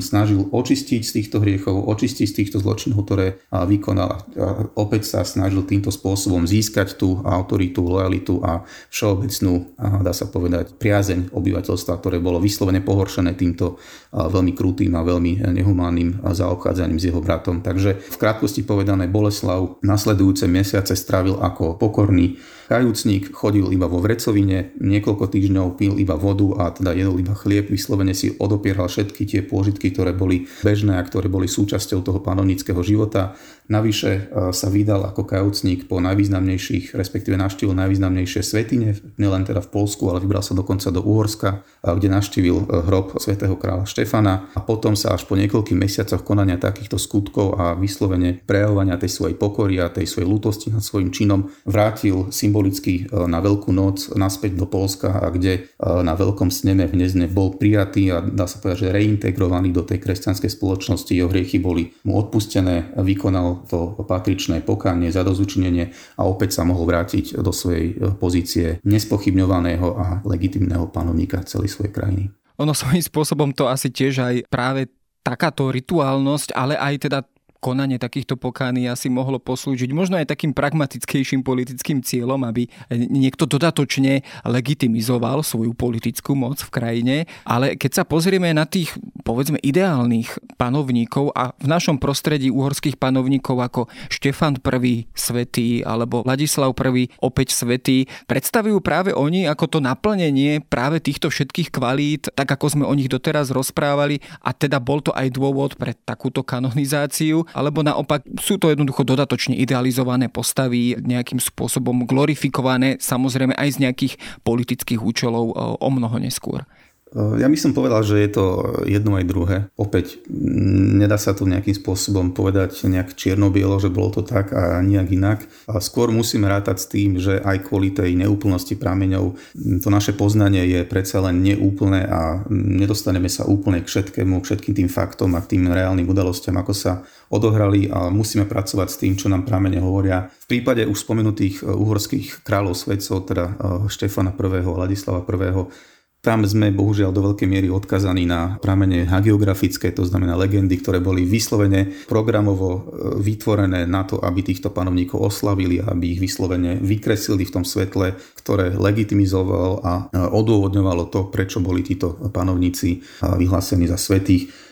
snažil 0.04 0.52
očistiť 0.52 1.02
z 1.02 1.12
týchto 1.16 1.40
hriechov, 1.40 1.88
očistiť 1.88 2.28
z 2.28 2.36
týchto 2.44 2.58
zločinov, 2.60 3.08
ktoré 3.08 3.40
vykonal. 3.52 4.28
Opäť 4.76 5.08
sa 5.08 5.24
snažil 5.24 5.64
týmto 5.64 5.96
spôsobom 5.96 6.44
získať 6.44 7.00
tú 7.00 7.24
autoritu, 7.24 7.88
lojalitu 7.88 8.44
a 8.44 8.68
všeobecnú, 8.92 9.80
dá 10.04 10.12
sa 10.12 10.28
povedať, 10.28 10.76
priazeň 10.76 11.32
obyvateľstva, 11.32 12.04
ktoré 12.04 12.20
bolo 12.20 12.44
vyslovene 12.44 12.84
pohoršené 12.84 13.40
týmto 13.40 13.80
veľmi 14.12 14.52
krutým 14.52 14.92
a 15.00 15.08
veľmi 15.08 15.48
nehumánnym 15.56 16.20
zaobchádzaním 16.20 17.00
s 17.00 17.08
jeho 17.08 17.24
bratom. 17.24 17.64
Takže 17.64 17.96
v 17.96 18.18
krátkosti 18.20 18.68
povedané 18.68 19.08
Boleslav 19.08 19.80
nasledujúce 19.80 20.52
mesiace 20.52 21.00
strávil 21.00 21.40
ako 21.40 21.80
pokorný 21.80 22.36
Kajúcník 22.66 23.30
chodil 23.30 23.70
iba 23.70 23.86
vo 23.86 24.02
vrecovine, 24.02 24.74
niekoľko 24.82 25.30
týždňov 25.30 25.78
pil 25.78 26.02
iba 26.02 26.18
vodu 26.18 26.50
a 26.58 26.74
teda 26.74 26.98
jedol 26.98 27.22
iba 27.22 27.38
chlieb, 27.38 27.70
vyslovene 27.70 28.18
si 28.18 28.34
odopieral 28.42 28.90
všetky 28.90 29.22
tie 29.30 29.42
pôžitky, 29.46 29.94
ktoré 29.94 30.18
boli 30.18 30.50
bežné 30.66 30.98
a 30.98 31.06
ktoré 31.06 31.30
boli 31.30 31.46
súčasťou 31.46 32.02
toho 32.02 32.20
panovnického 32.26 32.82
života. 32.82 33.38
Navyše 33.70 34.12
e, 34.14 34.22
sa 34.54 34.68
vydal 34.70 35.10
ako 35.10 35.26
kajúcník 35.26 35.90
po 35.90 35.98
najvýznamnejších, 36.02 36.94
respektíve 36.94 37.34
navštívil 37.38 37.74
najvýznamnejšie 37.74 38.42
svetine, 38.46 38.94
nielen 39.18 39.46
teda 39.46 39.62
v 39.62 39.70
Polsku, 39.70 40.06
ale 40.10 40.22
vybral 40.22 40.46
sa 40.46 40.54
dokonca 40.54 40.94
do 40.94 41.02
Uhorska, 41.02 41.66
e, 41.82 41.90
kde 41.98 42.14
navštívil 42.14 42.58
e, 42.62 42.66
hrob 42.86 43.18
svätého 43.18 43.58
kráľa 43.58 43.90
Štefana 43.90 44.54
a 44.54 44.62
potom 44.62 44.94
sa 44.94 45.18
až 45.18 45.26
po 45.30 45.34
niekoľkých 45.34 45.78
mesiacoch 45.78 46.22
konania 46.22 46.62
takýchto 46.62 47.02
skutkov 47.02 47.58
a 47.58 47.74
vyslovene 47.74 48.42
prejavovania 48.46 49.02
tej 49.02 49.14
svojej 49.14 49.38
pokory 49.38 49.82
a 49.82 49.90
tej 49.90 50.10
svojej 50.10 50.30
lutosti 50.30 50.70
nad 50.70 50.86
svojim 50.86 51.10
činom 51.10 51.50
vrátil 51.66 52.30
symbolicky 52.56 53.12
na 53.12 53.44
Veľkú 53.44 53.76
noc 53.76 54.16
naspäť 54.16 54.56
do 54.56 54.64
Polska, 54.64 55.20
a 55.20 55.28
kde 55.28 55.68
na 55.84 56.16
Veľkom 56.16 56.48
sneme 56.48 56.88
v 56.88 57.04
Nezne 57.04 57.28
bol 57.28 57.60
prijatý 57.60 58.16
a 58.16 58.24
dá 58.24 58.48
sa 58.48 58.64
povedať, 58.64 58.88
že 58.88 58.96
reintegrovaný 58.96 59.76
do 59.76 59.84
tej 59.84 60.00
kresťanskej 60.00 60.48
spoločnosti, 60.56 61.12
jeho 61.12 61.28
hriechy 61.28 61.60
boli 61.60 61.92
mu 62.08 62.16
odpustené, 62.16 62.96
vykonal 62.96 63.68
to 63.68 64.00
patričné 64.08 64.64
pokánie, 64.64 65.12
zadozučinenie 65.12 65.92
a 66.16 66.24
opäť 66.24 66.56
sa 66.56 66.64
mohol 66.64 66.88
vrátiť 66.88 67.44
do 67.44 67.52
svojej 67.52 68.00
pozície 68.16 68.80
nespochybňovaného 68.88 69.88
a 70.00 70.24
legitimného 70.24 70.88
panovníka 70.88 71.44
celej 71.44 71.76
svojej 71.76 71.92
krajiny. 71.92 72.24
Ono 72.56 72.72
svojím 72.72 73.04
spôsobom 73.04 73.52
to 73.52 73.68
asi 73.68 73.92
tiež 73.92 74.24
aj 74.24 74.36
práve 74.48 74.88
takáto 75.28 75.68
rituálnosť, 75.68 76.56
ale 76.56 76.80
aj 76.80 76.96
teda 77.04 77.20
konanie 77.66 77.98
takýchto 77.98 78.38
pokány 78.38 78.86
asi 78.86 79.10
mohlo 79.10 79.42
poslúžiť 79.42 79.90
možno 79.90 80.22
aj 80.22 80.30
takým 80.30 80.54
pragmatickejším 80.54 81.42
politickým 81.42 82.06
cieľom, 82.06 82.46
aby 82.46 82.70
niekto 82.94 83.50
dodatočne 83.50 84.22
legitimizoval 84.46 85.42
svoju 85.42 85.74
politickú 85.74 86.38
moc 86.38 86.62
v 86.62 86.70
krajine. 86.70 87.16
Ale 87.42 87.74
keď 87.74 87.92
sa 87.98 88.04
pozrieme 88.06 88.54
na 88.54 88.70
tých, 88.70 88.94
povedzme, 89.26 89.58
ideálnych 89.66 90.38
panovníkov 90.62 91.34
a 91.34 91.58
v 91.58 91.66
našom 91.66 91.98
prostredí 91.98 92.54
uhorských 92.54 93.02
panovníkov 93.02 93.58
ako 93.58 93.82
Štefan 94.14 94.62
I. 94.62 95.10
svetý 95.18 95.82
alebo 95.82 96.22
Ladislav 96.22 96.78
I. 96.78 97.10
opäť 97.18 97.58
svetý, 97.58 98.06
predstavujú 98.30 98.78
práve 98.86 99.10
oni 99.10 99.50
ako 99.50 99.66
to 99.66 99.80
naplnenie 99.82 100.62
práve 100.62 101.02
týchto 101.02 101.34
všetkých 101.34 101.74
kvalít, 101.74 102.30
tak 102.38 102.46
ako 102.46 102.78
sme 102.78 102.86
o 102.86 102.94
nich 102.94 103.10
doteraz 103.10 103.50
rozprávali 103.50 104.22
a 104.46 104.54
teda 104.54 104.78
bol 104.78 105.02
to 105.02 105.10
aj 105.16 105.34
dôvod 105.34 105.74
pre 105.80 105.96
takúto 105.96 106.46
kanonizáciu 106.46 107.48
alebo 107.56 107.80
naopak 107.80 108.28
sú 108.36 108.60
to 108.60 108.68
jednoducho 108.68 109.08
dodatočne 109.08 109.56
idealizované 109.56 110.28
postavy, 110.28 111.00
nejakým 111.00 111.40
spôsobom 111.40 112.04
glorifikované, 112.04 113.00
samozrejme 113.00 113.56
aj 113.56 113.80
z 113.80 113.88
nejakých 113.88 114.14
politických 114.44 115.00
účelov 115.00 115.56
o 115.80 115.90
mnoho 115.90 116.20
neskôr. 116.20 116.68
Eh, 117.16 117.40
ja 117.40 117.48
by 117.48 117.56
som 117.56 117.72
povedal, 117.72 118.04
že 118.04 118.20
je 118.20 118.30
to 118.36 118.46
jedno 118.84 119.16
aj 119.16 119.26
druhé. 119.26 119.58
Opäť, 119.80 120.20
nedá 120.28 121.16
sa 121.16 121.32
to 121.32 121.48
nejakým 121.48 121.72
spôsobom 121.72 122.36
povedať 122.36 122.76
nejak 122.92 123.16
čierno-bielo, 123.16 123.80
že 123.80 123.88
bolo 123.88 124.20
to 124.20 124.22
tak 124.28 124.52
a 124.52 124.84
nejak 124.84 125.08
inak. 125.16 125.40
A 125.72 125.80
skôr 125.80 126.12
musíme 126.12 126.52
rátať 126.52 126.78
s 126.84 126.92
tým, 126.92 127.16
že 127.16 127.40
aj 127.40 127.72
kvôli 127.72 127.96
tej 127.96 128.20
neúplnosti 128.20 128.76
prámeňov 128.76 129.40
to 129.80 129.88
naše 129.88 130.12
poznanie 130.12 130.68
je 130.68 130.84
predsa 130.84 131.24
len 131.24 131.40
neúplné 131.40 132.04
a 132.04 132.44
nedostaneme 132.52 133.32
sa 133.32 133.48
úplne 133.48 133.80
k 133.80 133.88
všetkému, 133.88 134.44
všetkým 134.44 134.76
tým 134.76 134.90
faktom 134.92 135.40
a 135.40 135.44
k 135.46 135.56
tým 135.56 135.72
reálnym 135.72 136.10
udalostiam, 136.12 136.60
ako 136.60 136.74
sa 136.76 137.08
odohrali 137.32 137.88
a 137.88 138.12
musíme 138.12 138.44
pracovať 138.44 138.88
s 138.92 139.00
tým, 139.00 139.14
čo 139.16 139.32
nám 139.32 139.48
prámene 139.48 139.80
hovoria. 139.80 140.28
V 140.46 140.60
prípade 140.60 140.84
už 140.84 141.00
spomenutých 141.00 141.64
eh, 141.64 141.72
uhorských 141.72 142.44
kráľov 142.44 142.76
svetcov, 142.76 143.24
teda 143.32 143.46
eh, 143.48 143.56
Štefana 143.88 144.36
I. 144.36 144.60
a 144.60 144.80
Ladislava 144.84 145.24
I 145.24 145.95
tam 146.26 146.42
sme 146.42 146.74
bohužiaľ 146.74 147.14
do 147.14 147.22
veľkej 147.22 147.46
miery 147.46 147.70
odkazaní 147.70 148.26
na 148.26 148.58
pramene 148.58 149.06
hagiografické, 149.06 149.94
to 149.94 150.02
znamená 150.02 150.34
legendy, 150.34 150.82
ktoré 150.82 150.98
boli 150.98 151.22
vyslovene 151.22 151.94
programovo 152.10 152.70
e, 152.74 152.80
vytvorené 153.22 153.86
na 153.86 154.02
to, 154.10 154.18
aby 154.18 154.42
týchto 154.42 154.74
panovníkov 154.74 155.22
oslavili, 155.22 155.78
aby 155.78 156.18
ich 156.18 156.20
vyslovene 156.26 156.82
vykreslili 156.82 157.46
v 157.46 157.54
tom 157.54 157.62
svetle, 157.62 158.18
ktoré 158.42 158.74
legitimizovalo 158.74 159.86
a 159.86 160.10
e, 160.10 160.18
odôvodňovalo 160.18 161.14
to, 161.14 161.30
prečo 161.30 161.62
boli 161.62 161.86
títo 161.86 162.18
panovníci 162.34 162.90
e, 162.90 162.98
vyhlásení 163.22 163.86
za 163.86 164.02
svetých. 164.02 164.65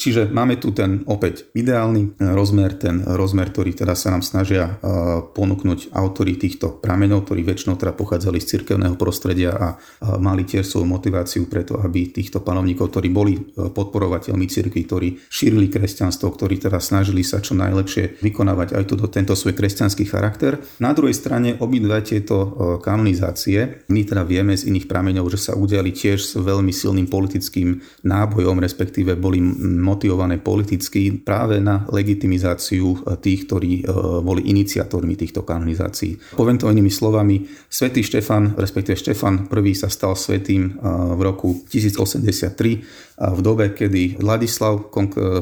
Čiže 0.00 0.32
máme 0.32 0.56
tu 0.56 0.72
ten 0.72 1.04
opäť 1.04 1.52
ideálny 1.52 2.16
rozmer, 2.32 2.72
ten 2.80 3.04
rozmer, 3.04 3.52
ktorý 3.52 3.76
teda 3.76 3.92
sa 3.92 4.08
nám 4.08 4.24
snažia 4.24 4.80
ponúknuť 5.36 5.92
autory 5.92 6.40
týchto 6.40 6.80
prameňov, 6.80 7.28
ktorí 7.28 7.44
väčšinou 7.44 7.76
teda 7.76 7.92
pochádzali 7.92 8.40
z 8.40 8.56
cirkevného 8.56 8.96
prostredia 8.96 9.52
a 9.52 9.68
mali 10.16 10.48
tiež 10.48 10.64
svoju 10.64 10.88
motiváciu 10.88 11.44
preto, 11.52 11.76
aby 11.76 12.08
týchto 12.08 12.40
panovníkov, 12.40 12.88
ktorí 12.94 13.08
boli 13.12 13.34
e, 13.36 13.40
podporovateľmi 13.68 14.46
cirkvi, 14.48 14.80
ktorí 14.88 15.08
šírili 15.28 15.68
kresťanstvo, 15.68 16.32
ktorí 16.32 16.56
teda 16.56 16.80
snažili 16.80 17.20
sa 17.20 17.44
čo 17.44 17.52
najlepšie 17.58 18.24
vykonávať 18.24 18.78
aj 18.80 18.84
túto, 18.88 19.12
tento 19.12 19.36
svoj 19.36 19.52
kresťanský 19.52 20.08
charakter. 20.08 20.56
Na 20.80 20.96
druhej 20.96 21.12
strane 21.12 21.60
obidve 21.60 22.00
tieto 22.00 22.36
e, 22.40 22.48
kanonizácie, 22.80 23.84
my 23.92 24.00
teda 24.06 24.24
vieme 24.24 24.56
z 24.56 24.72
iných 24.72 24.88
prameňov, 24.88 25.26
že 25.28 25.50
sa 25.50 25.52
udiali 25.58 25.92
tiež 25.92 26.18
s 26.22 26.32
veľmi 26.38 26.72
silným 26.72 27.10
politickým 27.10 27.82
nábojom, 28.06 28.56
respektíve 28.62 29.18
boli 29.18 29.42
motivované 29.90 30.38
politicky 30.38 31.10
práve 31.18 31.58
na 31.58 31.82
legitimizáciu 31.90 32.94
eh, 32.94 33.18
tých, 33.18 33.50
ktorí 33.50 33.72
eh, 33.82 33.84
boli 34.22 34.46
iniciátormi 34.46 35.18
týchto 35.18 35.42
kanonizácií. 35.42 36.38
Poviem 36.38 36.62
to 36.62 36.70
inými 36.70 36.92
slovami, 36.94 37.50
svätý 37.66 38.06
Štefan, 38.06 38.54
respektíve 38.54 38.94
Štefan 38.94 39.50
I 39.50 39.74
sa 39.74 39.90
stal 39.90 40.14
svetým 40.14 40.62
eh, 40.70 41.18
v 41.18 41.20
roku 41.26 41.66
1083 41.66 43.10
v 43.20 43.40
dobe, 43.44 43.76
kedy 43.76 44.24
Ladislav, 44.24 44.88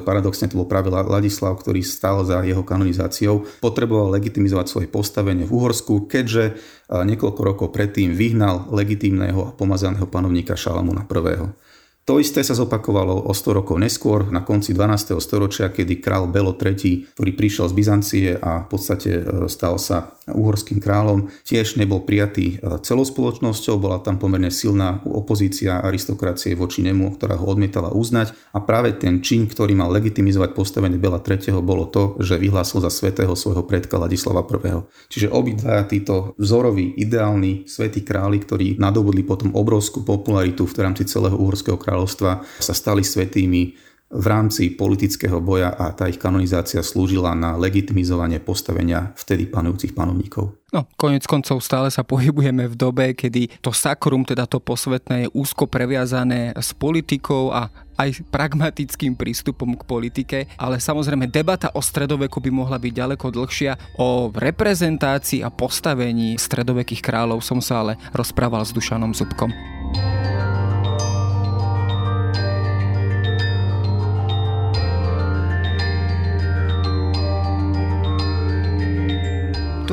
paradoxne 0.03 0.51
to 0.51 0.59
bol 0.59 0.67
práve 0.67 0.91
Ladislav, 0.91 1.63
ktorý 1.63 1.87
stal 1.87 2.27
za 2.27 2.43
jeho 2.43 2.67
kanonizáciou, 2.67 3.47
potreboval 3.63 4.19
legitimizovať 4.19 4.67
svoje 4.67 4.89
postavenie 4.91 5.47
v 5.47 5.55
Uhorsku, 5.55 6.11
keďže 6.11 6.59
niekoľko 6.91 7.39
rokov 7.39 7.69
predtým 7.71 8.19
vyhnal 8.19 8.67
legitímneho 8.75 9.41
a 9.47 9.55
pomazaného 9.55 10.11
panovníka 10.11 10.59
Šalamúna 10.59 11.07
I. 11.07 11.68
To 12.09 12.17
isté 12.17 12.41
sa 12.41 12.57
zopakovalo 12.57 13.29
o 13.29 13.37
100 13.37 13.61
rokov 13.61 13.77
neskôr, 13.77 14.33
na 14.33 14.41
konci 14.41 14.73
12. 14.73 15.21
storočia, 15.21 15.69
kedy 15.69 16.01
král 16.01 16.25
Belo 16.25 16.57
III, 16.57 17.13
ktorý 17.13 17.31
prišiel 17.37 17.69
z 17.69 17.75
Byzancie 17.77 18.29
a 18.41 18.65
v 18.65 18.67
podstate 18.73 19.11
e, 19.21 19.23
stal 19.53 19.77
sa 19.77 20.17
uhorským 20.25 20.81
kráľom, 20.81 21.29
tiež 21.45 21.77
nebol 21.77 22.09
prijatý 22.09 22.57
e, 22.57 22.81
celou 22.81 23.05
spoločnosťou, 23.05 23.77
bola 23.77 24.01
tam 24.01 24.17
pomerne 24.17 24.49
silná 24.49 25.05
opozícia 25.05 25.85
aristokracie 25.85 26.57
voči 26.57 26.81
nemu, 26.81 27.21
ktorá 27.21 27.37
ho 27.37 27.45
odmietala 27.45 27.93
uznať 27.93 28.33
a 28.57 28.65
práve 28.65 28.97
ten 28.97 29.21
čin, 29.21 29.45
ktorý 29.45 29.77
mal 29.77 29.93
legitimizovať 29.93 30.57
postavenie 30.57 30.97
Bela 30.97 31.21
III, 31.21 31.61
bolo 31.61 31.93
to, 31.93 32.17
že 32.25 32.41
vyhlásil 32.41 32.81
za 32.81 32.89
svetého 32.89 33.37
svojho 33.37 33.69
predka 33.69 34.01
Ladislava 34.01 34.49
I. 34.49 34.81
Čiže 35.13 35.29
obidva 35.29 35.85
títo 35.85 36.33
vzoroví, 36.41 36.97
ideálni 36.97 37.69
svätí 37.69 38.01
králi, 38.01 38.41
ktorí 38.41 38.81
nadobudli 38.81 39.29
potom 39.29 39.53
obrovskú 39.53 40.01
popularitu 40.09 40.65
v 40.65 40.73
rámci 40.81 41.05
celého 41.05 41.37
uhorského 41.37 41.77
kráľa 41.77 41.98
kráľovstva 41.99 42.47
sa 42.63 42.75
stali 42.79 43.03
svetými 43.03 43.75
v 44.09 44.25
rámci 44.25 44.73
politického 44.73 45.37
boja 45.37 45.69
a 45.69 45.93
tá 45.93 46.09
ich 46.09 46.17
kanonizácia 46.17 46.81
slúžila 46.81 47.37
na 47.37 47.61
legitimizovanie 47.61 48.41
postavenia 48.41 49.13
vtedy 49.13 49.45
panujúcich 49.45 49.93
panovníkov. 49.93 50.57
No, 50.73 50.89
konec 50.97 51.29
koncov 51.29 51.61
stále 51.61 51.93
sa 51.93 52.09
pohybujeme 52.09 52.73
v 52.73 52.77
dobe, 52.77 53.13
kedy 53.13 53.61
to 53.61 53.69
sakrum, 53.69 54.25
teda 54.25 54.49
to 54.49 54.65
posvetné, 54.65 55.29
je 55.29 55.35
úzko 55.37 55.69
previazané 55.69 56.57
s 56.57 56.73
politikou 56.73 57.53
a 57.53 57.69
aj 58.01 58.25
pragmatickým 58.33 59.13
prístupom 59.13 59.77
k 59.77 59.85
politike, 59.85 60.39
ale 60.57 60.81
samozrejme 60.81 61.29
debata 61.29 61.69
o 61.77 61.85
stredoveku 61.85 62.41
by 62.41 62.49
mohla 62.49 62.81
byť 62.81 62.93
ďaleko 62.95 63.27
dlhšia. 63.29 64.01
O 64.01 64.33
reprezentácii 64.33 65.45
a 65.45 65.53
postavení 65.53 66.41
stredovekých 66.41 67.05
kráľov 67.05 67.45
som 67.45 67.61
sa 67.61 67.85
ale 67.85 68.01
rozprával 68.17 68.65
s 68.65 68.73
Dušanom 68.73 69.13
Zubkom. 69.13 69.53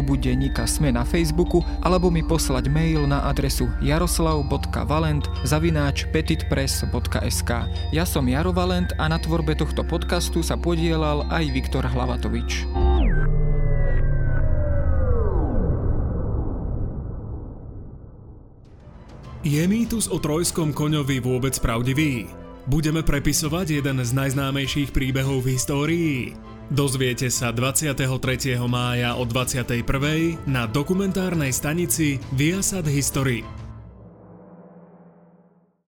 klubu 0.00 0.16
denníka 0.16 0.64
Sme 0.64 0.88
na 0.88 1.04
Facebooku 1.04 1.60
alebo 1.84 2.08
mi 2.08 2.24
poslať 2.24 2.72
mail 2.72 3.04
na 3.04 3.20
adresu 3.28 3.68
jaroslav.valent 3.84 5.28
zavináč 5.44 6.08
petitpress.sk. 6.08 7.68
Ja 7.92 8.08
som 8.08 8.24
Jaro 8.24 8.48
Valent 8.48 8.96
a 8.96 9.12
na 9.12 9.20
tvorbe 9.20 9.52
tohto 9.52 9.84
podcastu 9.84 10.40
sa 10.40 10.56
podielal 10.56 11.28
aj 11.28 11.52
Viktor 11.52 11.84
Hlavatovič. 11.84 12.64
Je 19.44 19.62
mýtus 19.68 20.08
o 20.08 20.16
trojskom 20.16 20.72
koňovi 20.72 21.20
vôbec 21.20 21.52
pravdivý? 21.60 22.24
Budeme 22.64 23.04
prepisovať 23.04 23.84
jeden 23.84 24.00
z 24.00 24.10
najznámejších 24.16 24.96
príbehov 24.96 25.44
v 25.44 25.60
histórii? 25.60 26.16
Dozviete 26.70 27.26
sa 27.34 27.50
23. 27.50 27.98
mája 28.70 29.18
o 29.18 29.26
21. 29.26 29.82
na 30.46 30.70
dokumentárnej 30.70 31.50
stanici 31.50 32.22
Viasat 32.30 32.86
History. 32.86 33.59